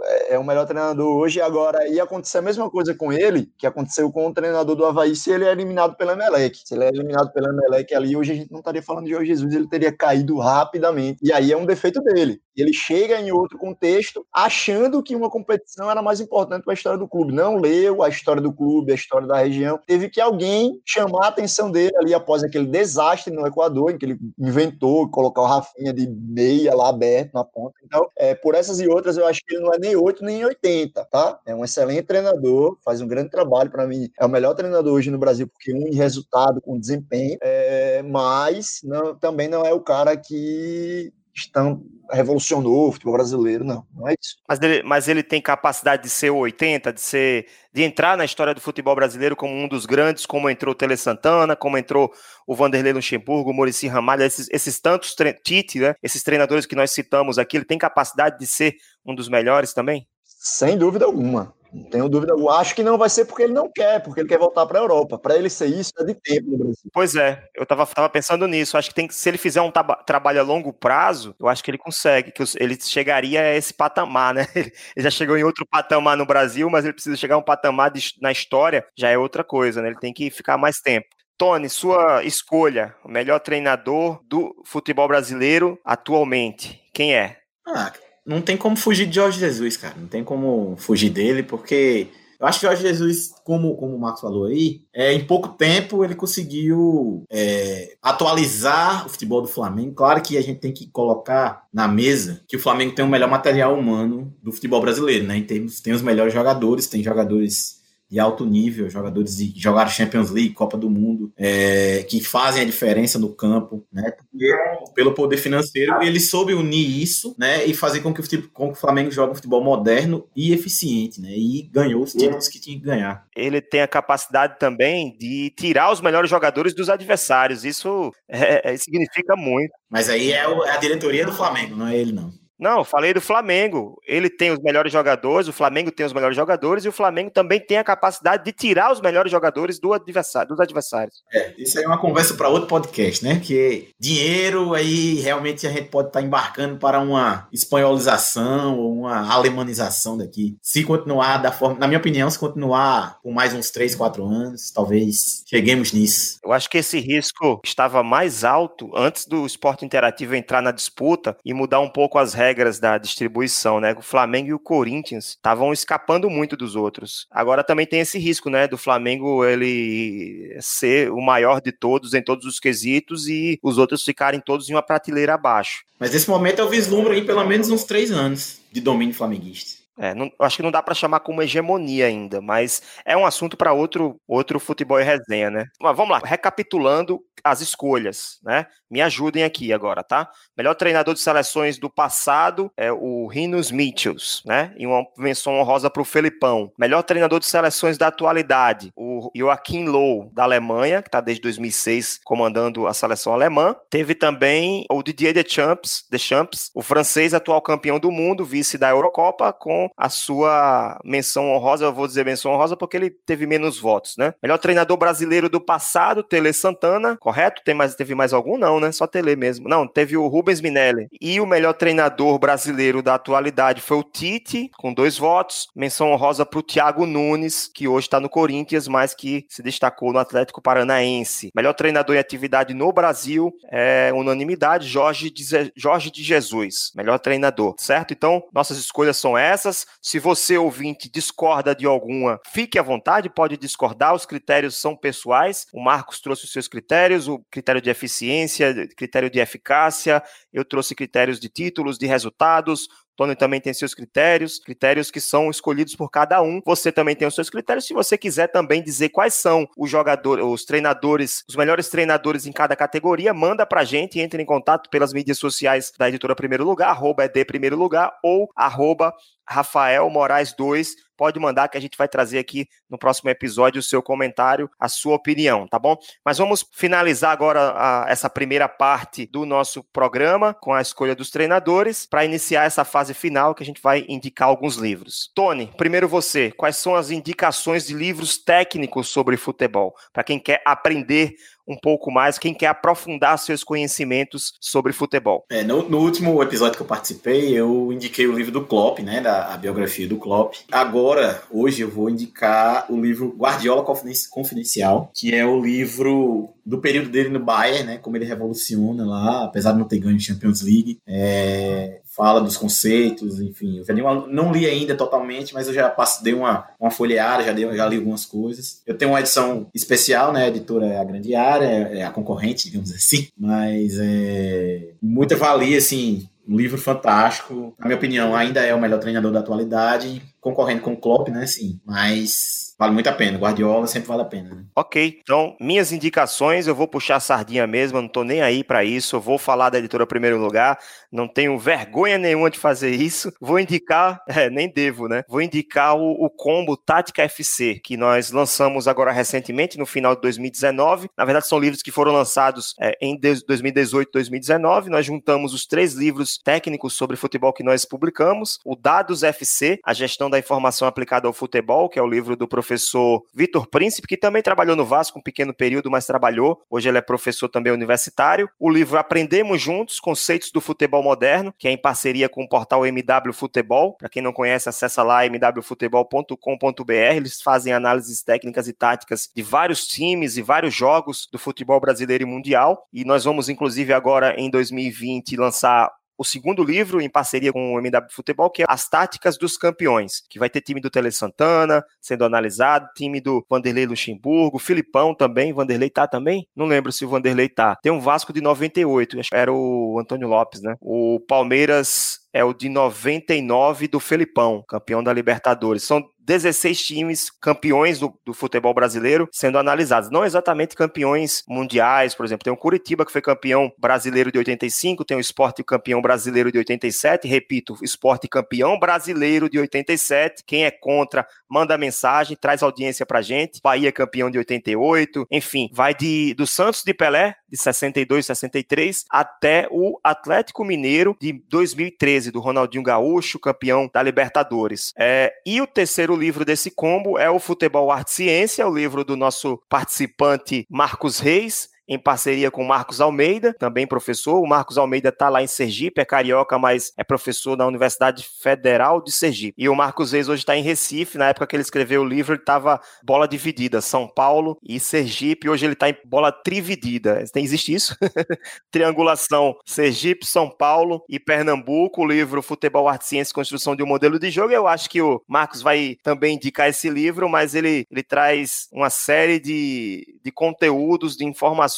é, 0.03 0.35
é, 0.35 0.39
o 0.39 0.43
melhor 0.43 0.65
treinador 0.65 1.15
hoje. 1.15 1.41
Agora, 1.41 1.87
ia 1.87 2.03
acontecer 2.03 2.37
a 2.37 2.41
mesma 2.41 2.69
coisa 2.69 2.93
com 2.93 3.11
ele 3.11 3.51
que 3.57 3.65
aconteceu 3.65 4.11
com 4.11 4.27
o 4.27 4.33
treinador 4.33 4.75
do 4.75 4.85
Havaí 4.85 5.15
se 5.15 5.31
ele 5.31 5.45
é 5.45 5.51
eliminado 5.51 5.95
pela 5.95 6.13
Emelec. 6.13 6.59
Se 6.63 6.75
ele 6.75 6.83
é 6.83 6.89
eliminado 6.89 7.31
pela 7.31 7.49
Emelec 7.49 7.93
ali, 7.93 8.15
hoje 8.15 8.31
a 8.31 8.35
gente 8.35 8.51
não 8.51 8.59
estaria 8.59 8.81
falando 8.81 9.05
de 9.05 9.11
Jorge 9.11 9.27
Jesus, 9.27 9.53
ele 9.53 9.67
teria 9.67 9.91
caído 9.91 10.37
rapidamente. 10.37 11.19
E 11.21 11.33
aí 11.33 11.51
é 11.51 11.57
um 11.57 11.65
defeito 11.65 12.01
dele. 12.01 12.41
Ele 12.55 12.73
chega 12.73 13.19
em 13.19 13.31
outro 13.31 13.57
contexto 13.57 14.25
achando 14.33 15.03
que 15.03 15.15
uma 15.15 15.29
competição 15.29 15.89
era 15.91 16.01
mais 16.01 16.19
importante 16.27 16.63
para 16.63 16.73
a 16.73 16.75
história 16.75 16.99
do 16.99 17.07
clube. 17.07 17.33
Não 17.33 17.57
leu 17.57 18.03
a 18.03 18.09
história 18.09 18.41
do 18.41 18.53
clube, 18.53 18.91
a 18.91 18.95
história 18.95 19.27
da 19.27 19.37
região. 19.37 19.79
Teve 19.87 20.09
que 20.09 20.19
alguém 20.19 20.79
chamar 20.85 21.25
a 21.25 21.29
atenção 21.29 21.71
dele 21.71 21.95
ali 21.97 22.13
após 22.13 22.43
aquele 22.43 22.67
desastre 22.67 23.33
no 23.33 23.47
Equador, 23.47 23.91
em 23.91 23.97
que 23.97 24.05
ele 24.05 24.19
inventou 24.37 25.09
colocar 25.09 25.41
o 25.41 25.45
Rafinha 25.45 25.93
de 25.93 26.07
meia 26.07 26.75
lá 26.75 26.89
aberto 26.89 27.33
na 27.33 27.43
ponta. 27.43 27.75
Então, 27.83 28.09
é, 28.17 28.35
por 28.35 28.53
essas 28.53 28.79
e 28.79 28.87
outras, 28.87 29.17
eu 29.17 29.25
acho 29.25 29.41
que 29.45 29.55
ele 29.55 29.63
não 29.63 29.73
é 29.73 29.79
nem 29.79 29.95
8 29.95 30.23
nem 30.23 30.45
80, 30.45 31.05
tá? 31.05 31.39
É 31.45 31.55
um 31.55 31.63
excelente 31.63 32.03
treinador, 32.03 32.77
faz 32.83 33.01
um 33.01 33.07
grande 33.07 33.29
trabalho 33.29 33.71
para 33.71 33.87
mim. 33.87 34.09
É 34.19 34.25
o 34.25 34.29
melhor 34.29 34.53
treinador 34.53 34.93
hoje 34.93 35.09
no 35.09 35.17
Brasil, 35.17 35.47
porque 35.47 35.73
um 35.73 35.93
resultado 35.93 36.61
com 36.61 36.79
desempenho, 36.79 37.37
é, 37.41 38.03
mas 38.03 38.81
não, 38.83 39.15
também 39.15 39.47
não 39.47 39.65
é 39.65 39.73
o 39.73 39.81
cara 39.81 40.15
que 40.17 41.13
estão 41.37 41.83
revolucionou 42.11 42.87
o 42.87 42.91
futebol 42.91 43.13
brasileiro, 43.13 43.63
não, 43.63 43.85
não 43.93 44.07
é 44.07 44.15
isso. 44.19 44.37
Mas 44.47 44.61
ele, 44.61 44.83
mas 44.83 45.07
ele 45.07 45.23
tem 45.23 45.41
capacidade 45.41 46.03
de 46.03 46.09
ser 46.09 46.29
80, 46.29 46.93
de 46.93 47.01
ser 47.01 47.47
de 47.73 47.83
entrar 47.83 48.17
na 48.17 48.25
história 48.25 48.53
do 48.53 48.61
futebol 48.61 48.95
brasileiro 48.95 49.35
como 49.35 49.53
um 49.53 49.67
dos 49.67 49.85
grandes, 49.85 50.25
como 50.25 50.49
entrou 50.49 50.73
o 50.73 50.75
Tele 50.75 50.97
Santana, 50.97 51.55
como 51.55 51.77
entrou 51.77 52.11
o 52.47 52.55
Vanderlei 52.55 52.93
Luxemburgo, 52.93 53.51
o 53.51 53.53
Murici 53.53 53.87
Ramalho, 53.87 54.23
esses, 54.23 54.47
esses 54.49 54.79
tantos 54.79 55.15
Tite, 55.43 55.79
né, 55.79 55.95
esses 56.01 56.23
treinadores 56.23 56.65
que 56.65 56.75
nós 56.75 56.91
citamos 56.91 57.37
aqui, 57.37 57.57
ele 57.57 57.65
tem 57.65 57.77
capacidade 57.77 58.39
de 58.39 58.47
ser 58.47 58.75
um 59.05 59.13
dos 59.13 59.29
melhores 59.29 59.73
também? 59.73 60.07
Sem 60.23 60.77
dúvida 60.77 61.05
alguma. 61.05 61.53
Não 61.71 61.89
tenho 61.89 62.09
dúvida. 62.09 62.33
Eu 62.33 62.49
acho 62.49 62.75
que 62.75 62.83
não 62.83 62.97
vai 62.97 63.09
ser 63.09 63.25
porque 63.25 63.43
ele 63.43 63.53
não 63.53 63.69
quer, 63.71 64.01
porque 64.01 64.21
ele 64.21 64.29
quer 64.29 64.39
voltar 64.39 64.65
para 64.65 64.79
a 64.79 64.81
Europa. 64.81 65.17
Para 65.17 65.35
ele 65.35 65.49
ser 65.49 65.67
isso, 65.67 65.91
é 65.99 66.03
de 66.03 66.13
tempo 66.13 66.51
no 66.51 66.57
Brasil. 66.57 66.91
Pois 66.93 67.15
é, 67.15 67.47
eu 67.55 67.65
tava, 67.65 67.85
tava 67.85 68.09
pensando 68.09 68.47
nisso. 68.47 68.77
Acho 68.77 68.89
que 68.89 68.95
tem 68.95 69.07
que, 69.07 69.15
se 69.15 69.29
ele 69.29 69.37
fizer 69.37 69.61
um 69.61 69.71
trabalho 70.05 70.39
a 70.39 70.43
longo 70.43 70.71
prazo, 70.71 71.35
eu 71.39 71.47
acho 71.47 71.63
que 71.63 71.71
ele 71.71 71.77
consegue, 71.77 72.31
que 72.31 72.43
ele 72.59 72.77
chegaria 72.79 73.41
a 73.41 73.55
esse 73.55 73.73
patamar, 73.73 74.33
né? 74.33 74.47
Ele 74.95 75.03
já 75.03 75.09
chegou 75.09 75.37
em 75.37 75.43
outro 75.43 75.65
patamar 75.69 76.17
no 76.17 76.25
Brasil, 76.25 76.69
mas 76.69 76.83
ele 76.83 76.93
precisa 76.93 77.15
chegar 77.15 77.35
a 77.35 77.37
um 77.37 77.43
patamar 77.43 77.91
de, 77.91 78.13
na 78.21 78.31
história, 78.31 78.85
já 78.97 79.09
é 79.09 79.17
outra 79.17 79.43
coisa, 79.43 79.81
né? 79.81 79.89
Ele 79.89 79.99
tem 79.99 80.13
que 80.13 80.29
ficar 80.29 80.57
mais 80.57 80.79
tempo. 80.79 81.07
Tony, 81.37 81.69
sua 81.69 82.23
escolha, 82.23 82.95
o 83.03 83.09
melhor 83.09 83.39
treinador 83.39 84.19
do 84.23 84.55
futebol 84.65 85.07
brasileiro 85.07 85.79
atualmente, 85.85 86.81
quem 86.93 87.15
é? 87.15 87.37
Ah, 87.67 87.91
não 88.27 88.41
tem 88.41 88.57
como 88.57 88.75
fugir 88.75 89.07
de 89.07 89.15
Jorge 89.15 89.39
Jesus, 89.39 89.77
cara. 89.77 89.95
Não 89.97 90.07
tem 90.07 90.23
como 90.23 90.75
fugir 90.77 91.09
dele, 91.09 91.41
porque 91.41 92.09
eu 92.39 92.45
acho 92.45 92.59
que 92.59 92.67
Jorge 92.67 92.81
Jesus, 92.83 93.31
como, 93.43 93.75
como 93.75 93.95
o 93.95 93.99
Marcos 93.99 94.21
falou 94.21 94.45
aí, 94.45 94.81
é, 94.93 95.13
em 95.13 95.25
pouco 95.25 95.49
tempo 95.49 96.03
ele 96.03 96.13
conseguiu 96.13 97.23
é, 97.31 97.95
atualizar 98.01 99.05
o 99.05 99.09
futebol 99.09 99.41
do 99.41 99.47
Flamengo. 99.47 99.95
Claro 99.95 100.21
que 100.21 100.37
a 100.37 100.41
gente 100.41 100.59
tem 100.59 100.71
que 100.71 100.87
colocar 100.87 101.65
na 101.73 101.87
mesa 101.87 102.41
que 102.47 102.55
o 102.55 102.59
Flamengo 102.59 102.93
tem 102.93 103.03
o 103.03 103.07
melhor 103.07 103.29
material 103.29 103.77
humano 103.77 104.35
do 104.43 104.51
futebol 104.51 104.81
brasileiro, 104.81 105.25
né? 105.25 105.37
Em 105.37 105.43
tem 105.43 105.93
os 105.93 106.01
melhores 106.01 106.33
jogadores, 106.33 106.87
tem 106.87 107.01
jogadores 107.01 107.76
de 108.09 108.19
alto 108.19 108.45
nível, 108.45 108.89
jogadores 108.89 109.35
que 109.35 109.53
jogaram 109.59 109.89
Champions 109.89 110.31
League, 110.31 110.53
Copa 110.53 110.77
do 110.77 110.89
Mundo, 110.89 111.31
é, 111.35 112.03
que 112.09 112.23
fazem 112.23 112.61
a 112.61 112.65
diferença 112.65 113.19
no 113.19 113.33
campo, 113.33 113.85
né? 113.91 114.11
Porque, 114.11 114.49
pelo 114.95 115.13
poder 115.13 115.37
financeiro, 115.37 116.01
ele 116.01 116.19
soube 116.19 116.53
unir 116.53 117.01
isso, 117.01 117.35
né? 117.37 117.65
E 117.65 117.73
fazer 117.73 117.99
com 117.99 118.13
que 118.13 118.21
o, 118.21 118.49
com 118.49 118.71
que 118.71 118.77
o 118.77 118.81
Flamengo 118.81 119.11
jogue 119.11 119.33
um 119.33 119.35
futebol 119.35 119.63
moderno 119.63 120.27
e 120.35 120.53
eficiente, 120.53 121.19
né? 121.21 121.31
E 121.31 121.69
ganhou 121.71 122.01
os 122.01 122.13
títulos 122.13 122.47
que 122.47 122.59
tinha 122.59 122.77
que 122.77 122.85
ganhar. 122.85 123.25
Ele 123.35 123.59
tem 123.59 123.81
a 123.81 123.87
capacidade 123.87 124.57
também 124.57 125.17
de 125.17 125.53
tirar 125.57 125.91
os 125.91 125.99
melhores 125.99 126.29
jogadores 126.29 126.73
dos 126.73 126.89
adversários. 126.89 127.65
Isso 127.65 128.11
é, 128.29 128.73
é, 128.73 128.77
significa 128.77 129.35
muito. 129.35 129.71
Mas 129.89 130.09
aí 130.09 130.31
é 130.31 130.45
a 130.45 130.77
diretoria 130.77 131.25
do 131.25 131.33
Flamengo, 131.33 131.75
não 131.75 131.87
é 131.87 131.97
ele, 131.97 132.13
não. 132.13 132.31
Não, 132.59 132.83
falei 132.83 133.13
do 133.13 133.21
Flamengo. 133.21 134.01
Ele 134.07 134.29
tem 134.29 134.51
os 134.51 134.59
melhores 134.59 134.91
jogadores, 134.91 135.47
o 135.47 135.53
Flamengo 135.53 135.91
tem 135.91 136.05
os 136.05 136.13
melhores 136.13 136.35
jogadores 136.35 136.83
e 136.83 136.89
o 136.89 136.91
Flamengo 136.91 137.29
também 137.29 137.59
tem 137.59 137.77
a 137.77 137.83
capacidade 137.83 138.43
de 138.43 138.51
tirar 138.51 138.91
os 138.91 138.99
melhores 138.99 139.31
jogadores 139.31 139.79
do 139.79 139.93
adversário, 139.93 140.49
dos 140.49 140.59
adversários. 140.59 141.23
É, 141.31 141.53
isso 141.57 141.77
aí 141.77 141.85
é 141.85 141.87
uma 141.87 141.99
conversa 141.99 142.33
para 142.33 142.49
outro 142.49 142.67
podcast, 142.67 143.23
né? 143.23 143.39
Que 143.39 143.89
dinheiro 143.99 144.73
aí 144.73 145.15
realmente 145.15 145.67
a 145.67 145.69
gente 145.69 145.89
pode 145.89 146.09
estar 146.09 146.19
tá 146.19 146.25
embarcando 146.25 146.77
para 146.77 146.99
uma 146.99 147.47
espanholização 147.53 148.77
ou 148.79 149.01
uma 149.01 149.31
alemanização 149.31 150.17
daqui. 150.17 150.57
Se 150.61 150.83
continuar 150.83 151.37
da 151.37 151.51
forma, 151.51 151.77
na 151.77 151.87
minha 151.87 151.99
opinião, 151.99 152.29
se 152.29 152.39
continuar 152.39 153.19
por 153.21 153.31
mais 153.31 153.53
uns 153.53 153.69
3, 153.69 153.93
4 153.93 154.25
anos, 154.25 154.71
talvez 154.71 155.43
cheguemos 155.45 155.93
nisso. 155.93 156.39
Eu 156.43 156.51
acho 156.51 156.69
que 156.69 156.79
esse 156.79 156.99
risco 156.99 157.61
estava 157.63 158.01
mais 158.01 158.43
alto 158.43 158.89
antes 158.95 159.27
do 159.27 159.45
esporte 159.45 159.85
interativo 159.85 160.35
entrar 160.35 160.61
na 160.61 160.71
disputa 160.71 161.37
e 161.45 161.53
mudar 161.53 161.79
um 161.79 161.89
pouco 161.89 162.17
as 162.17 162.33
regras 162.33 162.46
regras 162.47 162.79
da 162.79 162.97
distribuição, 162.97 163.79
né? 163.79 163.93
O 163.97 164.01
Flamengo 164.01 164.49
e 164.49 164.53
o 164.53 164.59
Corinthians 164.59 165.29
estavam 165.29 165.73
escapando 165.73 166.29
muito 166.29 166.55
dos 166.55 166.75
outros. 166.75 167.27
Agora 167.29 167.63
também 167.63 167.85
tem 167.85 167.99
esse 167.99 168.17
risco, 168.17 168.49
né? 168.49 168.67
Do 168.67 168.77
Flamengo 168.77 169.43
ele 169.43 170.57
ser 170.61 171.11
o 171.11 171.21
maior 171.21 171.61
de 171.61 171.71
todos 171.71 172.13
em 172.13 172.21
todos 172.21 172.45
os 172.45 172.59
quesitos 172.59 173.27
e 173.27 173.59
os 173.61 173.77
outros 173.77 174.03
ficarem 174.03 174.39
todos 174.39 174.69
em 174.69 174.73
uma 174.73 174.81
prateleira 174.81 175.33
abaixo. 175.33 175.83
Mas 175.99 176.11
nesse 176.11 176.29
momento 176.29 176.59
eu 176.59 176.69
vislumbro 176.69 177.11
aí 177.11 177.25
pelo 177.25 177.45
menos 177.45 177.69
uns 177.69 177.83
três 177.83 178.11
anos 178.11 178.61
de 178.71 178.79
domínio 178.79 179.13
flamenguista. 179.13 179.76
É, 179.97 180.13
não, 180.13 180.31
acho 180.39 180.57
que 180.57 180.63
não 180.63 180.71
dá 180.71 180.81
para 180.81 180.93
chamar 180.93 181.21
como 181.21 181.41
hegemonia 181.41 182.05
ainda, 182.05 182.39
mas 182.39 182.81
é 183.03 183.17
um 183.17 183.25
assunto 183.25 183.57
para 183.57 183.73
outro, 183.73 184.19
outro 184.27 184.59
futebol 184.59 184.99
e 184.99 185.03
resenha, 185.03 185.49
né? 185.49 185.65
Mas 185.81 185.97
vamos 185.97 186.11
lá, 186.11 186.21
recapitulando 186.23 187.19
as 187.43 187.61
escolhas, 187.61 188.39
né? 188.43 188.67
Me 188.89 189.01
ajudem 189.01 189.43
aqui 189.43 189.73
agora, 189.73 190.03
tá? 190.03 190.29
Melhor 190.55 190.73
treinador 190.75 191.13
de 191.13 191.19
seleções 191.19 191.77
do 191.77 191.89
passado 191.89 192.71
é 192.77 192.91
o 192.91 193.27
Rinos 193.27 193.69
Mitchells, 193.71 194.41
né? 194.45 194.73
E 194.77 194.85
uma 194.85 195.05
menção 195.17 195.55
honrosa 195.59 195.89
para 195.89 196.01
o 196.01 196.05
Felipão. 196.05 196.71
Melhor 196.77 197.03
treinador 197.03 197.39
de 197.39 197.45
seleções 197.45 197.97
da 197.97 198.07
atualidade, 198.07 198.91
o 198.95 199.29
Joachim 199.35 199.85
Low, 199.85 200.29
da 200.33 200.43
Alemanha, 200.43 201.01
que 201.01 201.09
está 201.09 201.19
desde 201.19 201.41
2006 201.41 202.21
comandando 202.23 202.87
a 202.87 202.93
seleção 202.93 203.33
alemã. 203.33 203.75
Teve 203.89 204.15
também 204.15 204.85
o 204.89 205.03
Didier 205.03 205.33
Deschamps, 205.33 206.05
Deschamps, 206.09 206.71
o 206.73 206.81
francês 206.81 207.33
atual 207.33 207.61
campeão 207.61 207.99
do 207.99 208.11
mundo, 208.11 208.45
vice 208.45 208.77
da 208.77 208.89
Eurocopa, 208.89 209.51
com 209.51 209.86
a 209.95 210.09
sua 210.09 210.99
menção 211.03 211.51
honrosa, 211.51 211.85
eu 211.85 211.93
vou 211.93 212.07
dizer 212.07 212.25
menção 212.25 212.51
honrosa 212.53 212.75
porque 212.75 212.97
ele 212.97 213.09
teve 213.09 213.45
menos 213.45 213.79
votos, 213.79 214.17
né? 214.17 214.33
Melhor 214.41 214.57
treinador 214.57 214.97
brasileiro 214.97 215.49
do 215.49 215.61
passado, 215.61 216.23
Tele 216.23 216.51
Santana, 216.53 217.17
correto? 217.17 217.61
Tem 217.63 217.75
mais, 217.75 217.95
teve 217.95 218.15
mais 218.15 218.33
algum? 218.33 218.57
Não, 218.57 218.79
né? 218.79 218.91
Só 218.91 219.07
Tele 219.07 219.35
mesmo. 219.35 219.69
Não, 219.69 219.87
teve 219.87 220.17
o 220.17 220.27
Rubens 220.27 220.61
Minelli. 220.61 221.07
E 221.21 221.39
o 221.39 221.45
melhor 221.45 221.73
treinador 221.73 222.37
brasileiro 222.39 223.01
da 223.01 223.15
atualidade 223.15 223.81
foi 223.81 223.97
o 223.97 224.03
Tite, 224.03 224.71
com 224.77 224.93
dois 224.93 225.17
votos. 225.17 225.67
Menção 225.75 226.11
honrosa 226.11 226.45
para 226.45 226.59
o 226.59 226.63
Thiago 226.63 227.05
Nunes, 227.05 227.69
que 227.73 227.87
hoje 227.87 228.07
está 228.07 228.19
no 228.19 228.29
Corinthians, 228.29 228.87
mas 228.87 229.13
que 229.13 229.45
se 229.49 229.61
destacou 229.61 230.11
no 230.11 230.19
Atlético 230.19 230.61
Paranaense. 230.61 231.51
Melhor 231.55 231.73
treinador 231.73 232.15
em 232.15 232.19
atividade 232.19 232.73
no 232.73 232.91
Brasil, 232.91 233.53
é 233.71 234.11
unanimidade, 234.13 234.87
Jorge 234.87 235.29
de, 235.29 235.71
Jorge 235.75 236.11
de 236.11 236.23
Jesus. 236.23 236.91
Melhor 236.95 237.19
treinador, 237.19 237.75
certo? 237.77 238.13
Então, 238.13 238.43
nossas 238.53 238.77
escolhas 238.77 239.17
são 239.17 239.37
essas. 239.37 239.76
Se 240.01 240.19
você, 240.19 240.57
ouvinte, 240.57 241.09
discorda 241.09 241.75
de 241.75 241.85
alguma, 241.85 242.39
fique 242.47 242.79
à 242.79 242.81
vontade, 242.81 243.29
pode 243.29 243.57
discordar, 243.57 244.15
os 244.15 244.25
critérios 244.25 244.75
são 244.75 244.95
pessoais. 244.95 245.65
O 245.73 245.83
Marcos 245.83 246.19
trouxe 246.19 246.45
os 246.45 246.51
seus 246.51 246.67
critérios 246.67 247.27
o 247.27 247.39
critério 247.51 247.81
de 247.81 247.89
eficiência, 247.89 248.87
critério 248.95 249.29
de 249.29 249.39
eficácia, 249.39 250.23
eu 250.51 250.63
trouxe 250.63 250.95
critérios 250.95 251.39
de 251.39 251.49
títulos, 251.49 251.97
de 251.97 252.05
resultados, 252.05 252.87
Tony 253.17 253.35
também 253.35 253.59
tem 253.59 253.73
seus 253.73 253.95
critérios, 253.95 254.59
critérios 254.59 255.09
que 255.09 255.19
são 255.19 255.49
escolhidos 255.49 255.95
por 255.95 256.09
cada 256.09 256.39
um. 256.41 256.61
Você 256.63 256.91
também 256.91 257.15
tem 257.15 257.27
os 257.27 257.33
seus 257.33 257.49
critérios. 257.49 257.85
Se 257.85 257.93
você 257.93 258.15
quiser 258.15 258.47
também 258.47 258.81
dizer 258.81 259.09
quais 259.09 259.33
são 259.33 259.67
os 259.75 259.89
jogadores, 259.89 260.45
os 260.45 260.63
treinadores, 260.63 261.43
os 261.49 261.55
melhores 261.55 261.89
treinadores 261.89 262.45
em 262.45 262.51
cada 262.51 262.75
categoria, 262.75 263.33
manda 263.33 263.65
pra 263.65 263.83
gente, 263.83 264.19
entre 264.19 264.41
em 264.41 264.45
contato 264.45 264.87
pelas 264.91 265.11
mídias 265.11 265.39
sociais 265.39 265.91
da 265.97 266.07
editora 266.07 266.35
Primeiro 266.35 266.63
Lugar, 266.63 266.89
arroba 266.89 267.25
ED 267.25 267.43
Primeiro 267.45 267.75
Lugar 267.75 268.13
ou 268.23 268.49
arroba 268.55 269.11
Rafael 269.49 270.07
Moraes 270.11 270.53
2 270.53 271.06
pode 271.17 271.39
mandar 271.39 271.67
que 271.67 271.77
a 271.77 271.81
gente 271.81 271.97
vai 271.97 272.07
trazer 272.07 272.37
aqui 272.37 272.67
no 272.89 272.97
próximo 272.97 273.29
episódio 273.29 273.79
o 273.79 273.83
seu 273.83 274.01
comentário, 274.01 274.69
a 274.79 274.87
sua 274.87 275.15
opinião, 275.15 275.67
tá 275.67 275.79
bom? 275.79 275.97
Mas 276.23 276.37
vamos 276.37 276.63
finalizar 276.71 277.31
agora 277.31 277.73
a, 277.75 278.05
essa 278.07 278.29
primeira 278.29 278.69
parte 278.69 279.25
do 279.25 279.45
nosso 279.45 279.83
programa 279.91 280.53
com 280.53 280.73
a 280.73 280.81
escolha 280.81 281.15
dos 281.15 281.31
treinadores 281.31 282.05
para 282.05 282.23
iniciar 282.23 282.65
essa 282.65 282.85
fase 282.85 283.13
final 283.13 283.55
que 283.55 283.63
a 283.63 283.65
gente 283.65 283.81
vai 283.81 284.05
indicar 284.07 284.47
alguns 284.47 284.75
livros. 284.75 285.31
Tony, 285.33 285.73
primeiro 285.77 286.07
você, 286.07 286.51
quais 286.51 286.77
são 286.77 286.95
as 286.95 287.09
indicações 287.09 287.87
de 287.87 287.93
livros 287.93 288.37
técnicos 288.37 289.09
sobre 289.09 289.35
futebol 289.35 289.95
para 290.13 290.23
quem 290.23 290.39
quer 290.39 290.61
aprender 290.65 291.35
um 291.67 291.77
pouco 291.77 292.09
mais, 292.11 292.39
quem 292.39 292.53
quer 292.53 292.67
aprofundar 292.67 293.37
seus 293.37 293.63
conhecimentos 293.63 294.53
sobre 294.61 294.93
futebol. 294.93 295.45
É, 295.49 295.63
no, 295.63 295.87
no, 295.89 295.99
último 295.99 296.41
episódio 296.41 296.77
que 296.77 296.81
eu 296.81 296.87
participei, 296.87 297.53
eu 297.53 297.91
indiquei 297.91 298.25
o 298.27 298.33
livro 298.33 298.51
do 298.51 298.65
Klopp, 298.65 298.99
né, 298.99 299.19
da 299.19 299.53
a 299.53 299.57
biografia 299.57 300.07
do 300.07 300.17
Klopp. 300.17 300.55
Agora, 300.71 301.43
hoje 301.51 301.81
eu 301.81 301.89
vou 301.89 302.09
indicar 302.09 302.85
o 302.91 302.99
livro 302.99 303.35
Guardiola 303.37 303.83
Confidencial, 303.83 305.11
que 305.13 305.33
é 305.33 305.45
o 305.45 305.61
livro 305.61 306.49
do 306.65 306.79
período 306.79 307.09
dele 307.09 307.29
no 307.29 307.39
Bayern, 307.39 307.83
né, 307.83 307.97
como 307.97 308.17
ele 308.17 308.25
revoluciona 308.25 309.05
lá, 309.05 309.45
apesar 309.45 309.71
de 309.71 309.79
não 309.79 309.87
ter 309.87 309.99
ganho 309.99 310.19
Champions 310.19 310.61
League. 310.61 310.99
É, 311.05 312.01
fala 312.17 312.41
dos 312.41 312.57
conceitos, 312.57 313.39
enfim. 313.39 313.77
Eu 313.77 313.85
já 313.85 313.93
uma, 313.93 314.27
não 314.27 314.51
li 314.51 314.65
ainda 314.65 314.95
totalmente, 314.95 315.53
mas 315.53 315.67
eu 315.67 315.73
já 315.73 315.87
passo, 315.87 316.23
dei 316.23 316.33
uma, 316.33 316.65
uma 316.79 316.89
folheada, 316.89 317.43
já, 317.43 317.53
dei, 317.53 317.71
já 317.75 317.85
li 317.87 317.97
algumas 317.97 318.25
coisas. 318.25 318.81
Eu 318.87 318.97
tenho 318.97 319.11
uma 319.11 319.19
edição 319.19 319.67
especial, 319.73 320.33
né? 320.33 320.45
A 320.45 320.47
editora 320.47 320.87
é 320.87 320.99
a 320.99 321.03
Grande 321.03 321.35
Área, 321.35 321.65
é, 321.65 322.03
a 322.03 322.09
concorrente, 322.09 322.65
digamos 322.65 322.91
assim, 322.91 323.27
mas 323.37 323.99
é 323.99 324.89
muita 324.99 325.35
valia, 325.35 325.77
assim, 325.77 326.27
um 326.47 326.57
livro 326.57 326.79
fantástico. 326.79 327.75
Na 327.77 327.85
minha 327.85 327.97
opinião, 327.97 328.35
ainda 328.35 328.61
é 328.61 328.73
o 328.73 328.81
melhor 328.81 328.99
treinador 328.99 329.31
da 329.31 329.39
atualidade, 329.39 330.21
concorrendo 330.41 330.81
com 330.81 330.93
o 330.93 330.97
Klopp, 330.97 331.29
né? 331.29 331.45
Sim, 331.45 331.79
mas 331.85 332.67
Vale 332.79 332.93
muito 332.93 333.07
a 333.07 333.13
pena. 333.13 333.39
Guardiola 333.39 333.87
sempre 333.87 334.07
vale 334.07 334.21
a 334.21 334.25
pena. 334.25 334.53
Né? 334.53 334.63
Ok. 334.75 335.19
Então, 335.23 335.57
minhas 335.59 335.91
indicações, 335.91 336.67
eu 336.67 336.75
vou 336.75 336.87
puxar 336.87 337.15
a 337.15 337.19
sardinha 337.19 337.65
mesmo, 337.65 337.99
não 337.99 338.07
tô 338.07 338.23
nem 338.23 338.41
aí 338.41 338.63
para 338.63 338.83
isso. 338.83 339.15
Eu 339.15 339.21
vou 339.21 339.39
falar 339.39 339.71
da 339.71 339.79
editora 339.79 340.05
Primeiro 340.05 340.37
Lugar. 340.37 340.77
Não 341.11 341.27
tenho 341.27 341.57
vergonha 341.57 342.19
nenhuma 342.19 342.51
de 342.51 342.59
fazer 342.59 342.91
isso. 342.91 343.33
Vou 343.41 343.59
indicar, 343.59 344.21
é, 344.29 344.47
nem 344.49 344.71
devo, 344.71 345.07
né? 345.07 345.23
Vou 345.27 345.41
indicar 345.41 345.97
o, 345.97 346.23
o 346.23 346.29
combo 346.29 346.77
Tática 346.77 347.23
FC, 347.23 347.81
que 347.83 347.97
nós 347.97 348.31
lançamos 348.31 348.87
agora 348.87 349.11
recentemente, 349.11 349.79
no 349.79 349.85
final 349.87 350.13
de 350.13 350.21
2019. 350.21 351.09
Na 351.17 351.25
verdade, 351.25 351.47
são 351.47 351.57
livros 351.57 351.81
que 351.81 351.91
foram 351.91 352.11
lançados 352.11 352.75
é, 352.79 352.95
em 353.01 353.19
2018 353.19 354.11
2019. 354.11 354.91
Nós 354.91 355.03
juntamos 355.03 355.51
os 355.51 355.65
três 355.65 355.95
livros 355.95 356.37
técnicos 356.37 356.93
sobre 356.93 357.17
futebol 357.17 357.51
que 357.51 357.63
nós 357.63 357.85
publicamos: 357.85 358.59
o 358.63 358.75
Dados 358.75 359.23
FC, 359.23 359.79
a 359.83 359.95
gestão 359.95 360.26
Gestão 360.27 360.29
da 360.29 360.39
Informação 360.39 360.87
Aplicada 360.87 361.27
ao 361.27 361.33
Futebol, 361.33 361.89
que 361.89 361.97
é 361.97 362.01
o 362.01 362.07
livro 362.07 362.35
do 362.35 362.47
professor 362.47 363.23
Vitor 363.33 363.67
Príncipe, 363.67 364.07
que 364.07 364.17
também 364.17 364.41
trabalhou 364.41 364.75
no 364.75 364.85
Vasco 364.85 365.19
um 365.19 365.21
pequeno 365.21 365.53
período, 365.53 365.89
mas 365.89 366.05
trabalhou. 366.05 366.61
Hoje 366.69 366.89
ele 366.89 366.97
é 366.97 367.01
professor 367.01 367.47
também 367.47 367.71
universitário. 367.71 368.49
O 368.59 368.69
livro 368.69 368.97
Aprendemos 368.97 369.61
Juntos, 369.61 369.99
Conceitos 369.99 370.51
do 370.51 370.61
Futebol 370.61 371.01
Moderno, 371.01 371.53
que 371.57 371.67
é 371.67 371.71
em 371.71 371.77
parceria 371.77 372.29
com 372.29 372.43
o 372.43 372.49
portal 372.49 372.85
MW 372.85 373.33
Futebol. 373.33 373.95
Para 373.97 374.09
quem 374.09 374.21
não 374.21 374.33
conhece, 374.33 374.69
acessa 374.69 375.01
lá 375.01 375.25
mwfutebol.com.br. 375.25 376.91
Eles 376.91 377.41
fazem 377.41 377.73
análises 377.73 378.21
técnicas 378.21 378.67
e 378.67 378.73
táticas 378.73 379.29
de 379.33 379.41
vários 379.41 379.87
times 379.87 380.37
e 380.37 380.41
vários 380.41 380.73
jogos 380.73 381.27
do 381.31 381.39
futebol 381.39 381.79
brasileiro 381.79 382.23
e 382.23 382.27
mundial. 382.27 382.85
E 382.91 383.05
nós 383.05 383.23
vamos, 383.23 383.49
inclusive, 383.49 383.93
agora 383.93 384.35
em 384.37 384.49
2020 384.49 385.37
lançar 385.37 385.91
o 386.17 386.23
segundo 386.23 386.63
livro, 386.63 386.99
em 387.01 387.09
parceria 387.09 387.53
com 387.53 387.73
o 387.73 387.79
MW 387.79 388.07
Futebol, 388.09 388.49
que 388.49 388.63
é 388.63 388.65
As 388.67 388.89
Táticas 388.89 389.37
dos 389.37 389.57
Campeões, 389.57 390.23
que 390.29 390.39
vai 390.39 390.49
ter 390.49 390.61
time 390.61 390.81
do 390.81 390.89
Tele 390.89 391.11
Santana 391.11 391.83
sendo 392.01 392.25
analisado, 392.25 392.89
time 392.95 393.21
do 393.21 393.45
Vanderlei 393.49 393.85
Luxemburgo, 393.85 394.59
Filipão 394.59 395.13
também, 395.13 395.53
Vanderlei 395.53 395.89
tá 395.89 396.07
também? 396.07 396.47
Não 396.55 396.65
lembro 396.65 396.91
se 396.91 397.05
o 397.05 397.09
Vanderlei 397.09 397.49
tá. 397.49 397.75
Tem 397.81 397.91
um 397.91 397.99
Vasco 397.99 398.33
de 398.33 398.41
98, 398.41 399.19
acho 399.19 399.29
que 399.29 399.35
era 399.35 399.51
o 399.51 399.99
Antônio 399.99 400.27
Lopes, 400.27 400.61
né? 400.61 400.75
O 400.81 401.19
Palmeiras 401.27 402.19
é 402.33 402.43
o 402.43 402.53
de 402.53 402.69
99 402.69 403.87
do 403.87 403.99
Felipão, 403.99 404.63
campeão 404.67 405.03
da 405.03 405.13
Libertadores. 405.13 405.83
São 405.83 406.03
16 406.27 406.85
times 406.85 407.31
campeões 407.31 407.99
do, 407.99 408.13
do, 408.25 408.33
futebol 408.33 408.73
brasileiro 408.73 409.29
sendo 409.31 409.57
analisados. 409.57 410.09
Não 410.09 410.25
exatamente 410.25 410.75
campeões 410.75 411.41
mundiais, 411.47 412.13
por 412.13 412.25
exemplo. 412.25 412.43
Tem 412.43 412.51
o 412.51 412.57
Curitiba, 412.57 413.05
que 413.05 413.11
foi 413.13 413.21
campeão 413.21 413.71
brasileiro 413.77 414.29
de 414.29 414.37
85, 414.37 415.05
tem 415.05 415.15
o 415.15 415.21
Esporte 415.21 415.63
campeão 415.63 416.01
brasileiro 416.01 416.51
de 416.51 416.57
87. 416.57 417.27
Repito, 417.29 417.77
Esporte 417.81 418.27
campeão 418.27 418.77
brasileiro 418.77 419.49
de 419.49 419.57
87. 419.57 420.43
Quem 420.45 420.65
é 420.65 420.71
contra, 420.71 421.25
manda 421.49 421.77
mensagem, 421.77 422.35
traz 422.35 422.61
audiência 422.61 423.05
pra 423.05 423.21
gente. 423.21 423.61
Bahia 423.63 423.91
campeão 423.91 424.29
de 424.29 424.37
88. 424.37 425.27
Enfim, 425.31 425.69
vai 425.71 425.95
de 425.95 426.33
do 426.33 426.45
Santos 426.45 426.83
de 426.83 426.93
Pelé, 426.93 427.35
de 427.49 427.57
62, 427.57 428.25
63, 428.25 429.05
até 429.09 429.67
o 429.71 429.99
Atlético 430.03 430.63
Mineiro 430.63 431.15
de 431.19 431.33
2013, 431.49 432.31
do 432.31 432.39
Ronaldinho 432.39 432.83
Gaúcho, 432.83 433.39
campeão 433.39 433.89
da 433.93 434.03
Libertadores. 434.03 434.93
É, 434.97 435.33
e 435.45 435.61
o 435.61 435.67
terceiro 435.67 436.15
livro 436.15 436.43
desse 436.43 436.71
combo 436.71 437.17
é 437.17 437.29
o 437.29 437.39
Futebol 437.39 437.91
Arte 437.91 438.11
Ciência, 438.11 438.67
o 438.67 438.75
livro 438.75 439.03
do 439.03 439.15
nosso 439.15 439.61
participante 439.69 440.65
Marcos 440.69 441.19
Reis, 441.19 441.69
em 441.87 441.97
parceria 441.97 442.51
com 442.51 442.63
Marcos 442.63 442.99
Almeida, 442.99 443.53
também 443.53 443.87
professor. 443.87 444.41
O 444.41 444.47
Marcos 444.47 444.77
Almeida 444.77 445.09
está 445.09 445.29
lá 445.29 445.41
em 445.41 445.47
Sergipe, 445.47 446.01
é 446.01 446.05
carioca, 446.05 446.59
mas 446.59 446.91
é 446.97 447.03
professor 447.03 447.55
na 447.55 447.65
Universidade 447.65 448.27
Federal 448.41 449.01
de 449.01 449.11
Sergipe. 449.11 449.55
E 449.57 449.69
o 449.69 449.75
Marcos 449.75 450.11
Reis 450.11 450.27
hoje 450.27 450.41
está 450.41 450.57
em 450.57 450.63
Recife. 450.63 451.17
Na 451.17 451.29
época 451.29 451.47
que 451.47 451.55
ele 451.55 451.63
escreveu 451.63 452.01
o 452.01 452.05
livro, 452.05 452.33
ele 452.33 452.41
estava 452.41 452.81
bola 453.03 453.27
dividida, 453.27 453.79
São 453.79 454.07
Paulo 454.07 454.57
e 454.61 454.79
Sergipe. 454.79 455.49
Hoje 455.49 455.65
ele 455.65 455.73
está 455.73 455.89
em 455.89 455.95
bola 456.05 456.31
trividida. 456.31 457.23
Tem, 457.31 457.43
existe 457.43 457.73
isso? 457.73 457.95
Triangulação 458.69 459.55
Sergipe, 459.65 460.25
São 460.25 460.49
Paulo 460.49 461.03
e 461.07 461.19
Pernambuco. 461.19 462.01
O 462.01 462.07
livro 462.07 462.41
Futebol, 462.41 462.87
Arte, 462.89 463.05
Ciência 463.05 463.31
e 463.31 463.35
Construção 463.35 463.75
de 463.75 463.83
um 463.83 463.87
Modelo 463.87 464.19
de 464.19 464.29
Jogo. 464.29 464.51
Eu 464.51 464.67
acho 464.67 464.89
que 464.89 465.01
o 465.01 465.21
Marcos 465.27 465.61
vai 465.61 465.95
também 466.03 466.35
indicar 466.35 466.67
esse 466.67 466.89
livro, 466.89 467.29
mas 467.29 467.55
ele, 467.55 467.85
ele 467.89 468.03
traz 468.03 468.67
uma 468.73 468.89
série 468.89 469.39
de, 469.39 470.19
de 470.23 470.31
conteúdos, 470.31 471.15
de 471.15 471.25
informações 471.25 471.76